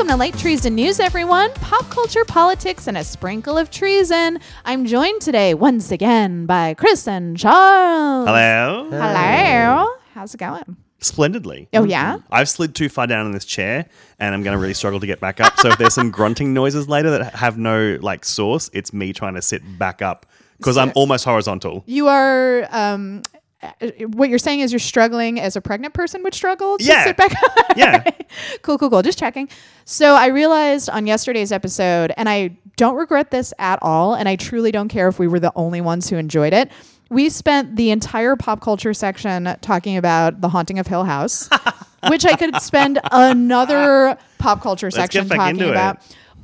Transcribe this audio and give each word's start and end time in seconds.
Welcome 0.00 0.14
to 0.14 0.18
Light 0.18 0.38
Treason 0.38 0.74
News, 0.76 0.98
everyone. 0.98 1.52
Pop 1.56 1.90
culture, 1.90 2.24
politics, 2.24 2.86
and 2.86 2.96
a 2.96 3.04
sprinkle 3.04 3.58
of 3.58 3.70
treason. 3.70 4.38
I'm 4.64 4.86
joined 4.86 5.20
today 5.20 5.52
once 5.52 5.90
again 5.90 6.46
by 6.46 6.72
Chris 6.72 7.06
and 7.06 7.36
Charles. 7.38 8.26
Hello. 8.26 8.88
Hello. 8.90 9.94
How's 10.14 10.32
it 10.32 10.38
going? 10.38 10.78
Splendidly. 11.00 11.68
Oh, 11.74 11.84
yeah? 11.84 12.16
I've 12.30 12.48
slid 12.48 12.74
too 12.74 12.88
far 12.88 13.08
down 13.08 13.26
in 13.26 13.32
this 13.32 13.44
chair 13.44 13.90
and 14.18 14.34
I'm 14.34 14.42
going 14.42 14.54
to 14.54 14.58
really 14.58 14.72
struggle 14.72 15.00
to 15.00 15.06
get 15.06 15.20
back 15.20 15.38
up. 15.38 15.58
So 15.58 15.68
if 15.68 15.76
there's 15.76 15.92
some 15.92 16.10
grunting 16.10 16.54
noises 16.54 16.88
later 16.88 17.10
that 17.10 17.34
have 17.34 17.58
no 17.58 17.98
like 18.00 18.24
source, 18.24 18.70
it's 18.72 18.94
me 18.94 19.12
trying 19.12 19.34
to 19.34 19.42
sit 19.42 19.60
back 19.78 20.00
up 20.00 20.24
because 20.56 20.78
I'm 20.78 20.92
almost 20.94 21.26
horizontal. 21.26 21.84
You 21.86 22.08
are, 22.08 22.66
um, 22.70 23.20
Uh, 23.62 23.68
what 24.14 24.28
you're 24.30 24.38
saying 24.38 24.60
is 24.60 24.72
you're 24.72 24.78
struggling 24.78 25.38
as 25.38 25.54
a 25.54 25.60
pregnant 25.60 25.92
person 25.92 26.22
would 26.22 26.32
struggle 26.34 26.78
to 26.78 26.84
Yeah. 26.84 27.04
sit 27.04 27.16
back 27.16 27.32
up. 27.42 27.76
Yeah. 27.76 28.02
cool, 28.62 28.78
cool, 28.78 28.88
cool. 28.90 29.02
Just 29.02 29.18
checking. 29.18 29.48
So 29.84 30.14
I 30.14 30.26
realized 30.28 30.88
on 30.88 31.06
yesterday's 31.06 31.52
episode, 31.52 32.12
and 32.16 32.28
I 32.28 32.56
don't 32.76 32.96
regret 32.96 33.30
this 33.30 33.52
at 33.58 33.78
all, 33.82 34.14
and 34.14 34.28
I 34.28 34.36
truly 34.36 34.72
don't 34.72 34.88
care 34.88 35.08
if 35.08 35.18
we 35.18 35.28
were 35.28 35.40
the 35.40 35.52
only 35.56 35.80
ones 35.82 36.08
who 36.08 36.16
enjoyed 36.16 36.54
it. 36.54 36.70
We 37.10 37.28
spent 37.28 37.76
the 37.76 37.90
entire 37.90 38.36
pop 38.36 38.60
culture 38.62 38.94
section 38.94 39.56
talking 39.60 39.96
about 39.96 40.40
the 40.40 40.48
haunting 40.48 40.78
of 40.78 40.86
Hill 40.86 41.04
House, 41.04 41.50
which 42.08 42.24
I 42.24 42.36
could 42.36 42.62
spend 42.62 42.98
another 43.10 44.16
pop 44.38 44.62
culture 44.62 44.88
get 44.88 44.94
section 44.94 45.28
talking 45.28 45.60
into 45.60 45.72
it. 45.72 45.96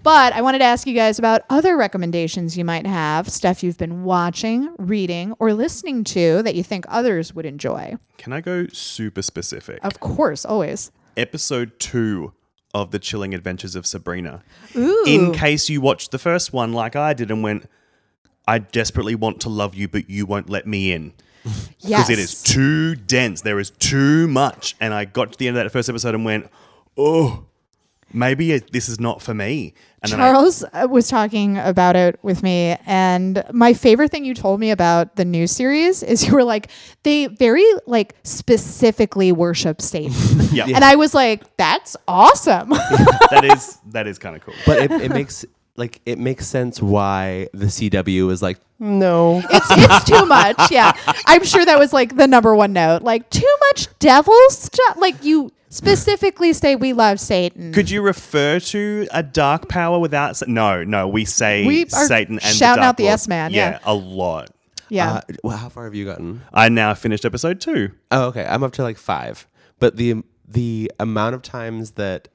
But 0.06 0.34
I 0.34 0.40
wanted 0.40 0.58
to 0.58 0.64
ask 0.66 0.86
you 0.86 0.94
guys 0.94 1.18
about 1.18 1.42
other 1.50 1.76
recommendations 1.76 2.56
you 2.56 2.64
might 2.64 2.86
have, 2.86 3.28
stuff 3.28 3.64
you've 3.64 3.76
been 3.76 4.04
watching, 4.04 4.72
reading, 4.78 5.34
or 5.40 5.52
listening 5.52 6.04
to 6.04 6.44
that 6.44 6.54
you 6.54 6.62
think 6.62 6.84
others 6.86 7.34
would 7.34 7.44
enjoy. 7.44 7.96
Can 8.16 8.32
I 8.32 8.40
go 8.40 8.68
super 8.68 9.20
specific? 9.20 9.80
Of 9.82 9.98
course, 9.98 10.44
always. 10.44 10.92
Episode 11.16 11.80
two 11.80 12.32
of 12.72 12.92
The 12.92 13.00
Chilling 13.00 13.34
Adventures 13.34 13.74
of 13.74 13.84
Sabrina. 13.84 14.44
Ooh. 14.76 15.02
In 15.08 15.32
case 15.32 15.68
you 15.68 15.80
watched 15.80 16.12
the 16.12 16.20
first 16.20 16.52
one 16.52 16.72
like 16.72 16.94
I 16.94 17.12
did 17.12 17.32
and 17.32 17.42
went, 17.42 17.68
I 18.46 18.60
desperately 18.60 19.16
want 19.16 19.40
to 19.40 19.48
love 19.48 19.74
you, 19.74 19.88
but 19.88 20.08
you 20.08 20.24
won't 20.24 20.48
let 20.48 20.68
me 20.68 20.92
in. 20.92 21.14
yes. 21.80 22.06
because 22.06 22.10
it 22.10 22.20
is 22.20 22.44
too 22.44 22.94
dense. 22.94 23.40
There 23.40 23.58
is 23.58 23.70
too 23.70 24.28
much. 24.28 24.76
And 24.78 24.94
I 24.94 25.04
got 25.04 25.32
to 25.32 25.38
the 25.40 25.48
end 25.48 25.56
of 25.56 25.64
that 25.64 25.72
first 25.72 25.88
episode 25.88 26.14
and 26.14 26.24
went, 26.24 26.48
oh, 26.96 27.46
maybe 28.16 28.52
it, 28.52 28.72
this 28.72 28.88
is 28.88 28.98
not 28.98 29.20
for 29.22 29.34
me. 29.34 29.74
And 30.02 30.12
then 30.12 30.20
I, 30.20 30.32
Charles 30.32 30.64
uh, 30.72 30.88
was 30.90 31.08
talking 31.08 31.58
about 31.58 31.96
it 31.96 32.18
with 32.22 32.42
me, 32.42 32.76
and 32.86 33.44
my 33.52 33.74
favorite 33.74 34.10
thing 34.10 34.24
you 34.24 34.34
told 34.34 34.58
me 34.58 34.70
about 34.70 35.16
the 35.16 35.24
new 35.24 35.46
series 35.46 36.02
is 36.02 36.26
you 36.26 36.32
were 36.32 36.44
like, 36.44 36.70
they 37.02 37.26
very 37.26 37.64
like 37.86 38.14
specifically 38.22 39.32
worship 39.32 39.80
Satan, 39.82 40.14
yeah, 40.52 40.66
and 40.66 40.84
I 40.84 40.96
was 40.96 41.14
like, 41.14 41.56
that's 41.56 41.96
awesome. 42.08 42.70
that 42.70 43.42
is 43.44 43.78
that 43.86 44.06
is 44.06 44.18
kind 44.18 44.36
of 44.36 44.42
cool. 44.42 44.54
but 44.64 44.78
it, 44.78 44.90
it 44.90 45.10
makes 45.10 45.44
like 45.76 46.00
it 46.06 46.18
makes 46.18 46.46
sense 46.46 46.80
why 46.82 47.48
the 47.52 47.66
CW 47.66 48.30
is 48.30 48.42
like 48.42 48.58
no. 48.78 49.42
it's 49.50 49.66
it's 49.70 50.04
too 50.04 50.26
much. 50.26 50.70
Yeah, 50.70 50.92
I'm 51.26 51.44
sure 51.44 51.64
that 51.64 51.78
was 51.78 51.92
like 51.92 52.16
the 52.16 52.26
number 52.26 52.54
one 52.54 52.72
note. 52.72 53.02
Like 53.02 53.28
too 53.30 53.54
much 53.68 53.88
devil 53.98 54.34
stuff. 54.50 54.96
Like 54.98 55.22
you 55.24 55.52
specifically 55.68 56.52
say 56.52 56.76
we 56.76 56.92
love 56.92 57.20
Satan. 57.20 57.72
Could 57.72 57.90
you 57.90 58.02
refer 58.02 58.60
to 58.60 59.06
a 59.12 59.22
dark 59.22 59.68
power 59.68 59.98
without? 59.98 60.36
sa- 60.36 60.46
No, 60.48 60.84
no, 60.84 61.06
we 61.08 61.24
say 61.24 61.66
We 61.66 61.84
are 61.84 62.06
Satan 62.06 62.34
and 62.36 62.42
shouting 62.42 62.76
the 62.76 62.82
dark 62.82 62.88
out 62.88 62.96
the 62.96 63.02
Lord. 63.04 63.12
S-man, 63.14 63.52
yeah. 63.52 63.78
a 63.84 63.94
lot. 63.94 64.50
yeah. 64.88 65.12
Uh, 65.14 65.20
well, 65.44 65.56
how 65.56 65.68
far 65.68 65.84
have 65.84 65.94
you 65.94 66.04
gotten? 66.04 66.42
I 66.52 66.68
now 66.68 66.94
finished 66.94 67.24
episode 67.24 67.60
two. 67.60 67.92
Oh, 68.10 68.26
okay. 68.28 68.44
I'm 68.44 68.62
up 68.62 68.72
to 68.74 68.82
like 68.82 68.98
five. 68.98 69.46
But 69.78 69.96
the 69.96 70.22
the 70.48 70.90
amount 71.00 71.34
of 71.34 71.42
times 71.42 71.92
that 71.92 72.28
Z- 72.28 72.30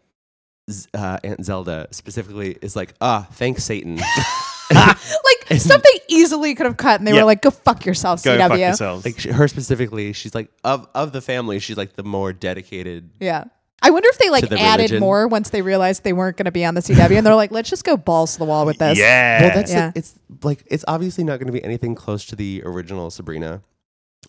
uh, 0.94 1.18
Aunt 1.24 1.44
Zelda 1.46 1.88
specifically 1.92 2.58
is 2.62 2.76
like, 2.76 2.94
ah, 3.02 3.28
thanks 3.34 3.64
Satan. 3.64 3.96
like 4.72 5.60
stuff 5.60 5.82
they 5.84 6.00
easily 6.08 6.56
could 6.56 6.66
have 6.66 6.78
cut, 6.78 7.00
and 7.00 7.08
they 7.08 7.12
Yeah. 7.14 7.20
were 7.20 7.26
like, 7.26 7.42
"Go 7.42 7.52
fuck 7.52 7.86
yourself, 7.86 8.24
Go 8.24 8.38
CW." 8.38 8.48
fuck 8.48 8.60
yourselves. 8.60 9.06
like 9.06 9.20
sh- 9.20 9.26
her 9.26 9.48
specifically, 9.48 10.14
she's 10.14 10.34
like 10.34 10.50
of 10.64 10.88
of 10.96 11.12
the 11.12 11.22
family, 11.22 11.60
she's 11.60 11.78
like 11.78 11.94
the 11.94 12.04
more 12.04 12.32
dedicated. 12.34 13.10
Yeah. 13.20 13.46
I 13.84 13.90
wonder 13.90 14.08
if 14.10 14.20
they 14.20 14.30
like 14.30 14.48
the 14.48 14.60
added 14.60 14.84
religion. 14.92 15.00
more 15.00 15.28
once 15.28 15.50
they 15.50 15.64
realized 15.64 16.04
they 16.04 16.14
weren't 16.14 16.38
going 16.38 16.46
to 16.46 16.52
be 16.52 16.64
on 16.64 16.76
the 16.76 16.82
CW, 16.82 17.18
and 17.18 17.26
they're 17.26 17.36
like, 17.36 17.52
"Let's 17.52 17.70
just 17.70 17.84
go 17.84 17.98
balls 17.98 18.34
to 18.34 18.40
the 18.40 18.46
wall 18.46 18.66
with 18.66 18.78
this." 18.78 18.98
yeah. 18.98 19.42
Well, 19.42 19.56
that's 19.56 19.72
Yeah. 19.72 19.90
the- 19.92 19.98
it's 20.00 20.14
like 20.44 20.64
it's 20.68 20.86
obviously 20.88 21.24
not 21.24 21.40
going 21.40 21.48
to 21.48 21.54
be 21.54 21.64
anything 21.64 21.96
close 21.96 22.26
to 22.28 22.36
the 22.36 22.62
original 22.64 23.10
Sabrina. 23.10 23.62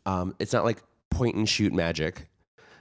Um, 0.07 0.35
it's 0.39 0.53
not 0.55 0.65
like 0.65 0.83
point 1.11 1.37
and 1.37 1.47
shoot 1.49 1.73
magic. 1.75 2.29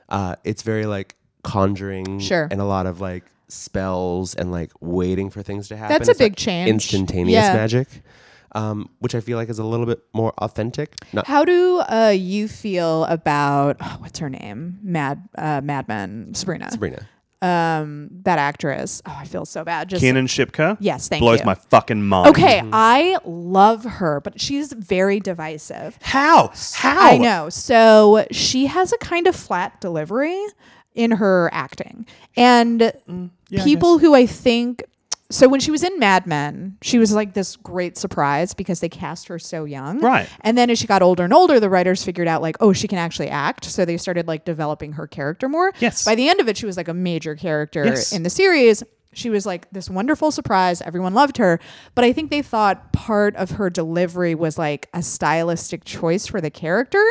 Uh, 0.07 0.35
it's 0.45 0.61
very 0.63 0.85
like 0.85 1.15
conjuring, 1.43 2.19
Sure. 2.19 2.47
and 2.49 2.61
a 2.61 2.65
lot 2.65 2.85
of 2.85 3.01
like 3.01 3.25
spells 3.51 4.33
and 4.35 4.51
like 4.51 4.71
waiting 4.79 5.29
for 5.29 5.41
things 5.43 5.67
to 5.69 5.77
happen. 5.77 5.93
That's 5.93 6.07
a 6.07 6.11
It's 6.11 6.19
big 6.19 6.31
not 6.33 6.37
change. 6.37 6.69
Instantaneous 6.69 7.43
Yeah. 7.43 7.53
magic, 7.53 7.87
um, 8.53 8.89
which 8.99 9.15
I 9.15 9.19
feel 9.21 9.37
like 9.37 9.49
is 9.49 9.59
a 9.59 9.63
little 9.63 9.85
bit 9.85 9.99
more 10.13 10.33
authentic. 10.37 10.95
Not 11.13 11.27
How 11.27 11.43
do 11.45 11.79
uh, 11.79 12.13
you 12.15 12.47
feel 12.47 13.05
about 13.05 13.77
oh, 13.81 13.95
what's 13.99 14.19
her 14.19 14.29
name? 14.29 14.79
Mad 14.81 15.27
uh, 15.37 15.61
Mad 15.63 15.87
Men 15.87 16.33
Sabrina. 16.33 16.71
Sabrina. 16.71 17.07
Um, 17.43 18.09
that 18.21 18.37
actress. 18.37 19.01
Oh, 19.07 19.15
I 19.17 19.25
feel 19.25 19.45
so 19.45 19.63
bad. 19.63 19.89
Just 19.89 20.01
Kiernan 20.01 20.27
Shipka. 20.27 20.77
Yes, 20.79 21.07
thank 21.09 21.21
blows 21.21 21.39
you. 21.39 21.45
my 21.47 21.55
fucking 21.55 22.03
mind. 22.03 22.29
okay. 22.29 22.61
I 22.71 23.17
love 23.25 23.83
her, 23.83 24.21
but 24.21 24.39
she's 24.39 24.71
very 24.73 25.19
divisive. 25.19 25.97
How? 26.03 26.51
How? 26.75 27.13
I 27.13 27.17
know. 27.17 27.49
So 27.49 28.27
she 28.29 28.67
has 28.67 28.93
a 28.93 28.97
kind 28.99 29.25
of 29.25 29.35
flat 29.35 29.81
delivery 29.81 30.39
in 30.93 31.09
her 31.13 31.49
acting. 31.51 32.05
And 32.37 32.93
yeah, 33.51 33.63
people 33.63 33.99
who 33.99 34.15
I 34.15 34.25
think 34.25 34.83
so 35.29 35.47
when 35.47 35.61
she 35.61 35.71
was 35.71 35.81
in 35.81 35.97
Mad 35.97 36.27
Men, 36.27 36.77
she 36.81 36.97
was 36.97 37.13
like 37.13 37.33
this 37.33 37.55
great 37.55 37.97
surprise 37.97 38.53
because 38.53 38.81
they 38.81 38.89
cast 38.89 39.29
her 39.29 39.39
so 39.39 39.63
young. 39.63 39.99
Right. 40.01 40.27
And 40.41 40.57
then 40.57 40.69
as 40.69 40.77
she 40.77 40.87
got 40.87 41.01
older 41.01 41.23
and 41.23 41.33
older, 41.33 41.57
the 41.59 41.69
writers 41.69 42.03
figured 42.03 42.27
out 42.27 42.41
like, 42.41 42.57
oh, 42.59 42.73
she 42.73 42.87
can 42.89 42.97
actually 42.97 43.29
act. 43.29 43.63
So 43.63 43.85
they 43.85 43.95
started 43.95 44.27
like 44.27 44.43
developing 44.43 44.91
her 44.93 45.07
character 45.07 45.47
more. 45.47 45.71
Yes. 45.79 46.03
By 46.03 46.15
the 46.15 46.27
end 46.27 46.41
of 46.41 46.49
it, 46.49 46.57
she 46.57 46.65
was 46.65 46.75
like 46.75 46.89
a 46.89 46.93
major 46.93 47.35
character 47.35 47.85
Yes. 47.85 48.11
in 48.11 48.23
the 48.23 48.29
series. 48.29 48.83
She 49.13 49.29
was 49.29 49.45
like 49.45 49.69
this 49.71 49.89
wonderful 49.89 50.31
surprise. 50.31 50.81
Everyone 50.81 51.13
loved 51.13 51.37
her. 51.37 51.59
But 51.95 52.03
I 52.05 52.11
think 52.13 52.29
they 52.29 52.41
thought 52.41 52.91
part 52.91 53.33
of 53.37 53.51
her 53.51 53.69
delivery 53.69 54.35
was 54.35 54.57
like 54.57 54.89
a 54.93 55.01
stylistic 55.01 55.85
choice 55.85 56.27
for 56.27 56.41
the 56.41 56.49
character. 56.49 57.03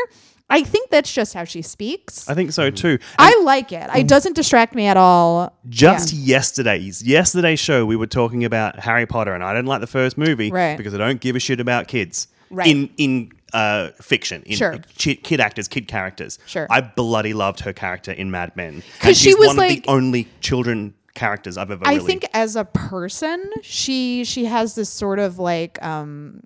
I 0.50 0.62
think 0.65 0.91
that's 0.91 1.12
just 1.12 1.33
how 1.33 1.44
she 1.44 1.62
speaks. 1.62 2.28
I 2.28 2.34
think 2.34 2.53
so 2.53 2.71
too. 2.71 2.99
I 3.19 3.41
like 3.44 3.72
it. 3.72 3.88
It 3.94 4.09
doesn't 4.09 4.34
distract 4.34 4.75
me 4.75 4.87
at 4.87 4.97
all. 4.97 5.56
Just 5.69 6.12
yesterday's 6.12 7.03
yesterday's 7.03 7.61
show, 7.61 7.87
we 7.87 7.97
were 7.97 8.06
talking 8.09 8.44
about 8.44 8.81
Harry 8.81 9.06
Potter, 9.06 9.33
and 9.33 9.43
I 9.44 9.53
didn't 9.55 9.69
like 9.69 9.81
the 9.81 9.87
first 9.87 10.19
movie 10.19 10.50
Right. 10.50 10.77
because 10.77 10.93
I 10.94 10.99
don't 10.99 11.21
give 11.21 11.37
a 11.37 11.41
shit 11.41 11.61
about 11.61 11.88
kids 11.88 12.28
Right. 12.50 12.66
in 12.66 12.91
in 12.97 13.33
uh, 13.53 13.88
fiction, 14.00 14.44
in 14.47 14.56
Sure. 14.56 14.78
chi- 14.97 15.15
kid 15.15 15.41
actors, 15.41 15.66
kid 15.66 15.88
characters. 15.88 16.38
Sure. 16.47 16.69
I 16.71 16.81
bloody 16.82 17.32
loved 17.32 17.61
her 17.61 17.72
character 17.72 18.12
in 18.12 18.31
Mad 18.31 18.53
Men 18.55 18.82
'Cause 19.00 19.09
And 19.09 19.17
she 19.17 19.25
she's 19.31 19.37
was 19.38 19.49
one 19.49 19.56
like- 19.56 19.78
of 19.78 19.82
the 19.84 19.91
only 19.91 20.28
children 20.41 20.94
characters 21.15 21.59
I've 21.59 21.71
ever. 21.72 21.82
I 21.84 21.94
really 21.94 22.06
think 22.06 22.27
as 22.32 22.55
a 22.55 22.65
person, 22.65 23.50
she 23.62 24.22
she 24.25 24.44
has 24.44 24.77
this 24.77 24.88
sort 24.88 25.19
of 25.19 25.38
like 25.41 25.82
um 25.84 26.41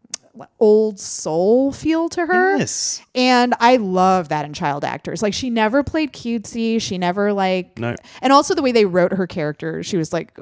old 0.59 0.99
soul 0.99 1.71
feel 1.73 2.09
to 2.11 2.27
her. 2.27 2.57
Yes. 2.59 3.01
And 3.15 3.55
I 3.61 3.77
love 3.77 4.29
that 4.31 4.45
in 4.45 4.53
child 4.53 4.85
actors. 4.85 5.23
Like 5.23 5.35
she 5.35 5.49
never 5.51 5.83
played 5.83 6.13
cutesy. 6.13 6.81
She 6.81 6.99
never 6.99 7.33
like 7.33 7.79
No. 7.79 7.95
And 8.23 8.33
also 8.33 8.55
the 8.55 8.63
way 8.63 8.73
they 8.73 8.85
wrote 8.85 9.13
her 9.13 9.27
character, 9.27 9.83
she 9.83 9.97
was 9.97 10.13
like 10.13 10.37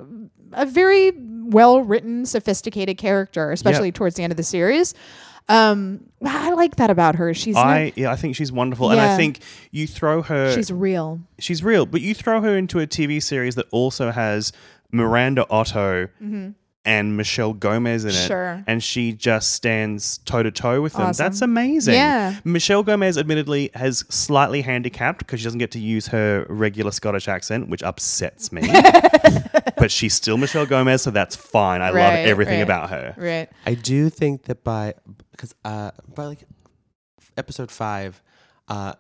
a 0.53 0.65
very 0.67 1.13
well 1.17 1.81
written, 1.83 2.25
sophisticated 2.25 2.97
character, 2.99 3.51
especially 3.53 3.93
towards 3.93 4.17
the 4.17 4.23
end 4.23 4.33
of 4.33 4.37
the 4.37 4.43
series. 4.43 4.95
Um, 5.49 6.05
I 6.25 6.53
like 6.53 6.77
that 6.77 6.89
about 6.89 7.17
her. 7.17 7.35
She's 7.35 7.57
not- 7.57 7.67
I 7.67 7.93
yeah, 7.97 8.13
I 8.13 8.17
think 8.17 8.37
she's 8.37 8.53
wonderful, 8.53 8.91
and 8.93 9.01
I 9.01 9.17
think 9.17 9.41
you 9.73 9.87
throw 9.89 10.23
her. 10.23 10.55
she's 10.55 10.71
real. 10.73 11.21
she's 11.39 11.63
real, 11.65 11.85
but 11.85 12.01
you 12.01 12.15
throw 12.15 12.41
her 12.41 12.57
into 12.57 12.79
a 12.79 12.87
TV 12.87 13.21
series 13.21 13.57
that 13.57 13.67
also 13.73 14.13
has 14.13 14.53
Miranda 14.93 15.45
Otto 15.51 16.09
and 16.85 17.17
Michelle 17.17 17.53
Gomez 17.53 18.05
in 18.05 18.11
it. 18.11 18.15
Sure. 18.15 18.65
and 18.67 18.83
she 18.83 19.13
just 19.13 19.53
stands 19.53 20.19
toe 20.19 20.43
to 20.43 20.51
toe 20.51 20.83
with 20.83 20.95
them. 20.95 21.03
Awesome. 21.03 21.25
That's 21.25 21.41
amazing. 21.41 21.95
Yeah. 21.95 22.41
Michelle 22.45 22.83
Gomez, 22.83 23.17
admittedly, 23.17 23.71
has 23.75 24.01
slightly 24.09 24.63
handicapped 24.63 25.19
because 25.21 25.39
she 25.41 25.45
doesn't 25.45 25.61
get 25.61 25.71
to 25.73 25.79
use 25.79 26.09
her 26.09 26.45
regular 26.49 26.91
Scottish 26.91 27.29
accent, 27.29 27.69
which 27.69 27.83
upsets 27.85 28.51
me. 28.51 28.63
but 29.77 29.91
she's 29.93 30.15
still 30.15 30.37
Michelle 30.37 30.67
Gomez, 30.67 31.03
so 31.03 31.11
that's 31.13 31.37
fine. 31.37 31.83
I 31.83 31.87
love 31.91 31.95
Right, 31.95 32.27
everything 32.27 32.59
right. 32.59 32.63
about 32.65 32.91
her. 32.91 33.15
Right. 33.17 33.49
I 33.65 33.75
do 33.75 34.11
think 34.11 34.45
that 34.45 34.65
by 34.65 34.95
because 35.31 35.55
uh 35.65 35.93
by 36.15 36.25
like 36.27 36.43
episode 37.37 37.71
five, 37.71 38.21
uh 38.69 38.95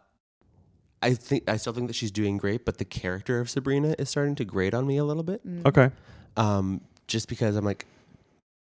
I 1.02 1.14
think 1.14 1.49
I 1.50 1.56
still 1.56 1.73
think 1.73 1.88
that 1.88 1.96
she's 1.96 2.12
doing 2.12 2.37
great, 2.37 2.64
but 2.64 2.78
the 2.78 2.85
character 2.85 3.40
of 3.40 3.50
Sabrina 3.50 3.96
is 3.99 4.08
starting 4.08 4.37
to 4.37 4.44
grate 4.44 4.73
on 4.73 4.87
me 4.87 4.99
a 4.99 5.05
little 5.05 5.25
bit. 5.25 5.44
Mm. 5.44 5.67
Okay. 5.67 5.90
Um, 6.37 6.81
just 7.06 7.28
because 7.28 7.56
I'm 7.56 7.64
like, 7.64 7.87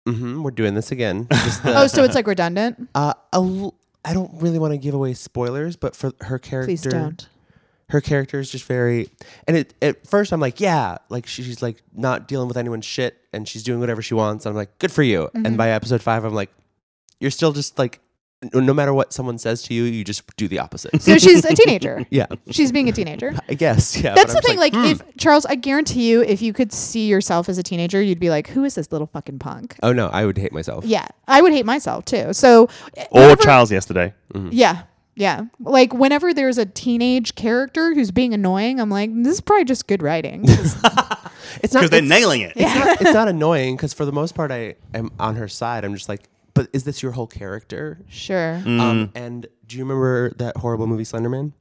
mm-hmm, 0.08 0.44
we're 0.44 0.52
doing 0.52 0.74
this 0.74 0.92
again. 0.92 1.28
Just 1.32 1.64
the- 1.64 1.78
Oh, 1.80 1.88
so 1.88 2.04
it's 2.04 2.16
like 2.16 2.28
redundant? 2.28 2.90
uh, 2.96 3.14
a 3.32 3.36
l- 3.38 3.76
I 4.06 4.14
don't 4.14 4.32
really 4.42 4.60
want 4.60 4.74
to 4.74 4.78
give 4.78 4.94
away 4.94 5.14
spoilers, 5.14 5.76
but 5.76 5.96
for 5.96 6.12
her 6.22 6.38
character, 6.40 6.68
Please 6.68 6.82
don't. 6.82 7.26
her 7.90 8.02
character 8.02 8.40
is 8.40 8.50
just 8.52 8.66
very 8.66 9.10
and 9.48 9.56
it 9.56 9.74
at 9.82 10.06
first 10.06 10.34
I'm 10.34 10.42
like, 10.42 10.60
yeah, 10.60 10.98
like 11.10 11.26
she's 11.26 11.62
like 11.62 11.82
not 11.94 12.28
dealing 12.28 12.48
with 12.50 12.58
anyone's 12.58 12.86
shit 12.86 13.18
and 13.32 13.48
she's 13.48 13.64
doing 13.64 13.80
whatever 13.80 14.02
she 14.02 14.14
wants. 14.14 14.46
I'm 14.46 14.56
like, 14.56 14.78
good 14.80 14.92
for 14.92 15.04
you. 15.04 15.30
Mm-hmm. 15.34 15.46
And 15.46 15.58
by 15.58 15.70
episode 15.70 16.02
five, 16.02 16.26
I'm 16.26 16.34
like, 16.34 16.52
you're 17.22 17.32
still 17.32 17.54
just 17.54 17.80
like 17.80 18.02
no- 18.54 18.60
no 18.60 18.74
matter 18.74 18.94
what 18.94 19.14
someone 19.14 19.38
says 19.38 19.62
to 19.64 19.74
you, 19.74 19.84
you 19.84 20.04
just 20.04 20.24
do 20.38 20.48
the 20.48 20.60
opposite. 20.60 21.02
So 21.02 21.18
she's 21.18 21.46
a 21.46 21.54
teenager. 21.56 22.06
yeah. 22.10 22.26
She's 22.52 22.72
being 22.72 22.90
a 22.90 22.92
teenager. 22.92 23.34
I 23.50 23.54
guess. 23.54 23.96
Yeah. 23.98 24.14
That's 24.16 24.34
the 24.34 24.38
I'm 24.40 24.44
thing. 24.44 24.56
just 24.58 24.74
Like, 24.74 24.74
hmm. 24.74 24.86
if 25.12 25.18
Charles, 25.18 25.46
I 25.46 25.56
guarantee 25.56 26.10
you, 26.10 26.22
if 26.22 26.42
you 26.42 26.54
could 26.54 26.72
see 26.74 27.08
yourself 27.08 27.50
as 27.50 27.58
a 27.58 27.64
teenager, 27.64 28.02
you'd 28.02 28.20
be 28.20 28.30
like, 28.30 28.48
"Who 28.50 28.64
is 28.64 28.76
this 28.76 28.92
little 28.92 29.08
fucking 29.08 29.40
punk?" 29.40 29.76
Oh 29.84 29.94
no, 29.94 30.08
I 30.08 30.26
would 30.26 30.38
hate 30.38 30.52
myself. 30.54 30.86
Yeah, 30.86 31.08
I 31.28 31.42
would 31.42 31.52
hate 31.54 31.66
myself 31.66 32.06
too. 32.06 32.34
So, 32.34 32.64
Or 33.12 33.22
whenever- 33.22 33.44
Charles 33.44 33.72
yesterday. 33.72 34.14
Yeah, 34.50 34.84
yeah. 35.16 35.46
Like 35.60 35.94
whenever 35.94 36.34
there's 36.34 36.58
a 36.58 36.66
teenage 36.66 37.36
character 37.36 37.94
who's 37.94 38.12
being 38.12 38.34
annoying, 38.34 38.80
I'm 38.80 38.90
like, 38.90 39.12
this 39.14 39.34
is 39.36 39.42
probably 39.42 39.66
just 39.66 39.88
good 39.88 40.02
writing. 40.02 40.46
It's 41.62 41.72
not 41.74 41.82
Because 41.82 41.90
they're 41.92 42.02
nailing 42.02 42.42
it. 42.42 42.54
it's 42.56 42.74
not 42.76 43.02
it's 43.02 43.14
not 43.14 43.28
annoying 43.28 43.76
because 43.76 43.94
for 43.94 44.06
the 44.06 44.12
most 44.12 44.34
part 44.34 44.50
I 44.52 44.76
am 44.94 45.12
on 45.20 45.36
her 45.36 45.48
side. 45.48 45.86
I'm 45.86 45.94
just 45.94 46.10
like, 46.10 46.22
but 46.54 46.68
is 46.74 46.84
this 46.84 47.02
your 47.04 47.12
whole 47.14 47.28
character? 47.28 48.00
sure. 48.10 48.62
Mm. 48.64 48.80
Um, 48.80 49.12
and 49.16 49.48
do 49.66 49.78
you 49.78 49.84
remember 49.84 50.32
that 50.38 50.58
horrible 50.58 50.88
movie 50.88 51.04
Slenderman? 51.04 51.54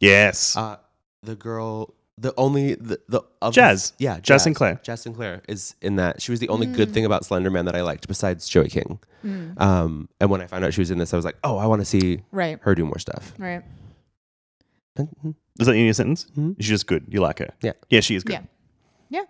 Yes. 0.00 0.56
Uh, 0.56 0.76
the 1.22 1.34
girl, 1.36 1.94
the 2.18 2.34
only 2.36 2.74
the, 2.74 3.00
the 3.08 3.22
of 3.40 3.54
Jazz. 3.54 3.92
the- 3.92 4.04
yeah, 4.04 4.20
Jazz 4.20 4.42
Sinclair. 4.44 4.80
Jazz 4.82 5.00
Sinclair 5.02 5.42
is 5.48 5.74
in 5.80 5.96
that. 5.96 6.20
She 6.20 6.30
was 6.32 6.40
the 6.40 6.48
only 6.48 6.66
good 6.66 6.92
thing 6.92 7.04
about 7.06 7.22
Slenderman 7.22 7.64
that 7.64 7.74
I 7.76 7.82
liked 7.82 8.06
besides 8.08 8.46
Joey 8.48 8.68
King. 8.68 8.98
Um, 9.56 10.08
and 10.20 10.28
when 10.30 10.42
I 10.42 10.46
found 10.46 10.64
out 10.66 10.74
she 10.74 10.80
was 10.82 10.90
in 10.90 10.98
this, 10.98 11.14
I 11.14 11.16
was 11.16 11.24
like, 11.24 11.36
oh, 11.42 11.56
I 11.56 11.66
want 11.66 11.80
to 11.80 11.86
see 11.86 12.20
Right. 12.30 12.58
her 12.62 12.74
do 12.74 12.84
more 12.84 12.98
stuff. 12.98 13.32
Right. 13.38 13.62
Mhm. 14.98 15.34
Is 15.58 15.66
that 15.66 15.74
in 15.74 15.84
your 15.84 15.94
sentence? 15.94 16.26
Mhm. 16.36 16.56
She's 16.60 16.68
just 16.68 16.86
good. 16.86 17.04
You 17.08 17.20
like 17.20 17.38
her. 17.38 17.50
Yeah. 17.62 17.72
Yeah, 17.90 18.00
she 18.00 18.14
is 18.14 18.22
good. 18.24 18.34
Yeah. 18.34 18.42
Yeah. 19.08 19.24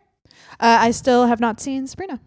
Uh, 0.60 0.78
I 0.80 0.90
still 0.90 1.26
have 1.26 1.40
not 1.40 1.60
seen 1.60 1.86
Sabrina. 1.86 2.20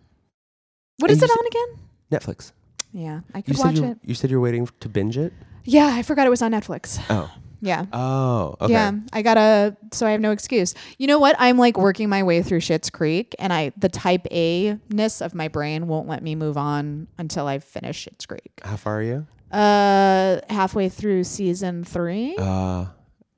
What 1.00 1.12
is 1.12 1.22
And 1.22 1.30
it 1.30 1.38
on 1.38 1.46
again? 1.48 1.86
Netflix. 2.12 2.52
Yeah, 2.94 3.22
I 3.34 3.42
could 3.42 3.58
said 3.58 3.66
watch 3.66 3.78
it. 3.80 3.98
you 4.04 4.16
said 4.16 4.30
you're 4.32 4.40
waiting 4.40 4.68
to 4.80 4.90
binge 4.90 5.18
it. 5.18 5.34
Yeah, 5.66 5.88
I 5.88 6.02
forgot 6.02 6.26
it 6.26 6.30
was 6.30 6.42
on 6.42 6.52
Netflix. 6.52 7.00
Oh, 7.10 7.30
Yeah. 7.60 7.86
oh, 7.92 8.56
okay. 8.62 8.72
Yeah, 8.74 8.92
I 9.14 9.22
gotta. 9.22 9.76
So 9.92 10.08
I 10.08 10.12
have 10.12 10.22
no 10.22 10.32
excuse. 10.32 10.74
You 10.98 11.08
know 11.08 11.20
what? 11.20 11.36
I'm 11.40 11.58
like 11.58 11.78
working 11.78 12.08
my 12.10 12.24
way 12.24 12.42
through 12.42 12.62
Schitt's 12.62 12.90
Creek, 12.90 13.36
and 13.40 13.52
I 13.52 13.72
the 13.78 13.90
Type 13.90 14.26
A 14.32 14.78
ness 14.90 15.22
of 15.22 15.36
my 15.36 15.48
brain 15.50 15.88
won't 15.88 16.08
let 16.08 16.24
me 16.24 16.36
move 16.36 16.58
on 16.58 17.08
until 17.18 17.48
I 17.48 17.60
finish 17.60 18.06
Schitt's 18.08 18.26
Creek. 18.26 18.52
How 18.64 18.78
far 18.78 19.00
are 19.00 19.04
you? 19.04 19.28
Uh, 19.52 20.40
halfway 20.50 20.88
through 20.90 21.24
season 21.24 21.84
three. 21.84 22.36
Uh, 22.38 22.86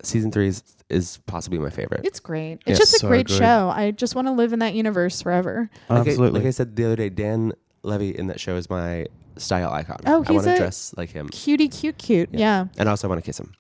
season 0.04 0.32
three 0.32 0.48
is, 0.48 0.64
is 0.90 1.18
possibly 1.28 1.60
my 1.60 1.70
favorite. 1.70 2.02
it's 2.06 2.20
great. 2.20 2.54
It's 2.66 2.68
Yeah, 2.68 2.76
just 2.76 2.96
a 2.96 3.00
so 3.00 3.08
great 3.08 3.28
good. 3.28 3.38
show. 3.38 3.70
I 3.74 3.92
just 3.92 4.16
want 4.16 4.28
to 4.28 4.32
live 4.32 4.54
in 4.54 4.60
that 4.60 4.74
universe 4.74 5.22
forever. 5.22 5.70
Like 5.90 5.98
I, 5.98 6.10
Absolutely. 6.10 6.40
like 6.42 6.48
I 6.48 6.52
said 6.52 6.76
the 6.76 6.86
other 6.86 6.96
day, 6.96 7.10
Dan 7.10 7.54
Levy 7.84 8.10
in 8.18 8.28
that 8.28 8.40
show 8.40 8.56
is 8.56 8.70
my 8.70 9.06
style 9.40 9.72
icon. 9.72 9.98
Oh, 10.06 10.24
I 10.28 10.32
want 10.32 10.46
to 10.46 10.56
dress 10.58 10.94
like 10.98 11.10
him, 11.10 11.30
Cutie, 11.30 11.68
cute, 11.68 11.98
cute. 11.98 12.30
Yeah, 12.32 12.66
and 12.78 12.88
also 12.90 13.08
I 13.08 13.10
want 13.10 13.24
to 13.24 13.26
kiss 13.26 13.40
him. 13.40 13.54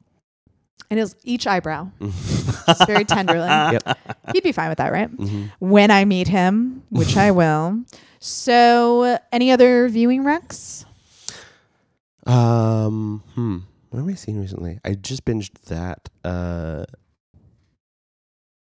and 0.89 0.99
his 0.99 1.15
each 1.23 1.47
eyebrow. 1.47 1.89
it's 2.01 2.85
very 2.85 3.05
tenderly. 3.05 3.47
Yep. 3.47 3.97
He'd 4.33 4.43
be 4.43 4.51
fine 4.51 4.69
with 4.69 4.77
that, 4.79 4.91
right? 4.91 5.09
hmm 5.09 5.45
When 5.59 5.91
I 5.91 6.05
meet 6.05 6.27
him, 6.27 6.83
which 6.89 7.17
I 7.17 7.31
will. 7.39 7.83
So, 8.19 9.17
any 9.31 9.51
other 9.51 9.87
viewing 9.89 10.23
recs? 10.23 10.83
Um, 12.25 13.23
hmm. 13.35 13.57
What 13.89 13.99
have 13.99 14.07
I 14.07 14.13
seen 14.13 14.39
recently? 14.39 14.79
I 14.85 14.93
just 14.93 15.25
binged 15.25 15.53
that. 15.67 16.09
Uh, 16.23 16.85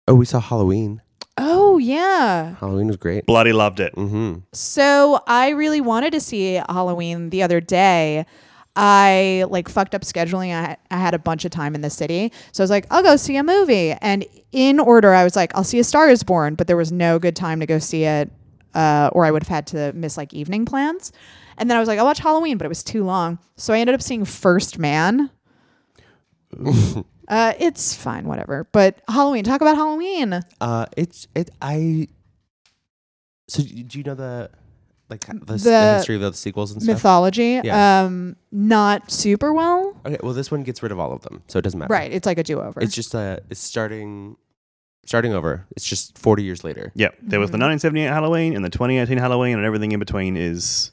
oh, 0.08 0.14
we 0.14 0.24
saw 0.24 0.40
Halloween. 0.40 1.02
Oh 1.38 1.78
yeah. 1.78 2.56
Halloween 2.56 2.88
was 2.88 2.96
great. 2.96 3.26
Bloody 3.26 3.52
loved 3.52 3.80
it. 3.80 3.94
Mm-hmm. 3.94 4.40
So 4.52 5.20
I 5.26 5.50
really 5.50 5.80
wanted 5.80 6.12
to 6.12 6.20
see 6.20 6.54
Halloween 6.68 7.30
the 7.30 7.42
other 7.42 7.60
day. 7.60 8.26
I 8.74 9.44
like 9.48 9.68
fucked 9.68 9.94
up 9.94 10.02
scheduling. 10.02 10.54
I, 10.54 10.76
I 10.90 10.96
had 10.96 11.14
a 11.14 11.18
bunch 11.18 11.44
of 11.44 11.50
time 11.50 11.74
in 11.74 11.80
the 11.82 11.90
city. 11.90 12.32
So 12.52 12.62
I 12.62 12.64
was 12.64 12.70
like, 12.70 12.86
I'll 12.90 13.02
go 13.02 13.16
see 13.16 13.36
a 13.36 13.42
movie. 13.42 13.92
And 14.00 14.24
in 14.52 14.78
order, 14.78 15.12
I 15.12 15.24
was 15.24 15.36
like, 15.36 15.54
I'll 15.54 15.64
see 15.64 15.78
A 15.78 15.84
Star 15.84 16.08
is 16.08 16.22
Born, 16.22 16.54
but 16.54 16.66
there 16.66 16.76
was 16.76 16.90
no 16.92 17.18
good 17.18 17.36
time 17.36 17.60
to 17.60 17.66
go 17.66 17.78
see 17.78 18.04
it. 18.04 18.30
Uh, 18.74 19.10
or 19.12 19.26
I 19.26 19.30
would 19.30 19.42
have 19.42 19.48
had 19.48 19.66
to 19.68 19.92
miss 19.92 20.16
like 20.16 20.32
evening 20.32 20.64
plans. 20.64 21.12
And 21.58 21.68
then 21.68 21.76
I 21.76 21.80
was 21.80 21.88
like, 21.88 21.98
I'll 21.98 22.06
watch 22.06 22.20
Halloween, 22.20 22.56
but 22.56 22.64
it 22.64 22.70
was 22.70 22.82
too 22.82 23.04
long. 23.04 23.38
So 23.56 23.74
I 23.74 23.78
ended 23.78 23.94
up 23.94 24.00
seeing 24.00 24.24
First 24.24 24.78
Man. 24.78 25.30
uh, 27.28 27.52
it's 27.58 27.94
fine, 27.94 28.24
whatever. 28.26 28.66
But 28.72 29.00
Halloween, 29.08 29.44
talk 29.44 29.60
about 29.60 29.76
Halloween. 29.76 30.40
Uh, 30.60 30.86
it's 30.96 31.26
it. 31.34 31.50
I. 31.60 32.08
So 33.48 33.62
do 33.62 33.98
you 33.98 34.04
know 34.04 34.14
the 34.14 34.50
like 35.10 35.20
the, 35.26 35.34
The 35.34 35.56
the 35.58 35.94
history 35.96 36.14
of 36.14 36.22
the 36.22 36.32
sequels 36.32 36.72
and 36.72 36.82
stuff? 36.82 36.94
Mythology. 36.96 37.60
Yeah. 37.62 38.02
Um, 38.04 38.36
not 38.50 39.10
super 39.10 39.52
well. 39.52 39.94
Okay, 40.06 40.16
well, 40.22 40.32
this 40.32 40.50
one 40.50 40.62
gets 40.62 40.82
rid 40.82 40.90
of 40.92 40.98
all 40.98 41.12
of 41.12 41.22
them, 41.22 41.42
so 41.48 41.58
it 41.58 41.62
doesn't 41.62 41.78
matter. 41.78 41.92
Right. 41.92 42.10
It's 42.12 42.26
like 42.26 42.38
a 42.38 42.42
do 42.42 42.60
over. 42.60 42.80
It's 42.80 42.94
just 42.94 43.14
uh, 43.14 43.38
it's 43.50 43.60
starting, 43.60 44.36
starting 45.04 45.34
over. 45.34 45.66
It's 45.76 45.84
just 45.84 46.16
forty 46.18 46.44
years 46.44 46.64
later. 46.64 46.92
Yep. 46.94 47.16
There 47.22 47.40
was 47.40 47.50
the 47.50 47.58
Mm-hmm. 47.58 47.70
1978 47.72 48.06
Halloween 48.06 48.56
and 48.56 48.64
the 48.64 48.70
2018 48.70 49.18
Halloween, 49.18 49.56
and 49.58 49.66
everything 49.66 49.92
in 49.92 49.98
between 49.98 50.36
is. 50.36 50.92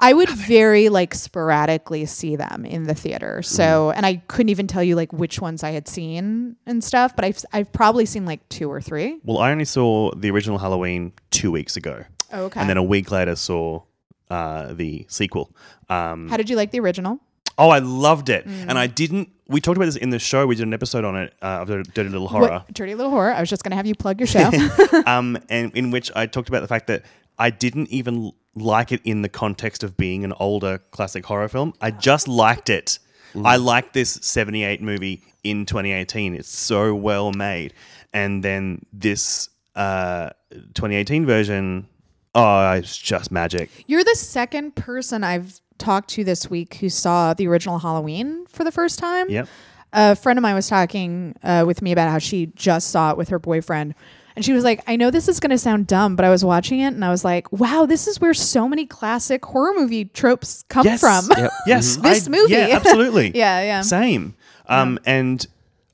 I 0.00 0.12
would 0.12 0.28
very 0.28 0.88
like 0.88 1.14
sporadically 1.14 2.06
see 2.06 2.36
them 2.36 2.64
in 2.64 2.84
the 2.84 2.94
theater. 2.94 3.42
So, 3.42 3.90
and 3.90 4.04
I 4.04 4.16
couldn't 4.28 4.50
even 4.50 4.66
tell 4.66 4.82
you 4.82 4.96
like 4.96 5.12
which 5.12 5.40
ones 5.40 5.62
I 5.62 5.70
had 5.70 5.86
seen 5.88 6.56
and 6.66 6.82
stuff, 6.82 7.14
but 7.16 7.24
I've 7.24 7.44
I've 7.52 7.72
probably 7.72 8.06
seen 8.06 8.24
like 8.26 8.46
two 8.48 8.70
or 8.70 8.80
three. 8.80 9.18
Well, 9.24 9.38
I 9.38 9.50
only 9.52 9.64
saw 9.64 10.10
the 10.14 10.30
original 10.30 10.58
Halloween 10.58 11.12
two 11.30 11.50
weeks 11.52 11.76
ago, 11.76 12.04
Oh, 12.32 12.44
okay. 12.44 12.60
and 12.60 12.68
then 12.68 12.76
a 12.76 12.82
week 12.82 13.10
later 13.10 13.36
saw 13.36 13.82
uh, 14.30 14.72
the 14.72 15.06
sequel. 15.08 15.50
Um, 15.88 16.28
How 16.28 16.36
did 16.36 16.48
you 16.50 16.56
like 16.56 16.70
the 16.70 16.80
original? 16.80 17.20
oh, 17.56 17.68
I 17.70 17.78
loved 17.78 18.30
it, 18.30 18.46
Mm. 18.48 18.66
and 18.70 18.78
I 18.78 18.86
didn't. 18.88 19.28
We 19.46 19.60
talked 19.60 19.76
about 19.76 19.84
this 19.84 19.96
in 19.96 20.08
the 20.10 20.18
show. 20.18 20.46
We 20.46 20.56
did 20.56 20.66
an 20.66 20.72
episode 20.74 21.04
on 21.04 21.14
it 21.16 21.34
uh, 21.42 21.64
of 21.68 21.68
Dirty 21.68 22.08
Little 22.08 22.26
Horror. 22.28 22.48
What, 22.50 22.72
Dirty 22.72 22.94
Little 22.94 23.10
Horror. 23.12 23.32
I 23.32 23.40
was 23.40 23.48
just 23.50 23.62
gonna 23.62 23.76
have 23.76 23.86
you 23.86 23.94
plug 23.94 24.18
your 24.18 24.26
show. 24.26 24.50
um, 25.06 25.38
and 25.48 25.70
in 25.76 25.90
which 25.90 26.10
I 26.16 26.26
talked 26.26 26.48
about 26.48 26.62
the 26.62 26.68
fact 26.68 26.86
that 26.88 27.02
I 27.38 27.50
didn't 27.50 27.88
even 27.90 28.32
like 28.54 28.92
it 28.92 29.00
in 29.04 29.22
the 29.22 29.28
context 29.28 29.82
of 29.82 29.96
being 29.96 30.24
an 30.24 30.32
older 30.38 30.78
classic 30.90 31.26
horror 31.26 31.48
film. 31.48 31.74
I 31.80 31.90
just 31.90 32.28
liked 32.28 32.70
it. 32.70 32.98
I 33.44 33.56
liked 33.56 33.94
this 33.94 34.12
78 34.22 34.80
movie 34.80 35.20
in 35.42 35.66
2018. 35.66 36.36
It's 36.36 36.48
so 36.48 36.94
well 36.94 37.32
made. 37.32 37.74
And 38.12 38.44
then 38.44 38.86
this 38.92 39.48
uh, 39.74 40.30
2018 40.52 41.26
version, 41.26 41.88
oh, 42.36 42.72
it's 42.72 42.96
just 42.96 43.32
magic. 43.32 43.70
You're 43.88 44.04
the 44.04 44.14
second 44.14 44.76
person 44.76 45.24
I've 45.24 45.60
talked 45.78 46.10
to 46.10 46.22
this 46.22 46.48
week 46.48 46.74
who 46.74 46.88
saw 46.88 47.34
the 47.34 47.48
original 47.48 47.80
Halloween 47.80 48.46
for 48.46 48.62
the 48.62 48.70
first 48.70 49.00
time. 49.00 49.28
Yep. 49.28 49.48
a 49.92 50.14
friend 50.14 50.38
of 50.38 50.42
mine 50.44 50.54
was 50.54 50.68
talking 50.68 51.34
uh, 51.42 51.64
with 51.66 51.82
me 51.82 51.90
about 51.90 52.10
how 52.10 52.18
she 52.18 52.46
just 52.54 52.90
saw 52.90 53.10
it 53.10 53.16
with 53.16 53.30
her 53.30 53.40
boyfriend. 53.40 53.96
And 54.36 54.44
she 54.44 54.52
was 54.52 54.64
like, 54.64 54.82
I 54.88 54.96
know 54.96 55.10
this 55.10 55.28
is 55.28 55.38
going 55.38 55.50
to 55.50 55.58
sound 55.58 55.86
dumb, 55.86 56.16
but 56.16 56.24
I 56.24 56.30
was 56.30 56.44
watching 56.44 56.80
it 56.80 56.88
and 56.88 57.04
I 57.04 57.10
was 57.10 57.24
like, 57.24 57.52
wow, 57.52 57.86
this 57.86 58.08
is 58.08 58.20
where 58.20 58.34
so 58.34 58.68
many 58.68 58.84
classic 58.84 59.44
horror 59.44 59.72
movie 59.74 60.06
tropes 60.06 60.64
come 60.68 60.84
Yes. 60.84 61.00
from. 61.00 61.28
Yep. 61.36 61.52
Yes. 61.66 61.96
This 61.96 62.26
I- 62.26 62.30
movie. 62.30 62.52
Yeah, 62.52 62.68
absolutely. 62.72 63.30
yeah, 63.34 63.62
yeah. 63.62 63.80
Same. 63.82 64.34
Um, 64.66 64.98
And 65.06 65.46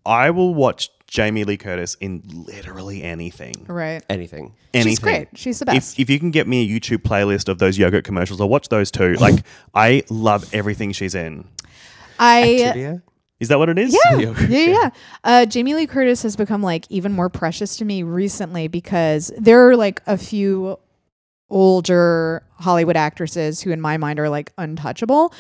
I 0.06 0.30
will 0.30 0.54
watch 0.54 0.88
Jamie 1.06 1.44
Lee 1.44 1.58
Curtis 1.58 1.96
in 2.00 2.22
literally 2.32 3.02
anything. 3.02 3.66
Right. 3.66 4.02
Anything. 4.08 4.54
anything. 4.72 4.90
She's 4.90 4.98
great. 5.00 5.28
She's 5.34 5.58
the 5.58 5.66
best. 5.66 5.94
If, 5.98 6.00
if 6.04 6.08
you 6.10 6.18
can 6.18 6.30
get 6.30 6.46
me 6.48 6.64
a 6.64 6.80
YouTube 6.80 6.98
playlist 7.02 7.48
of 7.48 7.58
those 7.58 7.76
yogurt 7.76 8.04
commercials, 8.04 8.40
I'll 8.40 8.48
watch 8.48 8.68
those 8.70 8.90
too. 8.90 9.14
Like, 9.14 9.44
I 9.74 10.04
love 10.08 10.48
everything 10.54 10.92
she's 10.92 11.14
in. 11.14 11.46
I. 12.18 12.58
Activia? 12.74 13.02
Is 13.40 13.48
that 13.48 13.58
what 13.58 13.68
it 13.70 13.78
is? 13.78 13.98
Yeah, 14.10 14.18
Yogurt, 14.18 14.50
yeah, 14.50 14.58
yeah. 14.66 14.90
Uh, 15.24 15.46
Jamie 15.46 15.74
Lee 15.74 15.86
Curtis 15.86 16.22
has 16.22 16.36
become 16.36 16.62
like 16.62 16.84
even 16.90 17.12
more 17.12 17.28
precious 17.30 17.76
to 17.78 17.84
me 17.86 18.02
recently 18.02 18.68
because 18.68 19.32
there 19.38 19.68
are 19.68 19.76
like 19.76 20.02
a 20.06 20.18
few 20.18 20.78
older 21.48 22.42
Hollywood 22.56 22.96
actresses 22.96 23.60
who, 23.60 23.70
in 23.70 23.80
my 23.80 23.96
mind, 23.96 24.18
are 24.20 24.28
like 24.28 24.52
untouchable. 24.58 25.32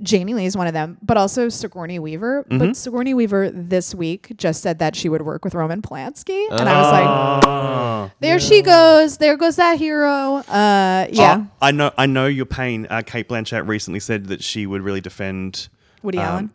Jamie 0.00 0.32
Lee 0.34 0.46
is 0.46 0.56
one 0.56 0.68
of 0.68 0.72
them, 0.74 0.96
but 1.02 1.16
also 1.16 1.48
Sigourney 1.48 1.98
Weaver. 1.98 2.46
But 2.48 2.76
Sigourney 2.76 3.14
Weaver 3.14 3.50
this 3.50 3.92
week 3.96 4.32
just 4.36 4.62
said 4.62 4.78
that 4.78 4.94
she 4.94 5.08
would 5.08 5.22
work 5.22 5.44
with 5.44 5.54
Roman 5.54 5.82
Polanski, 5.82 6.48
and 6.52 6.68
I 6.68 6.80
was 6.80 6.92
like, 6.92 7.44
Oh. 7.44 8.10
"There 8.20 8.38
she 8.38 8.62
goes. 8.62 9.16
There 9.16 9.36
goes 9.36 9.56
that 9.56 9.76
hero." 9.78 10.36
Uh, 10.36 11.08
yeah, 11.10 11.38
Oh, 11.40 11.46
I 11.60 11.72
know. 11.72 11.90
I 11.98 12.06
know 12.06 12.26
your 12.26 12.46
pain. 12.46 12.86
Uh, 12.88 13.02
Cate 13.04 13.28
Blanchett 13.28 13.66
recently 13.66 13.98
said 13.98 14.26
that 14.26 14.44
she 14.44 14.66
would 14.66 14.82
really 14.82 15.00
defend. 15.00 15.68
Woody 16.04 16.18
um, 16.18 16.24
Allen. 16.24 16.50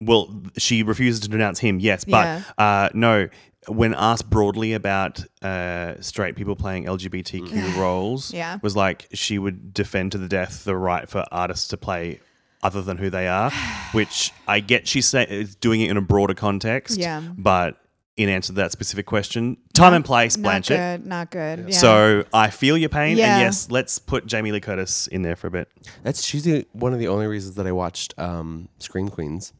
Well, 0.00 0.42
she 0.58 0.82
refuses 0.82 1.20
to 1.20 1.28
denounce 1.28 1.58
him. 1.58 1.80
Yes, 1.80 2.04
but 2.04 2.24
Yeah. 2.24 2.42
uh, 2.58 2.88
no. 2.94 3.28
When 3.68 3.94
asked 3.94 4.30
broadly 4.30 4.74
about 4.74 5.24
uh, 5.42 6.00
straight 6.00 6.36
people 6.36 6.54
playing 6.54 6.84
LGBTQ 6.86 7.76
roles, 7.76 8.32
Yeah. 8.32 8.58
was 8.62 8.76
like 8.76 9.08
she 9.12 9.38
would 9.38 9.74
defend 9.74 10.12
to 10.12 10.18
the 10.18 10.28
death 10.28 10.62
the 10.64 10.76
right 10.76 11.08
for 11.08 11.24
artists 11.32 11.66
to 11.68 11.76
play 11.76 12.20
other 12.62 12.80
than 12.82 12.96
who 12.98 13.10
they 13.10 13.26
are, 13.26 13.50
which 13.92 14.32
I 14.46 14.60
get 14.60 14.86
she's 14.86 15.06
say, 15.06 15.46
doing 15.60 15.80
it 15.80 15.90
in 15.90 15.96
a 15.96 16.00
broader 16.00 16.34
context. 16.34 16.96
Yeah. 16.98 17.20
But 17.36 17.76
in 18.16 18.28
answer 18.28 18.48
to 18.48 18.52
that 18.56 18.70
specific 18.72 19.04
question, 19.04 19.56
time 19.74 19.94
and 19.94 20.04
place, 20.04 20.36
Not 20.36 20.62
Blanchett. 20.62 20.68
good. 21.00 21.06
Not 21.06 21.30
good. 21.30 21.64
Yeah. 21.68 21.76
So 21.76 22.24
I 22.32 22.50
feel 22.50 22.78
your 22.78 22.88
pain, 22.88 23.16
Yeah. 23.16 23.34
and 23.34 23.42
yes, 23.42 23.68
let's 23.70 23.98
put 23.98 24.26
Jamie 24.26 24.52
Lee 24.52 24.60
Curtis 24.60 25.06
in 25.08 25.22
there 25.22 25.36
for 25.36 25.48
a 25.48 25.50
bit. 25.50 25.68
That's 26.04 26.22
she's 26.24 26.44
the, 26.44 26.66
one 26.72 26.92
of 26.92 26.98
the 27.00 27.08
only 27.08 27.26
reasons 27.26 27.56
that 27.56 27.66
I 27.66 27.72
watched 27.72 28.14
um, 28.16 28.68
Scream 28.78 29.08
Queens. 29.08 29.52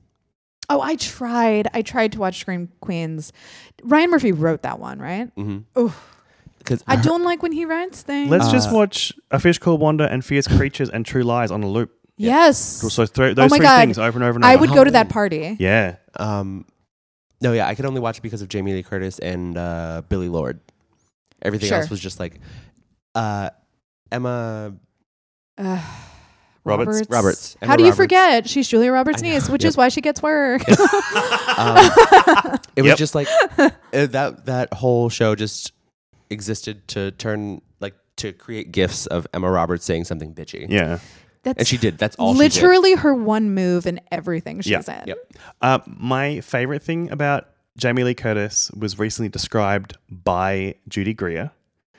Oh, 0.68 0.80
I 0.80 0.96
tried. 0.96 1.68
I 1.74 1.82
tried 1.82 2.12
to 2.12 2.18
watch 2.18 2.38
Scream 2.40 2.68
Queens. 2.80 3.32
Ryan 3.84 4.10
Murphy 4.10 4.32
wrote 4.32 4.62
that 4.62 4.78
one, 4.80 4.98
right? 4.98 5.34
Mm-hmm. 5.36 5.58
Oh, 5.76 5.96
Because 6.58 6.82
I 6.88 6.96
don't 6.96 7.22
like 7.22 7.42
when 7.42 7.52
he 7.52 7.64
writes 7.64 8.02
things. 8.02 8.30
Let's 8.30 8.50
just 8.50 8.70
Uh, 8.70 8.74
watch 8.74 9.12
A 9.30 9.38
Fish 9.38 9.58
Called 9.58 9.80
Wanda 9.80 10.10
and 10.10 10.24
Fierce 10.24 10.48
Creatures 10.48 10.90
and 10.90 11.06
True 11.06 11.22
Lies 11.22 11.50
on 11.52 11.62
a 11.62 11.68
loop. 11.68 11.92
yes. 12.16 12.58
So 12.58 13.06
throw 13.06 13.32
those 13.34 13.44
Oh 13.44 13.48
my 13.54 13.58
three 13.58 13.64
God. 13.66 13.80
things 13.80 13.98
over 13.98 14.18
and 14.18 14.24
over 14.24 14.36
and 14.36 14.44
over. 14.44 14.52
I 14.52 14.56
would 14.56 14.70
go 14.70 14.82
to 14.82 14.90
that 14.92 15.08
party. 15.08 15.56
Yeah. 15.60 15.96
Um, 16.16 16.64
no, 17.40 17.52
yeah, 17.52 17.68
I 17.68 17.74
could 17.74 17.84
only 17.84 18.00
watch 18.00 18.18
it 18.18 18.22
because 18.22 18.42
of 18.42 18.48
Jamie 18.48 18.72
Lee 18.72 18.82
Curtis 18.82 19.18
and 19.20 19.56
uh, 19.56 20.02
Billie 20.08 20.28
Lourd. 20.30 20.58
Everything 21.42 21.68
Sure. 21.68 21.78
else 21.78 21.90
was 21.90 22.00
just 22.00 22.18
like 22.18 22.40
uh, 23.14 23.50
Emma. 24.10 24.74
Uh, 25.58 25.80
Roberts- 26.66 27.08
Roberts. 27.08 27.56
How 27.62 27.68
Emma 27.68 27.76
do 27.78 27.82
you 27.84 27.90
Roberts. 27.90 27.96
forget? 27.96 28.48
She's 28.48 28.68
Julia 28.68 28.92
Roberts' 28.92 29.22
niece, 29.22 29.48
which 29.48 29.62
yep. 29.64 29.68
is 29.70 29.76
why 29.76 29.88
she 29.88 30.00
gets 30.00 30.22
work. 30.22 30.62
Um, 31.58 31.90
it 32.76 32.82
was 32.82 32.90
Yep. 32.90 32.98
just 32.98 33.14
like 33.14 33.28
uh, 33.56 33.70
that. 33.92 34.44
That 34.44 34.74
whole 34.74 35.08
show 35.08 35.34
just 35.34 35.72
existed 36.28 36.86
to 36.88 37.12
turn 37.12 37.62
like 37.80 37.94
to 38.16 38.32
create 38.34 38.72
gifs 38.72 39.06
of 39.06 39.26
Emma 39.32 39.50
Roberts 39.50 39.84
saying 39.84 40.04
something 40.04 40.34
bitchy. 40.34 40.66
Yeah. 40.68 40.98
That's 41.44 41.58
and 41.60 41.66
she 41.66 41.78
did. 41.78 41.96
That's 41.96 42.14
all. 42.16 42.34
she 42.34 42.38
did. 42.40 42.44
literally 42.54 42.94
her 42.96 43.14
one 43.14 43.54
move 43.54 43.86
in 43.86 44.00
everything 44.10 44.60
she's 44.60 44.70
Yeah. 44.86 45.00
in. 45.02 45.08
Yep. 45.08 45.32
Uh, 45.62 45.78
my 45.86 46.40
favorite 46.40 46.82
thing 46.82 47.10
about 47.10 47.48
Jamie 47.78 48.04
Lee 48.04 48.14
Curtis 48.14 48.70
was 48.72 48.98
recently 48.98 49.28
described 49.30 49.96
by 50.10 50.74
Judy 50.88 51.14
Greer, 51.14 51.52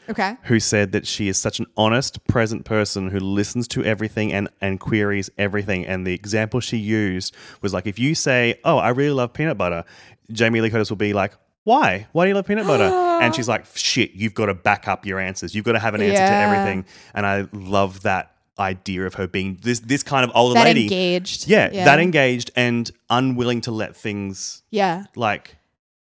Okay. 0.09 0.35
who 0.43 0.59
said 0.59 0.91
that 0.93 1.05
she 1.07 1.27
is 1.27 1.37
such 1.37 1.59
an 1.59 1.65
honest, 1.75 2.25
present 2.27 2.65
person 2.65 3.09
who 3.09 3.19
listens 3.19 3.67
to 3.69 3.83
everything 3.83 4.31
and, 4.33 4.47
and 4.61 4.79
queries 4.79 5.29
everything. 5.37 5.85
And 5.85 6.05
the 6.07 6.13
example 6.13 6.59
she 6.59 6.77
used 6.77 7.35
was 7.61 7.73
like, 7.73 7.87
if 7.87 7.99
you 7.99 8.15
say, 8.15 8.59
Oh, 8.63 8.77
I 8.77 8.89
really 8.89 9.11
love 9.11 9.33
peanut 9.33 9.57
butter, 9.57 9.83
Jamie 10.31 10.61
Lee 10.61 10.69
Curtis 10.69 10.89
will 10.89 10.97
be 10.97 11.13
like, 11.13 11.33
why? 11.63 12.07
Why 12.13 12.23
do 12.23 12.29
you 12.29 12.35
love 12.35 12.45
peanut 12.47 12.65
butter? 12.65 12.83
and 13.21 13.35
she's 13.35 13.49
like, 13.49 13.65
shit, 13.75 14.11
you've 14.13 14.33
got 14.33 14.45
to 14.45 14.53
back 14.53 14.87
up 14.87 15.05
your 15.05 15.19
answers. 15.19 15.53
You've 15.53 15.65
got 15.65 15.73
to 15.73 15.79
have 15.79 15.93
an 15.95 16.01
answer 16.01 16.15
to 16.15 16.21
everything. 16.23 16.85
And 17.13 17.25
I 17.25 17.45
love 17.51 18.03
that 18.03 18.31
idea 18.59 19.05
of 19.05 19.13
her 19.15 19.27
being 19.27 19.59
this 19.61 19.81
this 19.81 20.01
kind 20.01 20.23
of 20.23 20.31
older 20.33 20.55
That 20.55 20.63
lady. 20.63 20.83
engaged. 20.83 21.47
Yeah, 21.47 21.69
that 21.69 21.99
engaged 21.99 22.49
and 22.55 22.89
unwilling 23.09 23.61
to 23.61 23.71
let 23.71 23.95
things 23.95 24.63
Yeah. 24.71 25.03
like 25.15 25.57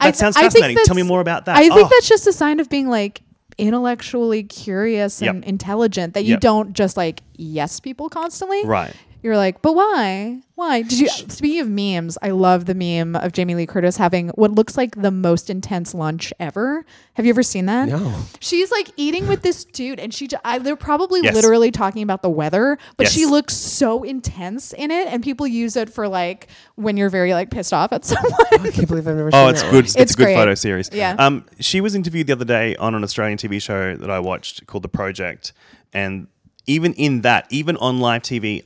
I 0.00 0.06
that 0.06 0.12
th- 0.12 0.16
sounds 0.20 0.36
I 0.36 0.40
think 0.40 0.52
fascinating. 0.54 0.76
Tell 0.86 0.94
me 0.96 1.02
that's- 1.02 1.08
more 1.08 1.20
about 1.20 1.44
that. 1.44 1.56
I 1.56 1.68
think 1.68 1.74
Oh, 1.86 1.88
that's 1.88 2.08
just 2.08 2.26
a 2.26 2.32
sign 2.32 2.58
of 2.58 2.68
being 2.68 2.88
like 2.88 3.20
intellectually 3.58 4.42
curious 4.42 5.20
and 5.22 5.36
Yep. 5.40 5.48
intelligent 5.48 6.14
that 6.14 6.24
you 6.24 6.32
Yep. 6.32 6.40
don't 6.40 6.72
just 6.72 6.96
like 6.96 7.22
yes 7.36 7.80
people 7.80 8.08
constantly. 8.08 8.64
right. 8.64 8.94
You're 9.22 9.36
like, 9.36 9.62
but 9.62 9.74
why? 9.74 10.40
Why? 10.56 10.82
Did 10.82 10.98
you 10.98 11.08
speaking 11.08 11.60
of 11.60 11.68
memes, 11.68 12.18
I 12.22 12.30
love 12.30 12.64
the 12.66 12.74
meme 12.74 13.14
of 13.14 13.32
Jamie 13.32 13.54
Lee 13.54 13.66
Curtis 13.66 13.96
having 13.96 14.30
what 14.30 14.50
looks 14.50 14.76
like 14.76 15.00
the 15.00 15.12
most 15.12 15.48
intense 15.48 15.94
lunch 15.94 16.32
ever. 16.40 16.84
Have 17.14 17.24
you 17.24 17.30
ever 17.30 17.42
seen 17.44 17.66
that? 17.66 17.88
No. 17.88 18.14
She's 18.40 18.72
like 18.72 18.90
eating 18.96 19.28
with 19.28 19.42
this 19.42 19.64
dude, 19.64 20.00
and 20.00 20.12
she, 20.12 20.26
j- 20.26 20.38
I, 20.44 20.58
they're 20.58 20.74
probably 20.76 21.20
Yes. 21.22 21.34
literally 21.34 21.70
talking 21.70 22.02
about 22.02 22.22
the 22.22 22.30
weather, 22.30 22.78
but 22.96 23.08
she 23.08 23.24
looks 23.26 23.54
so 23.54 24.02
intense 24.02 24.72
in 24.72 24.90
it, 24.90 25.06
and 25.06 25.22
people 25.22 25.46
use 25.46 25.76
it 25.76 25.88
for 25.88 26.08
like 26.08 26.48
when 26.74 26.96
you're 26.96 27.10
very 27.10 27.32
like 27.32 27.50
pissed 27.50 27.72
off 27.72 27.92
at 27.92 28.04
someone. 28.06 28.32
I 28.52 28.70
can't 28.72 28.88
believe 28.88 29.06
I've 29.06 29.14
never. 29.16 29.30
Oh, 29.32 29.48
it's 29.48 29.62
that 29.62 29.70
good. 29.70 29.84
It's, 29.84 29.94
It's 29.96 30.14
a 30.14 30.16
good 30.16 30.24
great. 30.24 30.34
photo 30.36 30.54
series. 30.56 30.90
Yeah. 30.92 31.14
Um, 31.18 31.44
she 31.60 31.80
was 31.80 31.94
interviewed 31.94 32.26
the 32.26 32.32
other 32.32 32.44
day 32.44 32.74
on 32.76 32.94
an 32.96 33.04
Australian 33.04 33.38
TV 33.38 33.62
show 33.62 33.94
that 33.96 34.10
I 34.10 34.18
watched 34.18 34.66
called 34.66 34.82
The 34.82 34.88
Project, 34.88 35.52
and 35.92 36.26
even 36.66 36.92
in 36.94 37.20
that, 37.22 37.46
even 37.50 37.76
on 37.76 37.98
live 38.00 38.22
TV, 38.22 38.64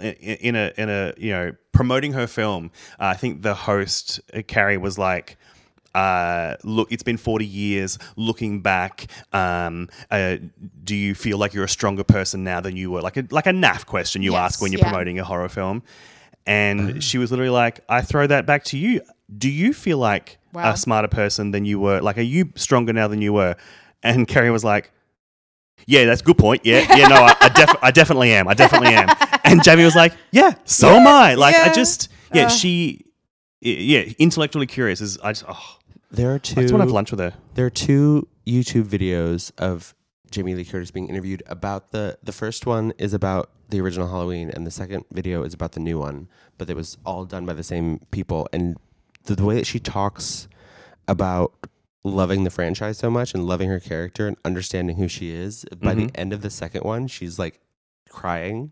in, 0.00 0.12
in 0.14 0.56
a 0.56 0.72
in 0.76 0.88
a 0.88 1.12
you 1.16 1.30
know 1.32 1.52
promoting 1.72 2.12
her 2.12 2.26
film, 2.26 2.70
uh, 3.00 3.06
I 3.06 3.14
think 3.14 3.42
the 3.42 3.54
host 3.54 4.20
uh, 4.32 4.42
Carrie 4.46 4.78
was 4.78 4.98
like. 4.98 5.36
Uh, 5.96 6.56
look, 6.64 6.90
it's 6.90 7.04
been 7.04 7.16
40 7.16 7.46
years. 7.46 8.00
Looking 8.16 8.62
back, 8.62 9.06
um, 9.32 9.88
uh, 10.10 10.38
do 10.82 10.96
you 10.96 11.14
feel 11.14 11.38
like 11.38 11.54
you're 11.54 11.62
a 11.62 11.68
stronger 11.68 12.02
person 12.02 12.42
now 12.42 12.60
than 12.60 12.76
you 12.76 12.90
were? 12.90 13.00
Like 13.00 13.16
a 13.16 13.24
like 13.30 13.46
a 13.46 13.50
naff 13.52 13.86
question 13.86 14.20
you 14.20 14.32
Yes, 14.32 14.40
ask 14.54 14.60
when 14.60 14.72
you're 14.72 14.80
yeah. 14.80 14.90
promoting 14.90 15.20
a 15.20 15.24
horror 15.24 15.48
film. 15.48 15.84
And 16.46 17.02
she 17.02 17.16
was 17.16 17.30
literally 17.30 17.50
like, 17.52 17.80
I 17.88 18.02
throw 18.02 18.26
that 18.26 18.44
back 18.44 18.64
to 18.64 18.76
you. 18.78 19.02
Do 19.38 19.48
you 19.48 19.72
feel 19.72 19.98
like 19.98 20.38
Wow. 20.52 20.72
a 20.72 20.76
smarter 20.76 21.06
person 21.08 21.52
than 21.52 21.64
you 21.64 21.78
were? 21.78 22.00
Like, 22.00 22.18
are 22.18 22.22
you 22.22 22.50
stronger 22.56 22.92
now 22.92 23.06
than 23.06 23.22
you 23.22 23.32
were? 23.32 23.54
And 24.02 24.26
Carrie 24.26 24.50
was 24.50 24.64
like, 24.64 24.90
Yeah, 25.86 26.04
that's 26.06 26.20
a 26.20 26.24
good 26.24 26.38
point. 26.38 26.62
Yeah, 26.64 26.80
yeah, 26.96 27.08
no, 27.08 27.16
I, 27.16 27.34
I, 27.40 27.48
def- 27.48 27.76
I 27.82 27.90
definitely 27.90 28.32
am. 28.32 28.48
I 28.48 28.54
definitely 28.54 28.94
am. 28.94 29.08
And 29.44 29.62
Jamie 29.62 29.84
was 29.84 29.94
like, 29.96 30.14
Yeah, 30.32 30.54
so 30.64 30.88
am 30.88 31.06
I. 31.06 31.34
Like, 31.34 31.54
I 31.56 31.72
just, 31.72 32.08
yeah, 32.32 32.46
Uh. 32.46 32.48
she, 32.48 33.04
yeah, 33.60 34.04
intellectually 34.18 34.66
curious 34.66 35.00
is, 35.00 35.18
I 35.18 35.32
just, 35.32 35.44
oh, 35.48 35.78
There 36.10 36.34
are 36.34 36.38
two. 36.38 36.60
I 36.60 36.62
just 36.62 36.72
want 36.72 36.80
to 36.82 36.86
have 36.86 36.92
lunch 36.92 37.10
with 37.10 37.20
her. 37.20 37.34
There 37.54 37.66
are 37.66 37.70
two 37.70 38.28
YouTube 38.46 38.84
videos 38.84 39.52
of 39.58 39.94
Jamie 40.30 40.54
Lee 40.54 40.64
Curtis 40.64 40.90
being 40.90 41.08
interviewed 41.08 41.42
about 41.46 41.92
the 41.92 42.18
the 42.22 42.32
first 42.32 42.66
one 42.66 42.92
is 42.98 43.14
about 43.14 43.50
the 43.70 43.80
original 43.80 44.08
Halloween 44.08 44.50
and 44.50 44.66
the 44.66 44.70
second 44.70 45.04
video 45.12 45.42
is 45.44 45.54
about 45.54 45.72
the 45.72 45.80
new 45.80 45.98
one, 45.98 46.28
but 46.58 46.68
it 46.68 46.74
was 46.76 46.98
all 47.06 47.24
done 47.24 47.46
by 47.46 47.52
the 47.54 47.62
same 47.62 48.00
people 48.10 48.48
and 48.52 48.76
the, 49.24 49.36
the 49.36 49.44
way 49.44 49.54
that 49.54 49.66
she 49.66 49.78
talks 49.78 50.48
about 51.08 51.52
loving 52.04 52.44
the 52.44 52.50
franchise 52.50 52.98
so 52.98 53.10
much 53.10 53.32
and 53.34 53.46
loving 53.46 53.68
her 53.70 53.80
character 53.80 54.28
and 54.28 54.36
understanding 54.44 54.96
who 54.96 55.08
she 55.08 55.30
is 55.30 55.64
by 55.80 55.94
the 55.94 56.02
Mhm. 56.06 56.10
end 56.14 56.32
of 56.34 56.42
the 56.42 56.50
second 56.50 56.84
one 56.84 57.06
she's 57.06 57.38
like 57.38 57.60
crying 58.10 58.70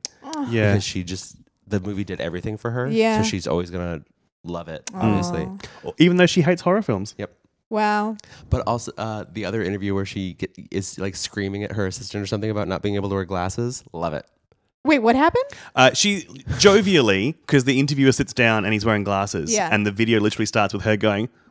Yeah. 0.50 0.72
because 0.72 0.84
she 0.84 1.02
just 1.02 1.36
the 1.66 1.80
movie 1.80 2.04
did 2.04 2.20
everything 2.20 2.56
for 2.58 2.70
her 2.72 2.88
Yeah. 2.88 3.22
so 3.22 3.28
she's 3.28 3.46
always 3.46 3.70
going 3.70 4.00
to 4.00 4.06
love 4.44 4.68
it 4.68 4.90
obviously 4.94 5.44
Aw. 5.84 5.92
Even 5.98 6.16
though 6.18 6.26
she 6.26 6.42
hates 6.42 6.62
horror 6.62 6.82
films. 6.82 7.14
Yep. 7.18 7.32
Wow. 7.70 8.16
But 8.50 8.66
also 8.66 8.92
uh, 8.98 9.24
the 9.32 9.46
other 9.46 9.62
interview 9.62 9.94
where 9.94 10.04
she 10.04 10.34
get, 10.34 10.54
is 10.70 10.98
like 10.98 11.16
screaming 11.16 11.64
at 11.64 11.72
her 11.72 11.86
assistant 11.86 12.22
or 12.22 12.26
something 12.26 12.50
about 12.50 12.68
not 12.68 12.82
being 12.82 12.96
able 12.96 13.08
to 13.08 13.14
wear 13.14 13.24
glasses. 13.24 13.82
Love 13.94 14.12
it. 14.12 14.26
Wait, 14.84 14.98
what 14.98 15.16
happened? 15.16 15.44
Uh, 15.74 15.92
she 15.94 16.22
jovially, 16.58 17.34
because 17.46 17.64
the 17.64 17.78
interviewer 17.80 18.12
sits 18.12 18.32
down 18.34 18.64
and 18.66 18.74
he's 18.74 18.84
wearing 18.84 19.04
glasses, 19.04 19.50
Yeah. 19.52 19.68
and 19.72 19.86
the 19.86 19.92
video 19.92 20.20
literally 20.20 20.44
starts 20.44 20.74
with 20.74 20.82
her 20.82 20.96
going, 20.98 21.22
"What 21.22 21.30
the 21.30 21.30
fuck? 21.30 21.41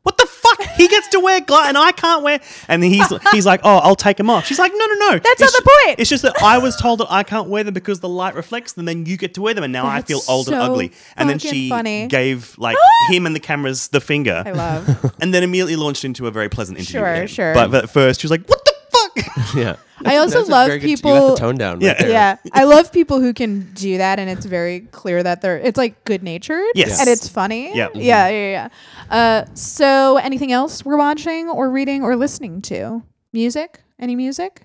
He 0.82 0.88
gets 0.88 1.08
to 1.10 1.20
wear 1.20 1.42
glasses 1.42 1.70
and 1.70 1.78
I 1.78 1.92
can't 1.92 2.24
wear." 2.24 2.40
And 2.68 2.84
he's 2.84 3.08
he's 3.32 3.46
like, 3.46 3.62
"Oh, 3.64 3.78
I'll 3.78 3.96
take 3.96 4.18
them 4.18 4.30
off." 4.30 4.46
She's 4.46 4.60
like, 4.60 4.72
"No, 4.76 4.86
no, 4.86 4.94
no. 4.96 5.12
That's 5.20 5.42
It's 5.42 5.54
not 5.54 5.64
the 5.64 5.70
point." 5.86 6.00
It's 6.00 6.10
just 6.10 6.24
that 6.24 6.42
I 6.42 6.58
was 6.58 6.76
told 6.76 7.00
that 7.00 7.12
I 7.12 7.24
can't 7.24 7.48
wear 7.50 7.64
them 7.64 7.74
because 7.74 8.00
the 8.00 8.10
light 8.10 8.36
reflects 8.36 8.74
them, 8.74 8.86
Then 8.86 9.06
you 9.06 9.18
get 9.18 9.34
to 9.36 9.42
wear 9.42 9.54
them, 9.54 9.64
and 9.64 9.74
now 9.74 9.86
I 9.86 9.98
That's 10.02 10.08
feel 10.08 10.22
old 10.28 10.48
and 10.48 10.56
so 10.56 10.62
ugly." 10.62 10.92
And 11.16 11.30
then 11.30 11.40
fucking 11.40 11.52
she 11.54 11.70
funny. 11.70 12.08
gave 12.08 12.56
like 12.58 12.78
him 13.10 13.26
and 13.26 13.36
the 13.36 13.40
cameras 13.40 13.90
the 13.90 14.02
finger, 14.02 14.44
I 14.46 14.52
love. 14.52 15.14
and 15.20 15.34
then 15.34 15.44
immediately 15.44 15.76
launched 15.76 16.06
into 16.06 16.28
a 16.28 16.32
very 16.32 16.50
pleasant 16.50 16.78
interview. 16.80 17.00
Sure, 17.02 17.12
with 17.12 17.22
him. 17.22 17.28
sure. 17.28 17.54
But, 17.54 17.72
but 17.72 17.84
at 17.84 17.90
first, 17.90 18.22
she 18.22 18.26
was 18.26 18.32
like, 18.32 18.48
"What 18.48 18.64
the 18.66 18.71
fuck?" 19.18 19.56
yeah. 19.56 19.76
I 20.04 20.18
also 20.18 20.40
That's 20.40 20.50
love 20.50 20.68
very 20.68 20.80
good- 20.80 20.90
you 20.90 20.98
got 20.98 21.04
people- 21.14 21.30
the 21.36 21.36
tone 21.40 21.56
down. 21.56 21.74
Right 21.80 21.84
Yeah. 21.86 21.94
there. 22.02 22.10
yeah, 22.10 22.36
I 22.54 22.64
love 22.64 22.92
people 22.92 23.20
who 23.22 23.34
can 23.34 23.72
do 23.74 23.98
that, 24.00 24.18
and 24.20 24.30
it's 24.30 24.46
very 24.48 24.80
clear 24.92 25.22
that 25.22 25.42
they're. 25.42 25.60
It's 25.60 25.78
like 25.78 26.04
good 26.06 26.24
natured. 26.24 26.66
Yes. 26.74 27.00
and 27.00 27.08
it's 27.10 27.28
funny. 27.28 27.76
Yeah. 27.76 27.90
yeah, 27.94 28.28
yeah, 28.30 28.70
yeah. 29.10 29.16
Uh, 29.16 29.46
so, 29.54 30.18
anything 30.18 30.52
else 30.52 30.84
we're 30.84 30.98
watching 30.98 31.50
or 31.50 31.70
reading 31.70 32.02
or 32.04 32.16
listening 32.16 32.62
to? 32.64 33.04
Music? 33.32 33.82
Any 34.00 34.16
music? 34.16 34.64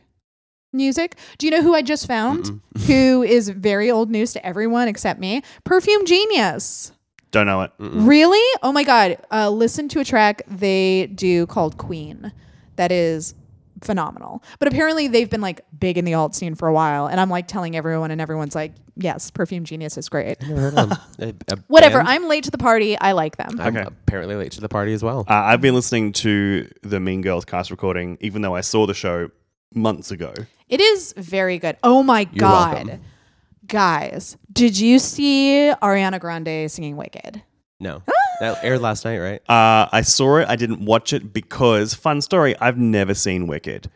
Music? 0.72 1.16
Do 1.38 1.46
you 1.46 1.50
know 1.50 1.62
who 1.62 1.74
I 1.74 1.82
just 1.82 2.06
found? 2.06 2.60
who 2.86 3.22
is 3.22 3.48
very 3.50 3.90
old 3.90 4.10
news 4.10 4.32
to 4.34 4.44
everyone 4.46 4.88
except 4.88 5.20
me? 5.20 5.42
Perfume 5.64 6.06
Genius. 6.06 6.92
Don't 7.30 7.46
know 7.46 7.60
it. 7.62 7.72
Really? 7.78 8.40
Oh 8.62 8.72
my 8.72 8.84
god! 8.84 9.18
Uh, 9.30 9.50
listen 9.50 9.88
to 9.90 10.00
a 10.00 10.04
track 10.04 10.42
they 10.48 11.08
do 11.08 11.46
called 11.46 11.76
Queen. 11.76 12.32
That 12.76 12.90
is 12.92 13.34
phenomenal. 13.82 14.42
But 14.58 14.68
apparently 14.68 15.08
they've 15.08 15.28
been 15.30 15.40
like 15.40 15.60
big 15.78 15.98
in 15.98 16.04
the 16.04 16.14
alt 16.14 16.34
scene 16.34 16.54
for 16.54 16.68
a 16.68 16.72
while, 16.72 17.06
and 17.06 17.20
I'm 17.20 17.30
like 17.30 17.46
telling 17.48 17.76
everyone, 17.76 18.10
and 18.10 18.20
everyone's 18.20 18.54
like, 18.54 18.72
"Yes, 18.96 19.30
Perfume 19.30 19.64
Genius 19.64 19.96
is 19.96 20.08
great." 20.08 20.40
Never 20.42 20.60
heard 20.60 20.74
of 20.78 20.88
them. 21.18 21.36
A- 21.48 21.54
a 21.54 21.58
Whatever. 21.68 21.98
band? 21.98 22.08
I'm 22.08 22.28
late 22.28 22.44
to 22.44 22.50
the 22.50 22.58
party. 22.58 22.98
I 22.98 23.12
like 23.12 23.36
them. 23.36 23.60
I'm 23.60 23.76
Okay. 23.76 23.86
apparently 23.86 24.36
late 24.36 24.52
to 24.52 24.60
the 24.60 24.68
party 24.68 24.92
as 24.92 25.02
well. 25.02 25.20
Uh, 25.28 25.34
I've 25.34 25.60
been 25.60 25.74
listening 25.74 26.12
to 26.14 26.68
the 26.82 27.00
Mean 27.00 27.22
Girls 27.22 27.44
cast 27.44 27.70
recording, 27.70 28.18
even 28.20 28.42
though 28.42 28.54
I 28.54 28.60
saw 28.62 28.86
the 28.86 28.94
show 28.94 29.30
months 29.74 30.10
ago. 30.10 30.32
It 30.68 30.80
is 30.80 31.14
very 31.16 31.58
good. 31.58 31.76
Oh 31.82 32.02
my 32.02 32.20
You're 32.32 32.40
god, 32.40 32.74
welcome. 32.86 33.00
guys! 33.66 34.36
Did 34.52 34.78
you 34.78 34.98
see 34.98 35.72
Ariana 35.82 36.20
Grande 36.20 36.70
singing 36.70 36.96
"Wicked"? 36.96 37.42
no. 37.80 38.02
Ah! 38.08 38.12
That 38.40 38.62
aired 38.62 38.80
last 38.80 39.04
night, 39.04 39.18
right? 39.18 39.40
Uh, 39.50 39.88
I 39.92 40.02
saw 40.02 40.38
it. 40.38 40.48
I 40.48 40.56
didn't 40.56 40.84
watch 40.84 41.12
it 41.12 41.32
because, 41.32 41.94
fun 41.94 42.20
story, 42.20 42.56
I've 42.58 42.78
never 42.78 43.14
seen 43.14 43.46
Wicked. 43.46 43.90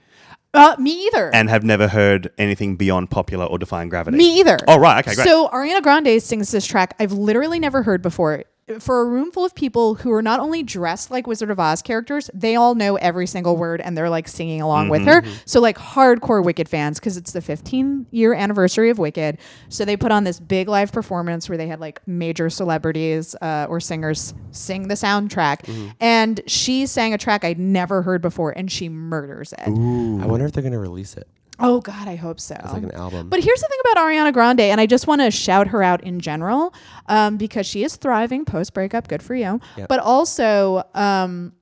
Uh, 0.52 0.74
me 0.80 1.06
either. 1.06 1.32
and 1.32 1.48
have 1.48 1.62
never 1.62 1.86
heard 1.86 2.28
anything 2.36 2.74
beyond 2.74 3.08
popular 3.08 3.44
or 3.44 3.56
defying 3.56 3.88
gravity. 3.88 4.16
me 4.16 4.40
either. 4.40 4.58
Oh, 4.66 4.78
right. 4.80 4.98
Okay, 5.06 5.14
great. 5.14 5.24
So 5.24 5.48
Ariana 5.48 5.80
Grande 5.80 6.20
sings 6.20 6.50
this 6.50 6.66
track 6.66 6.96
I've 6.98 7.12
literally 7.12 7.60
never 7.60 7.84
heard 7.84 8.02
before. 8.02 8.42
For 8.78 9.00
a 9.00 9.04
room 9.04 9.32
full 9.32 9.44
of 9.44 9.54
people 9.54 9.94
who 9.96 10.12
are 10.12 10.22
not 10.22 10.38
only 10.40 10.62
dressed 10.62 11.10
like 11.10 11.26
Wizard 11.26 11.50
of 11.50 11.58
Oz 11.58 11.82
characters, 11.82 12.30
they 12.32 12.54
all 12.56 12.74
know 12.74 12.96
every 12.96 13.26
single 13.26 13.56
word 13.56 13.80
and 13.80 13.96
they're 13.96 14.10
like 14.10 14.28
singing 14.28 14.60
along 14.60 14.88
with 14.90 15.00
Mm-hmm. 15.02 15.26
her. 15.28 15.34
So 15.46 15.60
like 15.60 15.76
hardcore 15.78 16.44
Wicked 16.44 16.68
fans 16.68 17.00
because 17.00 17.16
it's 17.16 17.32
the 17.32 17.40
15 17.40 18.06
year 18.10 18.34
anniversary 18.34 18.90
of 18.90 18.98
Wicked. 18.98 19.38
So 19.68 19.84
they 19.84 19.96
put 19.96 20.12
on 20.12 20.24
this 20.24 20.38
big 20.38 20.68
live 20.68 20.92
performance 20.92 21.48
where 21.48 21.58
they 21.58 21.66
had 21.68 21.80
like 21.80 22.00
major 22.06 22.50
celebrities 22.50 23.34
uh, 23.40 23.66
or 23.68 23.80
singers 23.80 24.34
sing 24.52 24.88
the 24.88 24.94
soundtrack, 24.94 25.62
Mm-hmm. 25.62 25.88
and 26.00 26.40
she 26.46 26.86
sang 26.86 27.14
a 27.14 27.18
track 27.18 27.44
I'd 27.44 27.58
never 27.58 28.02
heard 28.02 28.20
before, 28.22 28.50
and 28.52 28.70
she 28.70 28.88
murders 28.88 29.52
it. 29.54 29.68
I 29.68 30.26
wonder 30.26 30.44
if 30.46 30.52
they're 30.52 30.62
gonna 30.62 30.78
release 30.78 31.14
it 31.16 31.26
Oh 31.60 31.80
God, 31.80 32.08
I 32.08 32.16
hope 32.16 32.40
so. 32.40 32.54
as 32.54 32.72
like 32.72 32.82
an 32.82 32.92
album. 32.92 33.28
But 33.28 33.42
here's 33.42 33.60
the 33.60 33.68
thing 33.68 33.78
about 33.92 34.02
Ariana 34.04 34.32
Grande, 34.32 34.60
and 34.60 34.80
I 34.80 34.86
just 34.86 35.06
want 35.06 35.20
to 35.20 35.30
shout 35.30 35.68
her 35.68 35.82
out 35.82 36.02
in 36.02 36.20
general 36.20 36.74
um, 37.06 37.36
because 37.36 37.66
she 37.66 37.84
is 37.84 37.96
thriving 37.96 38.44
post 38.44 38.74
breakup. 38.74 39.08
Good 39.08 39.22
for 39.22 39.34
you. 39.34 39.60
Yep. 39.76 39.88
But 39.88 40.00
also, 40.00 40.84
um, 40.94 41.52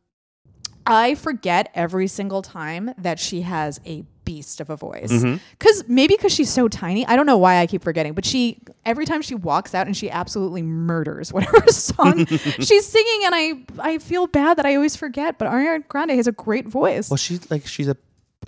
I 0.87 1.14
forget 1.17 1.71
every 1.75 2.07
single 2.07 2.43
time 2.43 2.93
that 2.99 3.19
she 3.19 3.43
has 3.43 3.81
a 3.85 4.05
beast 4.25 4.61
of 4.61 4.69
a 4.69 4.76
voice. 4.76 5.11
Mm-hmm. 5.11 5.37
Because 5.52 5.85
maybe 5.88 6.14
because 6.14 6.33
she's 6.33 6.50
so 6.50 6.69
tiny, 6.69 7.07
I 7.07 7.17
don't 7.17 7.25
know 7.25 7.38
why 7.38 7.61
I 7.61 7.67
keep 7.67 7.83
forgetting. 7.83 8.12
But 8.12 8.26
she 8.26 8.61
every 8.85 9.07
time 9.07 9.23
she 9.23 9.35
walks 9.35 9.75
out 9.75 9.87
and 9.87 9.97
she 9.97 10.11
absolutely 10.11 10.62
murders 10.62 11.33
whatever 11.35 11.67
song 11.69 12.26
she's 12.61 12.87
singing, 12.87 13.23
and 13.25 13.35
I 13.35 13.52
I 13.78 13.99
feel 13.99 14.26
bad 14.26 14.59
that 14.59 14.67
I 14.67 14.76
always 14.76 14.97
forget. 14.97 15.38
But 15.38 15.49
Ariana 15.49 15.87
Grande 15.88 16.11
has 16.11 16.26
a 16.26 16.33
great 16.33 16.67
voice. 16.67 17.11
well, 17.11 17.17
she's 17.17 17.50
like 17.50 17.67
she's 17.67 17.88
a 17.88 17.97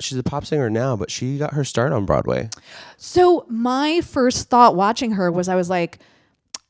she's 0.01 0.19
a 0.19 0.23
pop 0.23 0.45
singer 0.47 0.71
now, 0.71 0.97
but 0.97 1.11
she 1.11 1.39
got 1.39 1.53
her 1.55 1.65
start 1.65 1.93
on 1.93 2.07
Broadway. 2.07 2.49
So 2.97 3.45
my 3.49 4.01
first 4.01 4.49
thought 4.49 4.77
watching 4.77 5.13
her 5.13 5.31
was 5.31 5.49
I 5.49 5.55
was 5.57 5.71
like, 5.71 5.99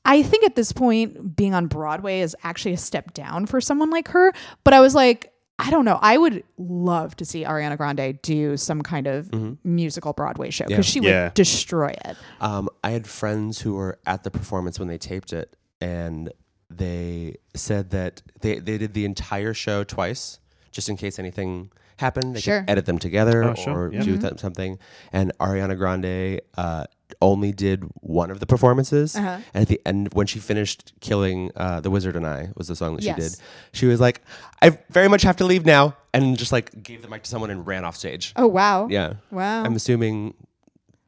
I 0.05 0.23
think 0.23 0.45
at 0.45 0.57
this 0.57 0.73
point 0.73 1.37
being 1.37 1.55
on 1.55 1.67
Broadway 1.67 2.21
is 2.21 2.35
actually 2.43 2.73
a 2.73 2.79
step 2.79 3.13
down 3.15 3.47
for 3.47 3.61
someone 3.61 3.91
like 3.91 4.09
her. 4.09 4.33
But 4.65 4.75
I 4.75 4.81
was 4.81 4.95
like, 4.95 5.33
I 5.59 5.71
don't 5.71 5.85
know. 5.85 5.99
I 6.01 6.17
would 6.17 6.43
love 6.57 7.15
to 7.17 7.27
see 7.27 7.45
Ariana 7.45 7.77
Grande 7.77 8.19
do 8.23 8.57
some 8.57 8.81
kind 8.81 9.07
of 9.07 9.31
musical 9.63 10.15
Broadway 10.15 10.49
show 10.51 10.65
because 10.67 10.87
she 10.87 11.01
Yeah. 11.01 11.25
would 11.25 11.35
destroy 11.35 11.95
it. 12.07 12.17
Um, 12.41 12.71
I 12.83 12.91
had 12.93 13.07
friends 13.07 13.61
who 13.61 13.75
were 13.75 13.99
at 14.07 14.25
the 14.25 14.31
performance 14.31 14.79
when 14.79 14.89
they 14.89 14.97
taped 14.97 15.35
it, 15.35 15.55
and 15.83 16.33
they 16.71 17.37
said 17.55 17.91
that 17.91 18.23
they, 18.41 18.59
they 18.59 18.79
did 18.79 18.95
the 18.95 19.05
entire 19.05 19.53
show 19.53 19.85
twice, 19.85 20.39
just 20.71 20.89
in 20.89 20.97
case 20.97 21.19
anything 21.19 21.71
happened. 22.01 22.35
They 22.37 22.41
Sure. 22.41 22.61
could 22.61 22.71
edit 22.71 22.87
them 22.87 22.99
together 22.99 23.45
Oh, 23.45 23.55
sure. 23.55 23.75
or 23.89 23.93
Yeah. 23.93 24.03
do 24.03 24.19
th- 24.19 24.39
something. 24.41 24.79
And 25.13 25.33
Ariana 25.39 25.77
Grande 25.77 26.41
uh, 26.57 26.85
only 27.23 27.53
did 27.53 27.85
one 28.01 28.31
of 28.31 28.41
the 28.41 28.47
performances. 28.47 29.15
Uh-huh. 29.17 29.39
And 29.55 29.63
at 29.63 29.69
the 29.69 29.81
end, 29.87 30.11
when 30.15 30.27
she 30.27 30.39
finished 30.39 30.93
killing 31.01 31.51
uh, 31.57 31.81
The 31.81 31.91
Wizard 31.91 32.17
and 32.17 32.27
I, 32.27 32.51
was 32.57 32.69
the 32.69 32.77
song 32.77 32.97
that 32.97 33.05
Yes. 33.05 33.17
she 33.17 33.21
did, 33.23 33.37
she 33.73 33.87
was 33.87 34.01
like, 34.01 34.23
I 34.63 34.79
very 34.91 35.09
much 35.09 35.23
have 35.23 35.37
to 35.37 35.45
leave 35.45 35.65
now. 35.65 35.95
And 36.13 36.37
just 36.37 36.51
like 36.53 36.83
gave 36.83 37.03
the 37.03 37.09
mic 37.09 37.23
to 37.23 37.31
someone 37.31 37.51
and 37.51 37.67
ran 37.67 37.85
off 37.85 37.97
stage. 37.97 38.33
Oh 38.37 38.47
wow. 38.49 38.89
Yeah. 38.91 39.15
Wow. 39.31 39.63
I'm 39.65 39.77
assuming 39.77 40.35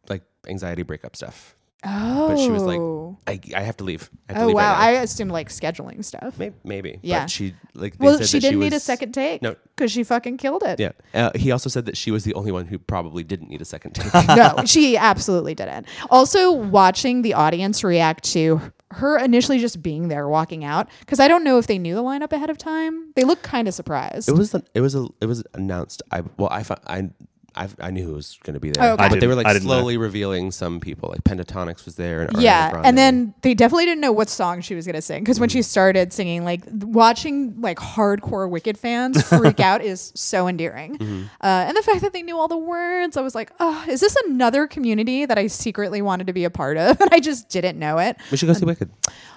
like 0.08 0.22
anxiety 0.46 0.82
breakup 0.84 1.16
stuff. 1.16 1.56
oh. 1.84 2.28
But 2.28 2.38
she 2.38 2.50
was 2.50 2.62
like, 2.62 2.78
I, 3.26 3.38
I 3.54 3.60
have 3.62 3.76
to 3.76 3.84
leave. 3.84 4.10
I 4.28 4.32
have 4.32 4.36
to 4.38 4.42
oh 4.42 4.46
leave 4.48 4.56
wow. 4.56 4.72
Right 4.72 4.88
I 4.88 4.92
now. 4.94 5.02
assumed 5.02 5.30
like 5.30 5.48
scheduling 5.48 6.04
stuff. 6.04 6.38
maybe, 6.38 6.56
maybe. 6.64 6.98
Yeah. 7.02 7.20
But 7.20 7.30
she 7.30 7.54
like. 7.74 7.96
they 7.96 8.04
Well, 8.04 8.18
said 8.18 8.26
she 8.28 8.38
that 8.38 8.40
didn't 8.40 8.60
need 8.60 8.72
a 8.72 8.80
second 8.80 9.12
take. 9.12 9.42
No. 9.42 9.54
because 9.76 9.92
she 9.92 10.02
fucking 10.02 10.38
killed 10.38 10.62
it. 10.64 10.80
Yeah. 10.80 10.92
Uh, 11.14 11.30
he 11.36 11.52
also 11.52 11.68
said 11.68 11.86
that 11.86 11.96
she 11.96 12.10
was 12.10 12.24
the 12.24 12.34
only 12.34 12.50
one 12.50 12.66
who 12.66 12.78
probably 12.78 13.22
didn't 13.22 13.48
need 13.48 13.60
a 13.62 13.64
second 13.64 13.92
take. 13.94 14.12
no, 14.28 14.64
she 14.66 14.96
absolutely 14.96 15.54
didn't. 15.54 15.86
Also, 16.10 16.50
watching 16.50 17.22
the 17.22 17.34
audience 17.34 17.84
react 17.84 18.24
to 18.32 18.60
her 18.90 19.18
initially 19.18 19.58
just 19.58 19.82
being 19.82 20.08
there, 20.08 20.28
walking 20.28 20.64
out, 20.64 20.88
because 21.00 21.18
I 21.20 21.28
don't 21.28 21.44
know 21.44 21.58
if 21.58 21.66
they 21.66 21.78
knew 21.78 21.94
the 21.94 22.02
lineup 22.02 22.32
ahead 22.32 22.50
of 22.50 22.58
time. 22.58 23.12
They 23.14 23.24
look 23.24 23.42
kind 23.42 23.66
of 23.68 23.74
surprised. 23.74 24.28
it 24.28 24.36
was 24.36 24.50
the, 24.50 24.64
it 24.74 24.80
was 24.80 24.94
a, 24.94 25.06
it 25.20 25.26
was 25.26 25.44
announced. 25.54 26.02
I 26.10 26.22
well 26.36 26.48
I 26.50 26.64
I. 26.86 27.10
I, 27.54 27.68
I 27.80 27.90
knew 27.90 28.04
who 28.06 28.14
was 28.14 28.38
going 28.44 28.54
to 28.54 28.60
be 28.60 28.70
there, 28.70 28.82
Oh, 28.84 28.92
okay. 28.94 29.08
But 29.08 29.20
they 29.20 29.26
were 29.26 29.34
like 29.34 29.46
I 29.46 29.52
didn't 29.52 29.66
know. 29.68 29.74
slowly 29.74 29.96
revealing 29.96 30.50
some 30.50 30.80
people. 30.80 31.10
Like 31.10 31.22
Pentatonix 31.24 31.84
was 31.84 31.96
there, 31.96 32.22
and 32.22 32.40
yeah, 32.40 32.70
Grande. 32.70 32.86
and 32.86 32.98
then 32.98 33.34
they 33.42 33.54
definitely 33.54 33.84
didn't 33.84 34.00
know 34.00 34.12
what 34.12 34.28
song 34.28 34.60
she 34.60 34.74
was 34.74 34.86
gonna 34.86 35.02
sing 35.02 35.22
because 35.22 35.38
when 35.38 35.48
she 35.48 35.62
started 35.62 36.12
singing, 36.12 36.44
like 36.44 36.62
watching 36.70 37.60
like 37.60 37.78
hardcore 37.78 38.48
Wicked 38.48 38.78
fans 38.78 39.22
freak 39.28 39.60
out 39.60 39.82
is 39.82 40.12
so 40.14 40.48
endearing. 40.48 40.96
Uh, 41.40 41.46
and 41.68 41.76
the 41.76 41.82
fact 41.82 42.00
that 42.02 42.12
they 42.12 42.22
knew 42.22 42.36
all 42.38 42.48
the 42.48 42.56
words, 42.56 43.16
I 43.16 43.20
was 43.20 43.34
like, 43.34 43.52
oh, 43.60 43.84
is 43.88 44.00
this 44.00 44.16
another 44.26 44.66
community 44.66 45.26
that 45.26 45.38
I 45.38 45.46
secretly 45.46 46.02
wanted 46.02 46.26
to 46.28 46.32
be 46.32 46.44
a 46.44 46.50
part 46.50 46.76
of, 46.76 47.00
and 47.00 47.10
I 47.12 47.20
just 47.20 47.48
didn't 47.48 47.78
know 47.78 47.98
it. 47.98 48.16
we 48.30 48.36
should 48.36 48.46
go 48.46 48.52
see 48.54 48.64
Wicked. 48.64 48.90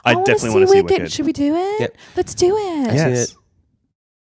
I, 0.04 0.14
wanna 0.16 0.26
definitely 0.26 0.50
want 0.60 0.62
to 0.62 0.68
see 0.74 0.82
Wicked. 0.82 1.12
Should 1.12 1.26
we 1.26 1.34
do 1.34 1.56
it? 1.56 1.80
Yep. 1.82 1.98
Let's 2.16 2.36
do 2.36 2.56
it. 2.56 2.88
I've 2.90 3.00
seen 3.00 3.10
Yes. 3.10 3.36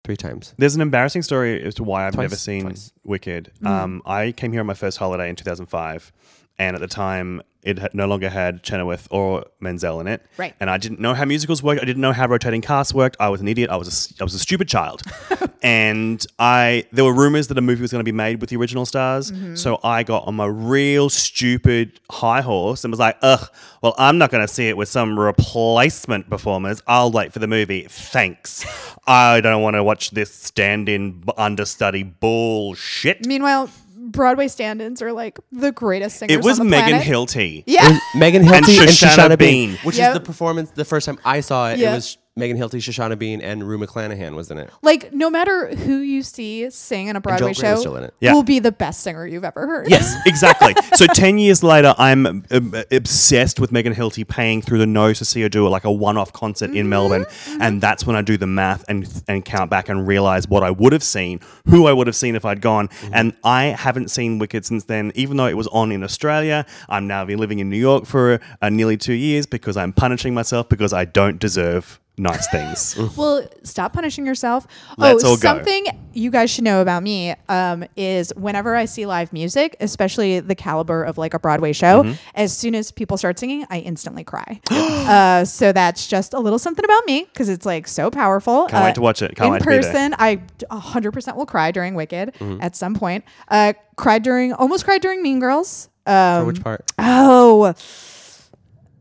Three 0.04 0.16
times. 0.16 0.54
There's 0.58 0.74
an 0.74 0.80
embarrassing 0.80 1.22
story 1.22 1.62
as 1.62 1.74
to 1.76 1.84
why 1.84 2.06
I've 2.06 2.14
Twice, 2.14 2.24
never 2.24 2.36
seen 2.36 2.62
twice. 2.62 2.92
Wicked. 3.04 3.50
Mm. 3.62 3.66
Um, 3.66 4.02
I 4.06 4.32
came 4.32 4.52
here 4.52 4.60
on 4.60 4.66
my 4.66 4.74
first 4.74 4.98
holiday 4.98 5.28
in 5.28 5.36
2005, 5.36 6.12
and 6.58 6.76
at 6.76 6.80
the 6.80 6.88
time, 6.88 7.42
it 7.64 7.78
had 7.78 7.94
no 7.94 8.06
longer 8.06 8.28
had 8.28 8.62
Chenoweth 8.62 9.08
or 9.10 9.46
Menzel 9.58 9.98
in 10.00 10.06
it. 10.06 10.22
Right. 10.36 10.54
And 10.60 10.68
I 10.68 10.76
didn't 10.76 11.00
know 11.00 11.14
how 11.14 11.24
musicals 11.24 11.62
worked. 11.62 11.80
I 11.80 11.84
didn't 11.86 12.02
know 12.02 12.12
how 12.12 12.26
rotating 12.26 12.60
casts 12.60 12.92
worked. 12.92 13.16
I 13.18 13.30
was 13.30 13.40
an 13.40 13.48
idiot. 13.48 13.70
I 13.70 13.76
was 13.76 14.12
a, 14.18 14.22
I 14.22 14.24
was 14.24 14.34
a 14.34 14.38
stupid 14.38 14.68
child. 14.68 15.02
and 15.62 16.24
I 16.38 16.84
there 16.92 17.04
were 17.04 17.14
rumors 17.14 17.48
that 17.48 17.56
a 17.56 17.62
movie 17.62 17.80
was 17.80 17.90
going 17.90 18.00
to 18.00 18.04
be 18.04 18.12
made 18.12 18.40
with 18.42 18.50
the 18.50 18.56
original 18.56 18.84
stars. 18.84 19.32
Mm-hmm. 19.32 19.54
So 19.54 19.80
I 19.82 20.02
got 20.02 20.26
on 20.26 20.34
my 20.34 20.44
real 20.44 21.08
stupid 21.08 22.00
high 22.10 22.42
horse 22.42 22.84
and 22.84 22.92
was 22.92 23.00
like, 23.00 23.16
ugh, 23.22 23.48
well, 23.82 23.94
I'm 23.96 24.18
not 24.18 24.30
going 24.30 24.46
to 24.46 24.52
see 24.52 24.68
it 24.68 24.76
with 24.76 24.90
some 24.90 25.18
replacement 25.18 26.28
performers. 26.28 26.82
I'll 26.86 27.10
wait 27.10 27.32
for 27.32 27.38
the 27.38 27.48
movie. 27.48 27.86
Thanks. 27.88 28.66
I 29.06 29.40
don't 29.40 29.62
want 29.62 29.74
to 29.74 29.82
watch 29.82 30.10
this 30.10 30.32
stand 30.34 30.88
in 30.88 31.24
understudy 31.38 32.02
bullshit. 32.02 33.26
Meanwhile, 33.26 33.70
Broadway 34.10 34.48
stand-ins 34.48 35.00
are 35.02 35.12
like 35.12 35.38
the 35.52 35.72
greatest 35.72 36.16
singers. 36.18 36.36
It 36.36 36.44
was 36.44 36.60
on 36.60 36.66
the 36.66 36.70
Megan 36.70 37.00
planet. 37.02 37.06
Hilty. 37.06 37.64
Yeah. 37.66 37.98
Megan 38.16 38.42
Hilty 38.42 38.78
and 38.80 38.88
Shoshana 38.90 39.28
Shoshana, 39.30 39.38
Bean, 39.38 39.70
Bean. 39.70 39.78
which 39.82 39.96
Yep. 39.96 40.08
is 40.08 40.14
the 40.14 40.20
performance. 40.24 40.70
The 40.70 40.84
first 40.84 41.06
time 41.06 41.18
I 41.24 41.40
saw 41.40 41.70
it, 41.70 41.78
Yeah. 41.78 41.92
it 41.92 41.94
was 41.96 42.18
Megan 42.36 42.58
Hilty, 42.58 42.78
Shoshana 42.78 43.16
Bean, 43.16 43.40
and 43.40 43.62
Rue 43.62 43.78
McClanahan 43.78 44.34
was 44.34 44.50
in 44.50 44.58
it. 44.58 44.68
Like 44.82 45.12
no 45.12 45.30
matter 45.30 45.72
who 45.72 45.98
you 45.98 46.24
see 46.24 46.68
sing 46.68 47.06
in 47.06 47.14
a 47.14 47.20
Broadway 47.20 47.52
Joel 47.52 47.60
Grey 47.60 47.70
was 47.70 47.78
show, 47.78 47.80
still 47.80 47.96
in 47.96 48.02
it. 48.02 48.14
Yeah. 48.18 48.32
will 48.32 48.42
be 48.42 48.58
the 48.58 48.72
best 48.72 49.02
singer 49.02 49.24
you've 49.24 49.44
ever 49.44 49.64
heard. 49.68 49.88
Yes, 49.88 50.16
exactly. 50.26 50.74
so 50.96 51.06
ten 51.06 51.38
years 51.38 51.62
later, 51.62 51.94
I'm 51.96 52.44
um, 52.50 52.74
obsessed 52.90 53.60
with 53.60 53.70
Megan 53.70 53.94
Hilty 53.94 54.26
paying 54.26 54.62
through 54.62 54.78
the 54.78 54.86
nose 54.86 55.18
to 55.18 55.24
see 55.24 55.42
her 55.42 55.48
do 55.48 55.68
like 55.68 55.84
a 55.84 55.92
one-off 55.92 56.32
concert 56.32 56.72
in 56.72 56.88
Melbourne, 56.88 57.24
and 57.60 57.80
that's 57.80 58.04
when 58.04 58.16
I 58.16 58.22
do 58.22 58.36
the 58.36 58.48
math 58.48 58.84
and 58.88 59.08
and 59.28 59.44
count 59.44 59.70
back 59.70 59.88
and 59.88 60.04
realize 60.04 60.48
what 60.48 60.64
I 60.64 60.72
would 60.72 60.92
have 60.92 61.04
seen, 61.04 61.38
who 61.68 61.86
I 61.86 61.92
would 61.92 62.08
have 62.08 62.16
seen 62.16 62.34
if 62.34 62.44
I'd 62.44 62.60
gone, 62.60 62.88
and 63.12 63.36
I 63.44 63.66
haven't 63.66 64.10
seen 64.10 64.40
Wicked 64.40 64.66
since 64.66 64.84
then. 64.84 65.12
Even 65.14 65.36
though 65.36 65.46
it 65.46 65.56
was 65.56 65.68
on 65.68 65.92
in 65.92 66.02
Australia, 66.02 66.66
I'm 66.88 67.06
now 67.06 67.24
been 67.24 67.38
living 67.38 67.60
in 67.60 67.70
New 67.70 67.78
York 67.78 68.06
for 68.06 68.40
uh, 68.60 68.70
nearly 68.70 68.96
two 68.96 69.12
years 69.12 69.46
because 69.46 69.76
I'm 69.76 69.92
punishing 69.92 70.34
myself 70.34 70.68
because 70.68 70.92
I 70.92 71.04
don't 71.04 71.38
deserve 71.38 72.00
nice 72.16 72.46
things. 72.48 72.96
Well, 73.16 73.46
stop 73.64 73.92
punishing 73.92 74.26
yourself. 74.26 74.66
Let's 74.98 75.24
oh, 75.24 75.30
all 75.30 75.36
go. 75.36 75.40
something 75.40 75.86
you 76.12 76.30
guys 76.30 76.50
should 76.50 76.62
know 76.64 76.80
about 76.80 77.02
me 77.02 77.34
um, 77.48 77.84
is 77.96 78.32
whenever 78.36 78.74
I 78.76 78.84
see 78.84 79.04
live 79.06 79.32
music, 79.32 79.76
especially 79.80 80.38
the 80.40 80.54
caliber 80.54 81.02
of 81.02 81.18
like 81.18 81.34
a 81.34 81.38
Broadway 81.38 81.72
show, 81.72 82.02
Mm-hmm. 82.04 82.12
as 82.36 82.56
soon 82.56 82.74
as 82.76 82.90
people 82.92 83.16
start 83.16 83.38
singing, 83.38 83.66
I 83.70 83.78
instantly 83.80 84.22
cry. 84.24 84.60
uh, 84.70 85.44
so 85.44 85.72
that's 85.72 86.06
just 86.06 86.34
a 86.34 86.38
little 86.40 86.58
something 86.58 86.84
about 86.84 87.04
me 87.06 87.24
because 87.24 87.48
it's 87.48 87.66
like 87.66 87.86
so 87.88 88.10
powerful. 88.10 88.66
Can't 88.66 88.82
Uh, 88.82 88.86
wait 88.86 88.94
to 88.96 89.00
watch 89.00 89.22
it. 89.22 89.34
Can't 89.36 89.46
in 89.48 89.52
wait 89.54 89.58
to 89.60 89.64
person, 89.64 90.14
I 90.18 90.36
100% 90.70 91.36
will 91.36 91.46
cry 91.46 91.70
during 91.72 91.94
Wicked 91.94 92.34
Mm-hmm. 92.38 92.60
at 92.62 92.76
some 92.76 92.94
point. 92.94 93.24
Uh, 93.48 93.72
cried 93.96 94.22
during, 94.22 94.52
almost 94.52 94.84
cried 94.84 95.02
during 95.02 95.22
Mean 95.22 95.40
Girls. 95.40 95.88
For 96.06 96.12
Um, 96.12 96.46
which 96.46 96.62
part? 96.62 96.84
Oh, 96.98 97.74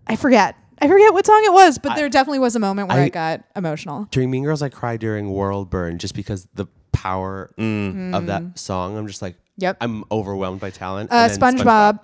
I 0.08 0.16
forget. 0.16 0.56
I 0.84 0.88
forget 0.88 1.14
what 1.14 1.26
song 1.26 1.42
it 1.46 1.54
was, 1.54 1.78
but 1.78 1.96
there 1.96 2.10
definitely 2.10 2.40
was 2.40 2.56
a 2.56 2.60
moment 2.60 2.90
where 2.90 3.00
I, 3.00 3.06
I- 3.06 3.10
got 3.10 3.44
emotional. 3.56 4.08
During 4.12 4.30
Mean 4.32 4.44
Girls, 4.44 4.62
I 4.62 4.70
cried 4.70 5.00
during 5.00 5.30
World 5.32 5.70
Burn 5.70 5.98
just 5.98 6.14
because 6.16 6.48
the 6.54 6.66
power 6.92 7.52
of 7.58 8.26
that 8.28 8.44
song. 8.60 8.98
I'm 8.98 9.08
just 9.08 9.22
like, 9.22 9.36
Yep. 9.58 9.78
I'm 9.82 10.04
overwhelmed 10.12 10.60
by 10.60 10.72
talent. 10.72 11.12
Uh, 11.12 11.16
And 11.16 11.32
then 11.32 11.40
SpongeBob, 11.58 12.00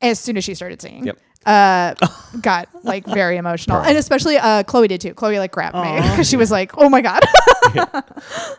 as 0.00 0.20
soon 0.20 0.36
as 0.36 0.44
she 0.44 0.54
started 0.54 0.80
singing, 0.80 1.04
Yep. 1.06 1.18
uh, 1.46 1.94
got 2.40 2.68
like 2.84 3.04
very 3.06 3.36
emotional, 3.38 3.78
and 3.78 3.96
especially 3.98 4.36
uh, 4.38 4.62
Chloe 4.62 4.86
did 4.88 5.00
too. 5.00 5.12
Chloe 5.14 5.38
like 5.38 5.50
grabbed 5.52 5.74
me 5.76 5.96
because 6.10 6.28
she 6.30 6.36
was 6.36 6.50
like, 6.50 6.72
"Oh 6.78 6.88
my 6.88 7.00
god." 7.00 7.20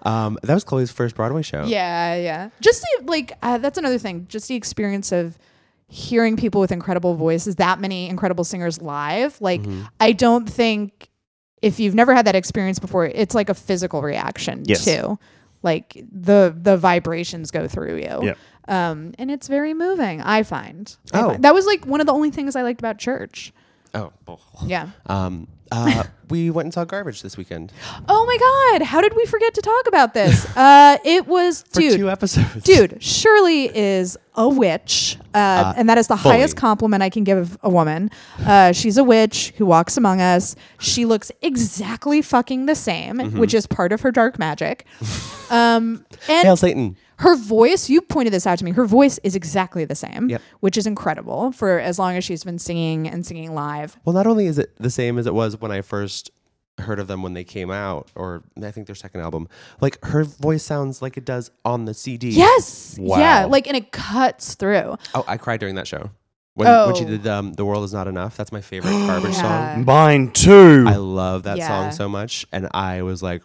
Um, 0.03 0.37
that 0.43 0.53
was 0.53 0.63
Chloe's 0.63 0.91
first 0.91 1.15
Broadway 1.15 1.41
show. 1.41 1.63
yeah, 1.65 2.15
yeah. 2.15 2.49
Just 2.59 2.81
the, 2.81 3.05
like 3.05 3.33
uh, 3.41 3.57
that's 3.57 3.77
another 3.77 3.97
thing. 3.97 4.25
Just 4.29 4.47
the 4.47 4.55
experience 4.55 5.11
of 5.11 5.37
hearing 5.91 6.37
people 6.37 6.61
with 6.61 6.71
incredible 6.71 7.15
voices, 7.15 7.57
that 7.57 7.79
many 7.79 8.07
incredible 8.09 8.43
singers 8.45 8.81
live. 8.81 9.39
Like, 9.41 9.61
Mm-hmm. 9.61 9.83
I 9.99 10.13
don't 10.13 10.49
think 10.49 11.09
if 11.61 11.79
you've 11.79 11.93
never 11.93 12.15
had 12.15 12.25
that 12.25 12.35
experience 12.35 12.79
before, 12.79 13.05
it's 13.05 13.35
like 13.35 13.49
a 13.49 13.53
physical 13.53 14.01
reaction 14.01 14.63
Yes. 14.65 14.85
too. 14.85 15.19
Like 15.63 16.01
the 16.11 16.55
the 16.59 16.75
vibrations 16.77 17.51
go 17.51 17.67
through 17.67 17.97
you. 17.97 18.19
Yep. 18.23 18.37
Um, 18.67 19.13
and 19.19 19.29
it's 19.29 19.47
very 19.47 19.73
moving. 19.73 20.21
I 20.21 20.43
find. 20.43 20.95
I 21.13 21.19
Oh. 21.21 21.27
find. 21.31 21.43
that 21.43 21.53
was 21.53 21.65
like 21.65 21.85
one 21.85 21.99
of 21.99 22.07
the 22.07 22.13
only 22.13 22.31
things 22.31 22.55
I 22.55 22.61
liked 22.63 22.79
about 22.79 22.97
church. 22.97 23.51
Oh, 23.93 24.11
Yeah. 24.65 24.87
um, 25.07 25.47
uh, 25.71 26.03
we 26.29 26.49
went 26.49 26.65
and 26.65 26.73
saw 26.73 26.83
Garbage 26.85 27.21
this 27.21 27.37
weekend 27.37 27.71
Oh 28.07 28.25
my 28.25 28.37
God! 28.77 28.85
How 28.85 29.01
did 29.01 29.15
we 29.15 29.25
forget 29.25 29.53
to 29.55 29.61
talk 29.61 29.87
about 29.87 30.13
this? 30.13 30.45
uh, 30.57 30.97
it 31.03 31.27
was 31.27 31.63
for 31.63 31.79
dude. 31.81 31.97
two 31.99 32.09
episodes. 32.09 32.63
Dude, 32.63 33.01
Shirley 33.03 33.75
is 33.75 34.17
a 34.35 34.47
witch, 34.47 35.17
uh, 35.33 35.73
and 35.75 35.89
that 35.89 35.97
is 35.97 36.07
the 36.07 36.15
fully. 36.17 36.35
highest 36.37 36.55
compliment 36.55 37.03
I 37.03 37.09
can 37.09 37.23
give 37.23 37.57
a 37.63 37.69
woman. 37.69 38.11
Uh, 38.45 38.71
she's 38.71 38.97
a 38.97 39.03
witch 39.03 39.53
who 39.57 39.65
walks 39.65 39.97
among 39.97 40.21
us. 40.21 40.55
She 40.79 41.05
looks 41.05 41.31
exactly 41.41 42.21
fucking 42.21 42.65
the 42.65 42.75
same, 42.75 43.17
Mm-hmm. 43.17 43.39
which 43.39 43.53
is 43.53 43.67
part 43.67 43.91
of 43.91 44.01
her 44.01 44.11
dark 44.11 44.39
magic. 44.39 44.85
Um, 45.49 46.05
and 46.29 46.45
Hail 46.45 46.55
Satan. 46.55 46.95
Her 47.21 47.35
voice, 47.35 47.89
you 47.89 48.01
pointed 48.01 48.33
this 48.33 48.45
out 48.45 48.59
to 48.59 48.65
me. 48.65 48.71
Her 48.71 48.85
voice 48.85 49.19
is 49.23 49.35
exactly 49.35 49.85
the 49.85 49.95
same, 49.95 50.29
Yep. 50.29 50.41
which 50.59 50.77
is 50.77 50.85
incredible 50.85 51.51
for 51.51 51.79
as 51.79 51.97
long 51.97 52.15
as 52.17 52.23
she's 52.23 52.43
been 52.43 52.59
singing 52.59 53.07
and 53.07 53.25
singing 53.25 53.53
live. 53.53 53.97
Well, 54.05 54.13
not 54.13 54.27
only 54.27 54.45
is 54.47 54.57
it 54.59 54.75
the 54.77 54.89
same 54.91 55.17
as 55.17 55.25
it 55.27 55.33
was 55.33 55.59
when 55.59 55.71
I 55.71 55.81
first 55.81 56.29
heard 56.79 56.99
of 56.99 57.07
them 57.07 57.21
when 57.21 57.33
they 57.33 57.43
came 57.43 57.69
out, 57.69 58.09
or 58.15 58.43
I 58.63 58.71
think 58.71 58.87
their 58.87 58.95
second 58.95 59.21
album, 59.21 59.47
like 59.81 60.03
her 60.05 60.23
voice 60.23 60.63
sounds 60.63 61.01
like 61.01 61.15
it 61.17 61.25
does 61.25 61.51
on 61.63 61.85
the 61.85 61.93
CD. 61.93 62.29
Yes, 62.29 62.97
yeah, 62.99 63.45
like 63.45 63.67
and 63.67 63.75
it 63.77 63.91
cuts 63.91 64.55
through. 64.55 64.97
Oh, 65.13 65.23
I 65.27 65.37
cried 65.37 65.59
during 65.59 65.75
that 65.75 65.87
show. 65.87 66.09
When, 66.55 66.67
when 66.67 66.95
she 66.95 67.05
Oh. 67.05 67.07
did 67.07 67.27
um, 67.27 67.53
"The 67.53 67.63
World 67.65 67.83
Is 67.85 67.93
Not 67.93 68.07
Enough," 68.07 68.35
that's 68.35 68.51
my 68.51 68.59
favorite 68.61 68.91
Garbage 68.91 69.33
Yeah. 69.35 69.75
song. 69.75 69.85
Mine 69.85 70.31
too. 70.31 70.85
I 70.87 70.95
love 70.95 71.43
that 71.43 71.57
Yeah. 71.57 71.67
song 71.67 71.91
so 71.91 72.09
much, 72.09 72.45
and 72.51 72.67
I 72.73 73.03
was 73.03 73.21
like, 73.21 73.43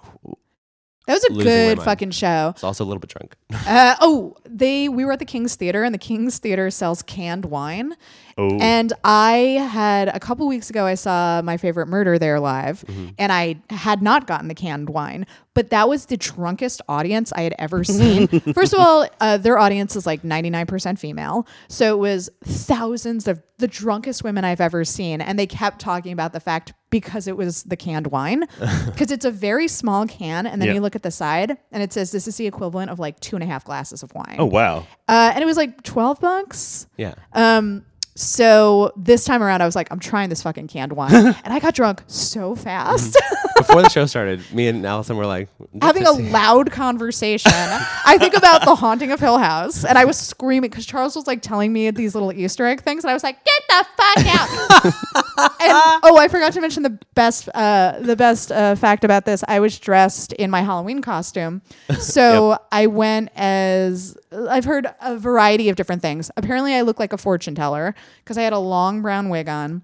That 1.07 1.15
was 1.15 1.25
a 1.25 1.33
Losing 1.33 1.37
my 1.39 1.45
good 1.45 1.77
mind. 1.79 1.85
fucking 1.85 2.11
show. 2.11 2.51
it's 2.55 2.65
also 2.65 2.85
a 2.85 2.87
little 2.87 3.01
bit 3.01 3.11
drunk. 3.11 3.37
Uh, 3.67 3.95
oh, 4.01 4.37
they 4.45 4.89
we 4.89 5.05
were 5.05 5.13
at 5.13 5.19
the 5.21 5.25
King's 5.25 5.55
Theater, 5.55 5.85
and 5.85 5.95
the 5.95 5.99
King's 5.99 6.39
Theater 6.39 6.71
sells 6.71 7.03
canned 7.03 7.45
wine. 7.45 7.95
oh. 8.37 8.59
And 8.61 8.93
I 9.05 9.65
had 9.71 10.09
a 10.09 10.19
couple 10.19 10.47
weeks 10.49 10.69
ago, 10.69 10.85
I 10.85 10.95
saw 10.95 11.43
my 11.43 11.57
favorite 11.59 11.87
murder 11.87 12.19
there 12.19 12.41
live, 12.41 12.85
Mm-hmm. 12.89 13.09
and 13.19 13.33
I 13.33 13.57
had 13.71 14.03
not 14.03 14.27
gotten 14.27 14.49
the 14.49 14.55
canned 14.55 14.91
wine, 14.91 15.27
but 15.55 15.71
that 15.71 15.89
was 15.89 16.07
the 16.07 16.17
drunkest 16.17 16.83
audience 16.89 17.33
I 17.35 17.43
had 17.43 17.55
ever 17.59 17.85
seen. 17.85 18.27
First 18.53 18.75
of 18.75 18.81
all, 18.81 19.07
uh, 19.21 19.37
their 19.39 19.59
audience 19.59 19.95
is 19.95 20.07
like 20.07 20.23
99% 20.23 20.99
female. 20.99 21.47
So 21.69 21.95
it 21.95 21.99
was 21.99 22.29
thousands 22.45 23.29
of 23.29 23.41
the 23.59 23.69
drunkest 23.69 24.23
women 24.25 24.45
I've 24.45 24.61
ever 24.61 24.85
seen. 24.85 25.21
And 25.21 25.39
they 25.39 25.47
kept 25.47 25.79
talking 25.81 26.13
about 26.13 26.33
the 26.35 26.41
fact 26.41 26.73
because 27.01 27.27
it 27.29 27.37
was 27.37 27.63
the 27.65 27.77
canned 27.77 28.07
wine, 28.09 28.45
because 28.87 29.11
it's 29.11 29.25
a 29.25 29.31
very 29.31 29.69
small 29.69 30.07
can. 30.07 30.47
And 30.47 30.61
then 30.61 30.69
Yeah. 30.69 30.75
you 30.75 30.81
look 30.81 30.97
at 30.97 31.03
the 31.03 31.11
side 31.11 31.57
and 31.73 31.83
it 31.83 31.93
says 31.93 32.11
this 32.11 32.27
is 32.27 32.37
the 32.37 32.47
equivalent 32.47 32.91
of 32.91 32.99
like 32.99 33.21
two 33.21 33.37
and 33.37 33.43
a 33.43 33.47
half 33.47 33.65
glasses 33.65 34.03
of 34.03 34.15
wine. 34.15 34.37
oh 34.39 34.47
wow. 34.47 34.87
Uh, 35.09 35.33
and 35.35 35.43
it 35.43 35.47
was 35.47 35.57
like 35.57 35.83
12 35.83 36.21
bucks. 36.21 36.87
Yeah. 36.97 37.15
Um, 37.33 37.85
so 38.17 38.93
this 38.97 39.25
time 39.25 39.43
around, 39.43 39.61
I 39.61 39.67
was 39.67 39.77
like, 39.77 39.89
I'm 39.91 39.99
trying 39.99 40.31
this 40.31 40.43
fucking 40.43 40.69
canned 40.69 40.93
wine, 40.93 41.15
and 41.45 41.53
I 41.53 41.61
got 41.61 41.75
drunk 41.75 42.03
so 42.07 42.55
fast, 42.55 43.17
Before 43.57 43.83
the 43.83 43.89
show 43.89 44.05
started, 44.05 44.43
me 44.53 44.69
and 44.69 44.85
Allison 44.85 45.17
were 45.17 45.25
like 45.25 45.49
having 45.81 46.07
a 46.07 46.13
loud 46.13 46.71
conversation. 46.71 47.53
I 47.53 48.19
think 48.19 48.37
about 48.37 48.65
the 48.65 48.75
haunting 48.75 49.13
of 49.13 49.21
Hill 49.21 49.39
House, 49.39 49.85
and 49.85 49.97
I 49.97 50.05
was 50.05 50.19
screaming 50.19 50.71
because 50.71 50.85
Charles 50.85 51.17
was 51.17 51.27
like 51.27 51.41
telling 51.41 51.73
me 51.73 51.91
these 51.91 52.15
little 52.15 52.33
Easter 52.33 52.67
egg 52.67 52.83
things, 52.83 53.03
and 53.03 53.11
I 53.11 53.15
was 53.15 53.23
like, 53.23 53.39
"Get 53.45 53.63
the 53.69 53.87
fuck 53.97 54.27
out!" 54.27 54.85
and 55.61 56.01
oh, 56.05 56.19
I 56.19 56.29
forgot 56.29 56.53
to 56.53 56.61
mention 56.61 56.83
the 56.83 56.99
best, 57.15 57.49
uh, 57.55 57.99
the 58.01 58.15
best 58.15 58.53
uh, 58.53 58.75
fact 58.75 59.05
about 59.05 59.25
this. 59.25 59.43
I 59.49 59.61
was 59.61 59.79
dressed 59.79 60.35
in 60.35 60.51
my 60.51 60.61
Halloween 60.61 61.01
costume, 61.01 61.63
so 61.99 62.59
I 62.71 62.87
went 62.89 63.31
as 63.37 64.19
I've 64.33 64.67
heard 64.67 64.87
a 65.01 65.17
variety 65.19 65.71
of 65.71 65.77
different 65.77 66.03
things. 66.03 66.31
Apparently, 66.37 66.75
I 66.75 66.83
look 66.83 66.99
like 66.99 67.15
a 67.15 67.19
fortune 67.19 67.55
teller 67.55 67.95
because 68.25 68.39
I 68.39 68.43
had 68.43 68.53
a 68.53 68.59
long 68.59 69.03
brown 69.03 69.29
wig 69.29 69.49
on. 69.49 69.83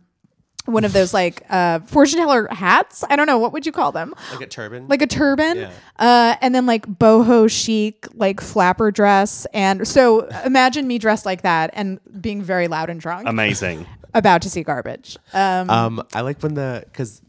One 0.65 0.85
of 0.85 0.93
those 0.93 1.13
like 1.13 1.43
uh, 1.51 1.81
fortune 1.81 2.21
teller 2.21 2.47
hats. 2.49 3.03
I 3.11 3.17
don't 3.17 3.27
know 3.27 3.39
what 3.39 3.53
would 3.53 3.67
you 3.67 3.73
call 3.73 3.91
them, 3.91 4.15
like 4.31 4.43
a 4.43 4.47
turban. 4.47 4.87
like 4.87 5.03
a 5.03 5.09
turban, 5.09 5.57
Yeah. 5.59 5.71
uh, 5.99 6.37
and 6.41 6.55
then 6.55 6.67
like 6.67 6.87
boho 6.87 7.51
chic 7.51 8.07
like 8.15 8.41
flapper 8.41 8.93
dress. 8.93 9.45
And 9.53 9.89
so 9.89 10.29
imagine 10.45 10.87
me 10.87 10.99
dressed 10.99 11.27
like 11.27 11.43
that 11.43 11.71
and 11.75 11.99
being 12.21 12.43
very 12.43 12.69
loud 12.69 12.91
and 12.91 13.01
drunk, 13.01 13.27
Amazing. 13.29 13.87
about 14.15 14.43
to 14.43 14.51
see 14.51 14.63
garbage. 14.63 15.17
Um, 15.33 15.69
um, 15.69 16.03
I 16.15 16.21
like 16.21 16.41
when 16.45 16.55
the 16.55 16.85
because 16.87 17.21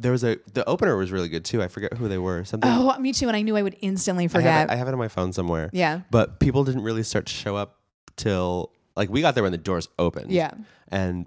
there 0.00 0.10
was 0.10 0.24
a 0.24 0.38
the 0.54 0.68
opener 0.68 0.96
was 0.96 1.12
really 1.12 1.28
good 1.28 1.44
too. 1.44 1.62
I 1.62 1.68
forget 1.68 1.92
who 1.92 2.08
they 2.08 2.18
were. 2.18 2.42
Something. 2.44 2.68
oh, 2.74 2.98
me 2.98 3.12
too. 3.12 3.28
And 3.28 3.36
I 3.36 3.42
knew 3.42 3.56
I 3.56 3.62
would 3.62 3.76
instantly 3.82 4.24
I 4.24 4.26
have, 4.26 4.32
forget. 4.32 4.68
it, 4.68 4.72
I 4.72 4.74
have 4.74 4.88
it 4.88 4.92
on 4.94 4.98
my 4.98 5.06
phone 5.06 5.32
somewhere. 5.32 5.70
yeah, 5.72 6.00
But 6.10 6.40
people 6.40 6.64
didn't 6.64 6.82
really 6.82 7.04
start 7.04 7.26
to 7.26 7.32
show 7.32 7.54
up 7.54 7.76
till 8.16 8.72
like 9.00 9.10
we 9.10 9.20
got 9.20 9.34
there 9.34 9.42
when 9.42 9.52
the 9.52 9.58
doors 9.58 9.88
opened. 9.98 10.30
yeah. 10.30 10.52
And 10.88 11.26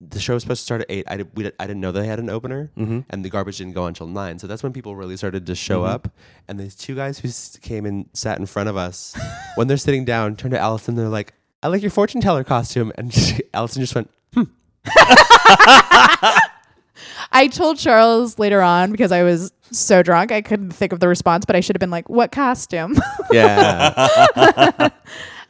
the 0.00 0.18
show 0.18 0.34
was 0.34 0.42
supposed 0.42 0.60
to 0.62 0.64
start 0.64 0.80
at 0.80 0.88
eight. 0.90 1.04
I, 1.08 1.16
did, 1.18 1.28
we, 1.36 1.44
did, 1.44 1.54
I 1.60 1.66
didn't 1.68 1.80
know 1.80 1.92
they 1.92 2.06
had 2.06 2.18
an 2.18 2.28
opener, 2.28 2.70
Mm-hmm. 2.76 3.00
and 3.10 3.24
the 3.24 3.30
garbage 3.30 3.58
didn't 3.58 3.74
go 3.74 3.82
on 3.82 3.88
until 3.88 4.08
nine. 4.08 4.38
So 4.40 4.46
that's 4.48 4.62
when 4.62 4.72
people 4.72 4.96
really 4.96 5.16
started 5.16 5.46
to 5.46 5.54
show 5.54 5.84
up. 5.84 6.08
And 6.48 6.58
these 6.58 6.74
two 6.74 6.94
guys 6.96 7.18
who 7.20 7.28
s- 7.28 7.56
came 7.62 7.86
and 7.86 8.06
sat 8.12 8.38
in 8.38 8.46
front 8.46 8.68
of 8.68 8.76
us, 8.76 9.16
when 9.54 9.68
they're 9.68 9.76
sitting 9.76 10.04
down, 10.04 10.34
turned 10.36 10.54
to 10.54 10.58
Allison. 10.58 10.96
They're 10.96 11.08
like, 11.08 11.34
"I 11.62 11.68
like 11.68 11.82
your 11.82 11.90
fortune 11.92 12.20
teller 12.20 12.42
costume," 12.44 12.90
and 12.98 13.12
she, 13.22 13.42
Allison 13.54 13.80
just 13.80 13.94
went, 13.94 14.10
I 17.34 17.48
told 17.48 17.78
Charles 17.78 18.38
later 18.38 18.60
on 18.60 18.90
because 18.92 19.12
I 19.12 19.22
was 19.22 19.52
so 19.70 20.02
drunk 20.02 20.32
I 20.32 20.42
couldn't 20.42 20.72
think 20.72 20.92
of 20.92 21.00
the 21.00 21.08
response, 21.08 21.44
but 21.46 21.56
I 21.56 21.60
should 21.60 21.76
have 21.76 21.80
been 21.80 21.90
like, 21.90 22.08
"What 22.08 22.30
costume?" 22.32 22.96
"Yeah." 23.30 24.88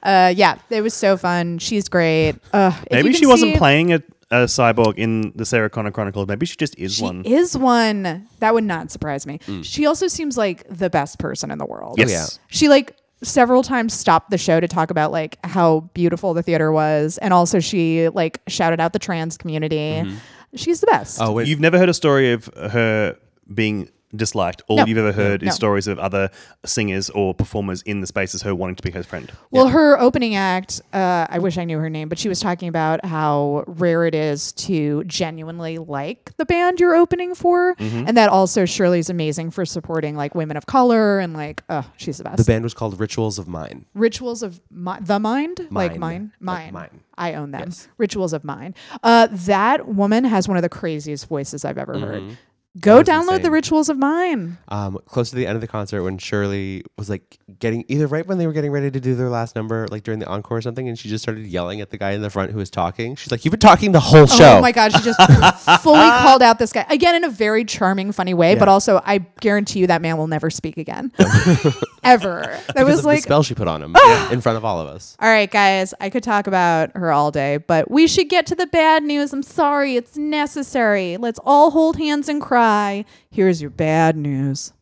Uh, 0.03 0.33
yeah, 0.37 0.59
it 0.71 0.81
was 0.83 0.95
so 0.95 1.17
fun. 1.17 1.59
She's 1.59 1.89
great. 1.89 2.35
Uh, 2.53 2.73
Maybe 2.91 3.13
she 3.13 3.27
wasn't 3.27 3.53
see- 3.55 3.59
playing 3.59 3.93
a, 3.93 4.03
a 4.31 4.45
cyborg 4.47 4.95
in 4.97 5.33
the 5.37 5.45
Sarah 5.45 5.69
Connor 5.71 5.91
Chronicles. 5.91 6.27
Maybe 6.29 6.47
she 6.47 6.57
just 6.57 6.79
is 6.79 6.95
She 6.97 7.03
one. 7.05 7.23
is 7.25 7.57
one. 7.57 8.27
That 8.41 8.55
would 8.55 8.65
not 8.65 8.91
surprise 8.91 9.27
me. 9.27 9.39
She 9.63 9.87
also 9.87 10.09
seems 10.09 10.37
like 10.37 10.67
the 10.69 10.89
best 10.91 11.19
person 11.19 11.51
in 11.51 11.59
the 11.59 11.67
world. 11.67 11.97
yes. 11.99 12.11
yeah. 12.11 12.27
She 12.49 12.69
like 12.69 12.97
several 13.23 13.63
times 13.63 13.95
stopped 13.95 14.31
the 14.31 14.39
show 14.39 14.59
to 14.59 14.67
talk 14.67 14.91
about 14.91 15.13
like 15.13 15.39
how 15.45 15.81
beautiful 15.95 16.35
the 16.35 16.43
theater 16.43 16.73
was, 16.73 17.19
and 17.19 17.33
also 17.33 17.61
she 17.61 18.09
like 18.09 18.41
shouted 18.49 18.81
out 18.81 18.93
the 18.93 18.99
trans 18.99 19.37
community. 19.37 20.03
She's 20.55 20.81
the 20.81 20.87
best. 20.89 21.19
oh 21.21 21.33
wait, 21.33 21.47
You've 21.49 21.61
never 21.61 21.79
heard 21.79 21.89
a 21.89 21.95
story 21.95 22.33
of 22.33 22.47
her 22.57 23.17
being 23.55 23.89
disliked. 24.15 24.63
All 24.69 24.77
No. 24.79 24.85
you've 24.87 24.99
ever 24.99 25.13
heard 25.13 25.43
No. 25.43 25.49
is 25.49 25.55
stories 25.55 25.87
of 25.87 25.99
other 25.99 26.31
singers 26.65 27.11
or 27.11 27.35
performers 27.35 27.83
in 27.83 28.01
the 28.01 28.07
space 28.07 28.35
as 28.35 28.43
her 28.43 28.55
wanting 28.55 28.77
to 28.77 28.83
be 28.83 28.91
her 28.91 29.03
friend. 29.03 29.31
Well, 29.51 29.69
her 29.69 29.99
opening 30.01 30.35
act, 30.35 30.81
uh, 30.93 31.27
I 31.29 31.39
wish 31.39 31.59
I 31.59 31.65
knew 31.65 31.79
her 31.79 31.91
name, 31.91 32.09
but 32.09 32.19
she 32.19 32.29
was 32.29 32.41
talking 32.41 32.69
about 32.69 33.05
how 33.05 33.65
rare 33.67 34.05
it 34.07 34.15
is 34.15 34.53
to 34.53 35.05
genuinely 35.05 35.79
like 35.79 36.33
the 36.37 36.45
band 36.45 36.81
you're 36.81 36.95
opening 36.95 37.35
for. 37.35 37.75
Mm-hmm. 37.77 38.05
And 38.09 38.17
that 38.17 38.29
also 38.29 38.65
Shirley's 38.65 39.09
amazing 39.11 39.51
for 39.51 39.65
supporting 39.65 40.17
like 40.17 40.35
women 40.35 40.57
of 40.57 40.67
color 40.67 41.19
and 41.19 41.33
like, 41.35 41.63
oh, 41.69 41.85
she's 41.97 42.19
the 42.19 42.25
best. 42.25 42.37
the 42.39 42.45
band 42.45 42.65
was 42.65 42.75
called 42.75 42.99
Rituals 43.01 43.39
of 43.39 43.49
Mine. 43.49 43.87
Rituals 43.95 44.43
of 44.43 44.61
mi- 44.71 44.93
the 45.01 45.19
mind, 45.19 45.69
like 45.71 45.97
mine, 45.97 45.99
Mine. 45.99 46.33
mine, 46.41 46.65
Like 46.65 46.73
mine. 46.93 47.01
I 47.17 47.35
own 47.35 47.51
them. 47.51 47.63
Yes. 47.67 47.89
Rituals 47.99 48.33
of 48.33 48.43
mine. 48.45 48.75
Uh, 49.03 49.29
that 49.31 49.87
woman 49.89 50.25
has 50.25 50.49
one 50.49 50.57
of 50.57 50.63
the 50.63 50.69
craziest 50.69 51.29
voices 51.29 51.65
I've 51.65 51.79
ever 51.79 51.99
heard. 51.99 52.37
Go 52.81 53.03
download 53.03 53.43
the. 53.43 53.51
Rituals 53.51 53.91
of 53.91 53.99
Mine. 53.99 54.57
um, 54.69 54.99
close 55.05 55.29
to 55.29 55.37
the 55.37 55.47
end 55.47 55.57
of 55.57 55.61
the 55.61 55.67
concert 55.69 56.03
when 56.03 56.17
Shirley 56.17 56.83
was 56.97 57.11
like 57.11 57.39
getting 57.59 57.85
either 57.89 58.07
right 58.07 58.27
when 58.27 58.39
they 58.39 58.47
were 58.47 58.55
getting 58.55 58.71
ready 58.71 58.91
to 58.91 58.99
do 58.99 59.15
their 59.15 59.29
last 59.29 59.55
number, 59.55 59.87
like 59.89 60.05
during 60.05 60.21
the 60.21 60.27
encore 60.27 60.57
or 60.57 60.63
something, 60.63 60.89
and 60.89 60.99
she 60.99 61.11
just 61.11 61.23
started 61.23 61.45
yelling 61.45 61.83
at 61.83 61.91
the 61.91 61.99
guy 61.99 62.13
in 62.13 62.23
the 62.23 62.31
front 62.31 62.51
who 62.51 62.57
was 62.57 62.71
talking. 62.71 63.15
She's 63.15 63.31
like, 63.31 63.45
"You've 63.45 63.53
been 63.53 63.61
talking 63.61 63.93
the 63.93 64.01
whole 64.01 64.27
show." 64.27 64.57
Oh 64.57 64.61
my 64.63 64.73
god, 64.73 64.91
she 64.93 65.03
just 65.03 65.21
fully 65.83 65.99
called 66.01 66.43
out 66.43 66.59
this 66.59 66.73
guy 66.73 66.87
again 66.89 67.15
in 67.15 67.25
a 67.25 67.29
very 67.29 67.65
charming, 67.67 68.11
funny 68.11 68.33
way. 68.33 68.55
But 68.55 68.69
also, 68.69 69.03
I 69.05 69.19
guarantee 69.19 69.81
you 69.81 69.89
that 69.89 70.01
man 70.01 70.17
will 70.17 70.29
never 70.29 70.49
speak 70.49 70.79
again, 70.79 71.13
ever. 72.03 72.41
That 72.41 72.67
Because 72.69 72.87
was 72.89 73.05
like, 73.05 73.19
the 73.19 73.23
spell 73.23 73.43
she 73.43 73.55
put 73.55 73.69
on 73.69 73.83
him 73.83 73.95
in 74.33 74.41
front 74.41 74.57
of 74.57 74.65
all 74.65 74.81
of 74.81 74.89
us. 74.89 75.15
all 75.21 75.29
right, 75.29 75.51
guys, 75.51 75.93
I 76.01 76.09
could 76.09 76.23
talk 76.23 76.47
about 76.47 76.97
her 76.97 77.13
all 77.13 77.31
day, 77.31 77.59
but 77.59 77.91
we 77.91 78.07
should 78.07 78.31
get 78.31 78.47
to 78.47 78.55
the 78.55 78.67
bad 78.67 79.03
news. 79.03 79.35
I'm 79.35 79.43
sorry, 79.43 79.97
it's 79.97 80.17
necessary. 80.17 81.19
Let's 81.19 81.39
all 81.45 81.71
hold 81.71 81.99
hands 81.99 82.31
and 82.31 82.41
cry. 82.41 82.62
Here's 83.31 83.61
your 83.61 83.71
bad 83.71 84.17
news. 84.17 84.73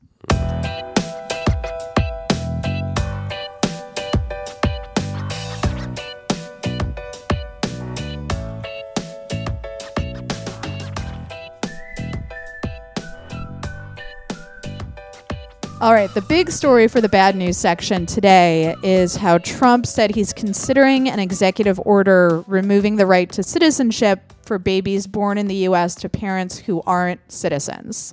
All 15.80 15.94
right, 15.94 16.12
the 16.12 16.20
big 16.20 16.50
story 16.50 16.88
for 16.88 17.00
the 17.00 17.08
bad 17.08 17.34
news 17.34 17.56
section 17.56 18.04
today 18.04 18.76
is 18.82 19.16
how 19.16 19.38
Trump 19.38 19.86
said 19.86 20.14
he's 20.14 20.30
considering 20.34 21.08
an 21.08 21.18
executive 21.18 21.80
order 21.86 22.44
removing 22.46 22.96
the 22.96 23.06
right 23.06 23.32
to 23.32 23.42
citizenship 23.42 24.34
for 24.42 24.58
babies 24.58 25.06
born 25.06 25.38
in 25.38 25.46
the 25.46 25.54
U.S. 25.54 25.94
to 25.94 26.10
parents 26.10 26.58
who 26.58 26.82
aren't 26.82 27.20
citizens. 27.32 28.12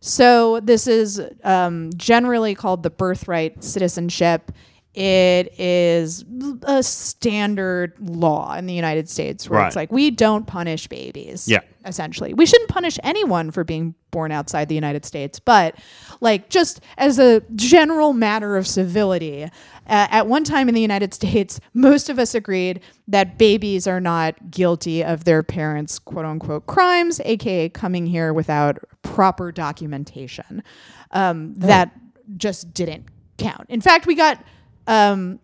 So, 0.00 0.60
this 0.60 0.86
is 0.86 1.20
um, 1.42 1.90
generally 1.94 2.54
called 2.54 2.82
the 2.82 2.90
birthright 2.90 3.62
citizenship. 3.62 4.50
it 4.94 5.52
is 5.58 6.24
a 6.62 6.82
standard 6.82 7.92
law 8.00 8.54
in 8.54 8.64
the 8.64 8.72
United 8.74 9.10
States 9.10 9.50
where 9.50 9.66
it's 9.66 9.76
like 9.76 9.92
we 9.92 10.10
don't 10.10 10.46
punish 10.46 10.86
babies. 10.86 11.48
Yeah. 11.48 11.60
Essentially. 11.86 12.32
We 12.32 12.46
shouldn't 12.46 12.70
punish 12.70 12.98
anyone 13.02 13.50
for 13.50 13.62
being 13.62 13.94
born 14.10 14.32
outside 14.32 14.70
the 14.70 14.74
United 14.74 15.04
States, 15.04 15.38
but 15.38 15.74
like 16.20 16.48
just 16.48 16.80
as 16.96 17.18
a 17.18 17.42
general 17.54 18.12
matter 18.12 18.56
of 18.56 18.66
civility, 18.66 19.44
uh, 19.44 19.48
at 19.86 20.26
one 20.26 20.44
time 20.44 20.68
in 20.68 20.74
the 20.74 20.80
United 20.80 21.12
States, 21.14 21.60
most 21.74 22.08
of 22.08 22.18
us 22.18 22.34
agreed 22.34 22.80
that 23.08 23.38
babies 23.38 23.86
are 23.86 24.00
not 24.00 24.50
guilty 24.50 25.04
of 25.04 25.24
their 25.24 25.42
parents' 25.42 25.98
quote 25.98 26.24
unquote 26.24 26.66
crimes, 26.66 27.20
aka 27.24 27.68
coming 27.68 28.06
here 28.06 28.32
without 28.32 28.78
proper 29.02 29.52
documentation. 29.52 30.62
Um, 31.10 31.54
That 31.56 31.92
just 32.36 32.72
didn't 32.72 33.04
count. 33.36 33.66
In 33.68 33.80
fact, 33.80 34.06
we 34.06 34.14
got 34.14 34.42
um, 34.86 35.40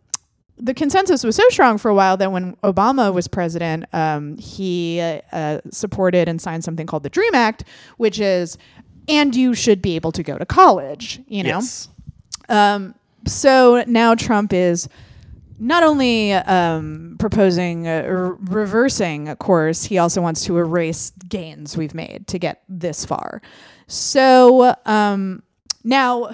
the 0.56 0.74
consensus 0.74 1.24
was 1.24 1.36
so 1.36 1.42
strong 1.48 1.78
for 1.78 1.90
a 1.90 1.94
while 1.94 2.16
that 2.18 2.30
when 2.32 2.54
Obama 2.56 3.12
was 3.12 3.26
president, 3.28 3.84
um, 3.92 4.36
he 4.36 5.00
uh, 5.32 5.60
supported 5.70 6.28
and 6.28 6.40
signed 6.40 6.64
something 6.64 6.86
called 6.86 7.02
the 7.02 7.08
Dream 7.08 7.34
Act, 7.34 7.64
which 7.96 8.20
is, 8.20 8.58
and 9.10 9.34
you 9.34 9.54
should 9.54 9.82
be 9.82 9.96
able 9.96 10.12
to 10.12 10.22
go 10.22 10.38
to 10.38 10.46
college, 10.46 11.20
you 11.26 11.42
know? 11.42 11.58
Yes. 11.58 11.88
Um, 12.48 12.94
so 13.26 13.84
now 13.86 14.14
Trump 14.14 14.52
is 14.52 14.88
not 15.58 15.82
only 15.82 16.32
um, 16.32 17.16
proposing 17.18 17.86
uh, 17.86 18.02
r- 18.06 18.34
reversing 18.34 19.28
a 19.28 19.36
course, 19.36 19.84
he 19.84 19.98
also 19.98 20.22
wants 20.22 20.44
to 20.46 20.56
erase 20.56 21.12
gains 21.28 21.76
we've 21.76 21.94
made 21.94 22.26
to 22.28 22.38
get 22.38 22.62
this 22.68 23.04
far. 23.04 23.42
So 23.86 24.74
um, 24.86 25.42
now, 25.84 26.30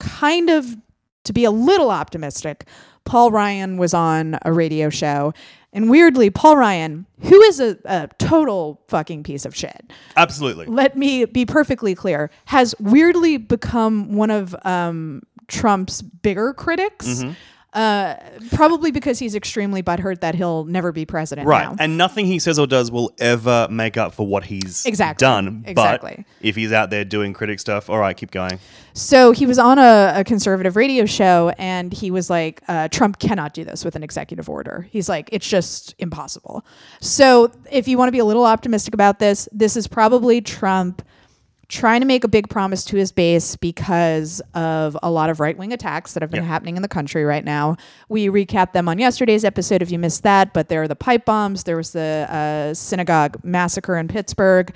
kind 0.00 0.50
of 0.50 0.76
to 1.24 1.32
be 1.32 1.44
a 1.44 1.50
little 1.50 1.90
optimistic, 1.90 2.66
Paul 3.04 3.30
Ryan 3.30 3.76
was 3.76 3.94
on 3.94 4.38
a 4.42 4.52
radio 4.52 4.90
show. 4.90 5.32
And 5.74 5.90
weirdly, 5.90 6.30
Paul 6.30 6.56
Ryan, 6.56 7.04
who 7.20 7.42
is 7.42 7.58
a, 7.58 7.76
a 7.84 8.08
total 8.18 8.80
fucking 8.86 9.24
piece 9.24 9.44
of 9.44 9.54
shit, 9.54 9.92
Absolutely. 10.16 10.66
let 10.66 10.96
me 10.96 11.24
be 11.24 11.44
perfectly 11.44 11.96
clear, 11.96 12.30
has 12.46 12.76
weirdly 12.78 13.36
become 13.36 14.14
one 14.14 14.30
of 14.30 14.54
um, 14.64 15.22
Trump's 15.48 16.00
bigger 16.00 16.54
critics. 16.54 17.06
Mm-hmm. 17.06 17.32
Uh, 17.74 18.14
probably 18.52 18.92
because 18.92 19.18
he's 19.18 19.34
extremely 19.34 19.82
butthurt 19.82 20.20
that 20.20 20.36
he'll 20.36 20.62
never 20.64 20.92
be 20.92 21.04
president 21.04 21.48
Right. 21.48 21.64
now. 21.64 21.74
And 21.80 21.98
nothing 21.98 22.24
he 22.26 22.38
says 22.38 22.56
or 22.58 22.68
does 22.68 22.90
will 22.90 23.12
ever 23.18 23.66
make 23.68 23.96
up 23.96 24.14
for 24.14 24.24
what 24.26 24.44
he's 24.44 24.86
Exactly. 24.86 25.24
done. 25.24 25.64
Exactly. 25.66 26.14
But 26.40 26.46
if 26.46 26.54
he's 26.54 26.70
out 26.70 26.90
there 26.90 27.04
doing 27.04 27.32
critic 27.32 27.58
stuff, 27.58 27.90
all 27.90 27.98
right, 27.98 28.16
keep 28.16 28.30
going. 28.30 28.60
So 28.92 29.32
he 29.32 29.44
was 29.44 29.58
on 29.58 29.78
a, 29.80 30.12
a 30.16 30.22
conservative 30.24 30.76
radio 30.76 31.04
show 31.04 31.52
and 31.58 31.92
he 31.92 32.12
was 32.12 32.30
like, 32.30 32.62
uh, 32.68 32.86
Trump 32.88 33.18
cannot 33.18 33.54
do 33.54 33.64
this 33.64 33.84
with 33.84 33.96
an 33.96 34.04
executive 34.04 34.48
order. 34.48 34.86
He's 34.92 35.08
like, 35.08 35.28
it's 35.32 35.48
just 35.48 35.96
impossible. 35.98 36.64
So 37.00 37.50
if 37.72 37.88
you 37.88 37.98
want 37.98 38.06
to 38.08 38.12
be 38.12 38.20
a 38.20 38.24
little 38.24 38.44
optimistic 38.46 38.94
about 38.94 39.18
this, 39.18 39.48
this 39.50 39.76
is 39.76 39.88
probably 39.88 40.40
Trump 40.40 41.02
trying 41.68 42.00
to 42.00 42.06
make 42.06 42.24
a 42.24 42.28
big 42.28 42.48
promise 42.48 42.84
to 42.86 42.96
his 42.96 43.10
base 43.12 43.56
because 43.56 44.42
of 44.54 44.96
a 45.02 45.10
lot 45.10 45.30
of 45.30 45.40
right 45.40 45.56
wing 45.56 45.72
attacks 45.72 46.12
that 46.14 46.22
have 46.22 46.30
been 46.30 46.42
Yeah. 46.42 46.48
happening 46.48 46.76
in 46.76 46.82
the 46.82 46.88
country 46.88 47.24
right 47.24 47.44
now. 47.44 47.76
We 48.08 48.26
recapped 48.26 48.72
them 48.72 48.88
on 48.88 48.98
yesterday's 48.98 49.44
episode 49.44 49.82
if 49.82 49.90
you 49.90 49.98
missed 49.98 50.22
that, 50.24 50.52
but 50.52 50.68
there 50.68 50.82
are 50.82 50.88
the 50.88 50.96
pipe 50.96 51.24
bombs, 51.24 51.64
there 51.64 51.76
was 51.76 51.92
the 51.92 52.26
uh, 52.28 52.74
synagogue 52.74 53.38
massacre 53.42 53.96
in 53.96 54.08
Pittsburgh. 54.08 54.74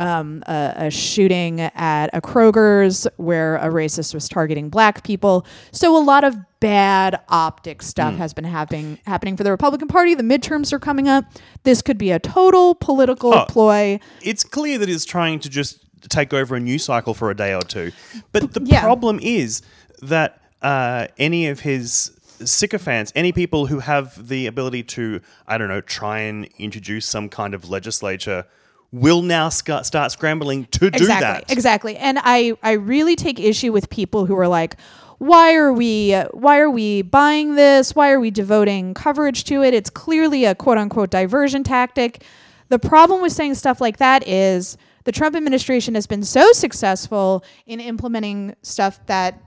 Um, 0.00 0.44
a, 0.46 0.74
a 0.76 0.90
shooting 0.92 1.60
at 1.60 2.06
a 2.12 2.20
Kroger's 2.20 3.08
where 3.16 3.56
a 3.56 3.68
racist 3.68 4.14
was 4.14 4.28
targeting 4.28 4.68
black 4.68 5.02
people. 5.02 5.44
So 5.72 5.96
a 5.96 5.98
lot 5.98 6.22
of 6.22 6.36
bad 6.60 7.18
optic 7.28 7.82
stuff 7.82 8.14
has 8.14 8.32
been 8.32 8.44
happening 8.44 9.00
happening 9.08 9.36
for 9.36 9.42
the 9.42 9.50
Republican 9.50 9.88
Party. 9.88 10.14
The 10.14 10.22
midterms 10.22 10.72
are 10.72 10.78
coming 10.78 11.08
up. 11.08 11.24
This 11.64 11.82
could 11.82 11.98
be 11.98 12.12
a 12.12 12.20
total 12.20 12.76
political 12.76 13.34
Oh. 13.34 13.46
ploy. 13.48 13.98
It's 14.22 14.44
clear 14.44 14.78
that 14.78 14.88
he's 14.88 15.04
trying 15.04 15.40
to 15.40 15.48
just 15.48 15.84
take 16.08 16.32
over 16.32 16.56
a 16.56 16.60
news 16.60 16.84
cycle 16.84 17.14
for 17.14 17.30
a 17.30 17.34
day 17.36 17.54
or 17.54 17.62
two. 17.62 17.92
But 18.32 18.54
the 18.54 18.60
Yeah. 18.64 18.80
problem 18.82 19.18
is 19.22 19.62
that 20.02 20.40
uh, 20.62 21.06
any 21.18 21.46
of 21.48 21.60
his 21.60 22.12
sycophants, 22.44 23.12
any 23.14 23.32
people 23.32 23.66
who 23.66 23.80
have 23.80 24.28
the 24.28 24.46
ability 24.46 24.82
to, 24.84 25.20
I 25.46 25.58
don't 25.58 25.68
know, 25.68 25.80
try 25.80 26.20
and 26.20 26.48
introduce 26.58 27.06
some 27.06 27.28
kind 27.28 27.54
of 27.54 27.68
legislature, 27.68 28.44
will 28.92 29.22
now 29.22 29.48
sc- 29.48 29.84
start 29.84 30.12
scrambling 30.12 30.64
to 30.66 30.90
do 30.90 30.96
exactly, 30.96 31.44
that. 31.44 31.50
Exactly. 31.50 31.96
And 31.96 32.18
I 32.22 32.54
I 32.62 32.72
really 32.72 33.16
take 33.16 33.38
issue 33.38 33.72
with 33.72 33.90
people 33.90 34.26
who 34.26 34.36
are 34.36 34.48
like 34.48 34.76
why 35.18 35.54
are 35.54 35.72
we 35.72 36.14
why 36.32 36.58
are 36.58 36.70
we 36.70 37.02
buying 37.02 37.56
this? 37.56 37.94
Why 37.94 38.12
are 38.12 38.20
we 38.20 38.30
devoting 38.30 38.94
coverage 38.94 39.44
to 39.44 39.62
it? 39.62 39.74
It's 39.74 39.90
clearly 39.90 40.44
a 40.44 40.54
quote 40.54 40.78
unquote 40.78 41.10
diversion 41.10 41.64
tactic. 41.64 42.22
The 42.68 42.78
problem 42.78 43.20
with 43.20 43.32
saying 43.32 43.56
stuff 43.56 43.80
like 43.80 43.96
that 43.98 44.26
is 44.28 44.76
the 45.08 45.12
Trump 45.12 45.34
administration 45.34 45.94
has 45.94 46.06
been 46.06 46.22
so 46.22 46.52
successful 46.52 47.42
in 47.64 47.80
implementing 47.80 48.54
stuff 48.60 49.00
that 49.06 49.40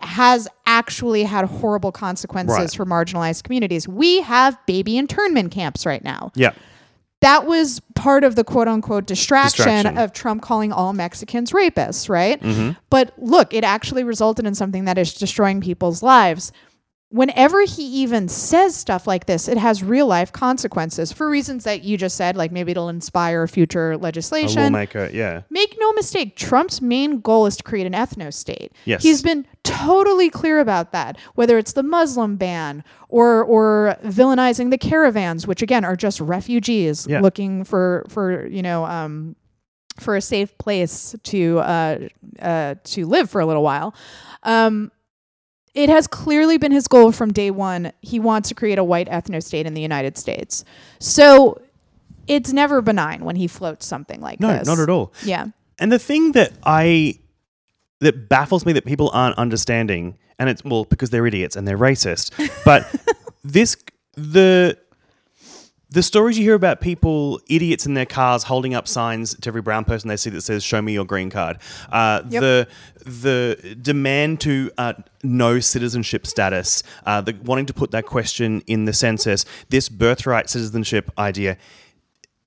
has 0.00 0.48
actually 0.64 1.24
had 1.24 1.44
horrible 1.44 1.92
consequences 1.92 2.56
Right. 2.56 2.70
for 2.72 2.86
marginalized 2.86 3.42
communities. 3.42 3.86
We 3.86 4.22
have 4.22 4.56
baby 4.64 4.96
internment 4.96 5.50
camps 5.52 5.84
right 5.84 6.02
now 6.02 6.32
Yeah. 6.34 6.52
that 7.20 7.44
was 7.46 7.80
part 7.94 8.24
of 8.24 8.34
the 8.34 8.44
quote 8.44 8.66
unquote 8.66 9.04
distraction, 9.04 9.64
Distraction. 9.66 9.98
of 9.98 10.14
Trump 10.14 10.40
calling 10.40 10.72
all 10.72 10.94
Mexicans 10.94 11.50
rapists, 11.52 12.08
right? 12.08 12.40
Mm-hmm. 12.40 12.70
But 12.88 13.12
look, 13.18 13.52
it 13.52 13.62
actually 13.62 14.04
resulted 14.04 14.46
in 14.46 14.54
something 14.54 14.86
that 14.86 14.96
is 14.96 15.12
destroying 15.12 15.60
people's 15.60 16.02
lives. 16.02 16.50
Whenever 17.14 17.62
he 17.62 17.84
even 18.02 18.28
says 18.28 18.74
stuff 18.74 19.06
like 19.06 19.26
this, 19.26 19.46
it 19.46 19.56
has 19.56 19.84
real 19.84 20.08
life 20.08 20.32
consequences 20.32 21.12
for 21.12 21.30
reasons 21.30 21.62
that 21.62 21.84
you 21.84 21.96
just 21.96 22.16
said, 22.16 22.36
like 22.36 22.50
maybe 22.50 22.72
it'll 22.72 22.88
inspire 22.88 23.46
future 23.46 23.96
legislation. 23.96 24.58
A 24.58 24.64
lawmaker, 24.64 25.08
yeah. 25.12 25.42
Make 25.48 25.76
no 25.78 25.92
mistake, 25.92 26.34
Trump's 26.34 26.82
main 26.82 27.20
goal 27.20 27.46
is 27.46 27.56
to 27.58 27.62
create 27.62 27.86
an 27.86 27.92
ethno 27.92 28.34
state. 28.34 28.72
Yes. 28.84 29.04
He's 29.04 29.22
been 29.22 29.46
totally 29.62 30.28
clear 30.28 30.58
about 30.58 30.90
that, 30.90 31.16
whether 31.36 31.56
it's 31.56 31.74
the 31.74 31.84
Muslim 31.84 32.34
ban 32.34 32.82
or 33.08 33.44
or 33.44 33.96
villainizing 34.04 34.70
the 34.70 34.78
caravans, 34.78 35.46
which 35.46 35.62
again 35.62 35.84
are 35.84 35.94
just 35.94 36.20
refugees 36.20 37.06
Yeah. 37.08 37.20
looking 37.20 37.62
for 37.62 38.04
for, 38.08 38.44
you 38.48 38.60
know, 38.62 38.86
um 38.86 39.36
for 40.00 40.16
a 40.16 40.20
safe 40.20 40.58
place 40.58 41.14
to 41.22 41.60
uh, 41.60 41.98
uh, 42.42 42.74
to 42.82 43.06
live 43.06 43.30
for 43.30 43.40
a 43.40 43.46
little 43.46 43.62
while. 43.62 43.94
Um, 44.42 44.90
it 45.74 45.88
has 45.88 46.06
clearly 46.06 46.56
been 46.58 46.72
his 46.72 46.86
goal 46.88 47.12
from 47.12 47.32
day 47.32 47.50
one. 47.50 47.92
He 48.00 48.18
wants 48.20 48.48
to 48.50 48.54
create 48.54 48.78
a 48.78 48.84
white 48.84 49.08
ethno 49.08 49.42
state 49.42 49.66
in 49.66 49.74
the 49.74 49.80
United 49.82 50.16
States. 50.16 50.64
So 51.00 51.60
it's 52.26 52.52
never 52.52 52.80
benign 52.80 53.24
when 53.24 53.36
he 53.36 53.46
floats 53.48 53.84
something 53.86 54.20
like 54.20 54.40
No, 54.40 54.48
this. 54.48 54.66
not 54.66 54.78
at 54.78 54.88
all. 54.88 55.12
Yeah. 55.24 55.46
And 55.78 55.90
the 55.90 55.98
thing 55.98 56.32
that 56.32 56.52
I 56.64 57.18
that 58.00 58.28
baffles 58.28 58.64
me 58.66 58.72
that 58.74 58.84
people 58.84 59.10
aren't 59.12 59.36
understanding, 59.38 60.16
and 60.38 60.48
it's 60.48 60.62
well 60.64 60.84
because 60.84 61.10
they're 61.10 61.26
idiots 61.26 61.56
and 61.56 61.66
they're 61.66 61.78
racist. 61.78 62.30
But 62.64 62.86
this 63.44 63.76
the 64.14 64.78
the 65.94 66.02
stories 66.02 66.36
you 66.36 66.44
hear 66.44 66.54
about 66.54 66.80
people 66.80 67.40
idiots 67.48 67.86
in 67.86 67.94
their 67.94 68.06
cars 68.06 68.42
holding 68.42 68.74
up 68.74 68.86
signs 68.86 69.34
to 69.36 69.48
every 69.48 69.62
brown 69.62 69.84
person 69.84 70.08
they 70.08 70.16
see 70.16 70.30
that 70.30 70.42
says 70.42 70.62
"Show 70.62 70.82
me 70.82 70.92
your 70.92 71.04
green 71.04 71.30
card." 71.30 71.58
Uh, 71.90 72.22
Yep. 72.28 72.40
The 72.40 72.68
the 73.06 73.76
demand 73.80 74.40
to 74.40 74.70
uh, 74.78 74.94
know 75.22 75.60
citizenship 75.60 76.26
status, 76.26 76.82
uh, 77.06 77.20
the 77.20 77.36
wanting 77.44 77.66
to 77.66 77.74
put 77.74 77.90
that 77.92 78.06
question 78.06 78.62
in 78.66 78.86
the 78.86 78.92
census, 78.92 79.44
this 79.68 79.88
birthright 79.88 80.50
citizenship 80.50 81.10
idea 81.18 81.56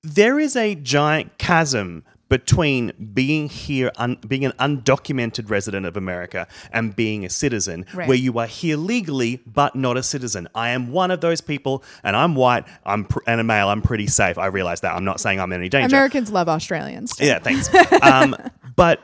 there 0.02 0.38
is 0.38 0.54
a 0.54 0.74
giant 0.76 1.36
chasm 1.38 2.04
between 2.28 2.92
being 3.14 3.48
here, 3.48 3.90
un- 3.96 4.18
being 4.26 4.44
an 4.44 4.52
undocumented 4.58 5.48
resident 5.50 5.86
of 5.86 5.96
America, 5.96 6.46
and 6.72 6.94
being 6.94 7.24
a 7.24 7.30
citizen, 7.30 7.86
Right. 7.94 8.06
where 8.08 8.16
you 8.18 8.38
are 8.38 8.46
here 8.46 8.76
legally 8.76 9.40
but 9.46 9.74
not 9.74 9.96
a 9.96 10.02
citizen. 10.02 10.46
I 10.54 10.70
am 10.70 10.92
one 10.92 11.10
of 11.10 11.20
those 11.20 11.40
people, 11.40 11.82
and 12.04 12.14
I'm 12.16 12.34
white. 12.34 12.64
I'm 12.84 13.04
pr- 13.04 13.20
and 13.26 13.40
a 13.40 13.44
male. 13.44 13.68
I'm 13.68 13.80
pretty 13.82 14.06
safe. 14.08 14.36
I 14.38 14.46
realize 14.46 14.80
that. 14.82 14.94
I'm 14.94 15.04
not 15.04 15.20
saying 15.20 15.40
I'm 15.40 15.52
in 15.52 15.60
any 15.60 15.68
danger. 15.68 15.86
Americans 15.96 16.30
love 16.30 16.48
Australians. 16.48 17.16
too. 17.16 17.24
Yeah, 17.24 17.38
thanks. 17.38 17.70
um, 18.02 18.36
but 18.76 19.00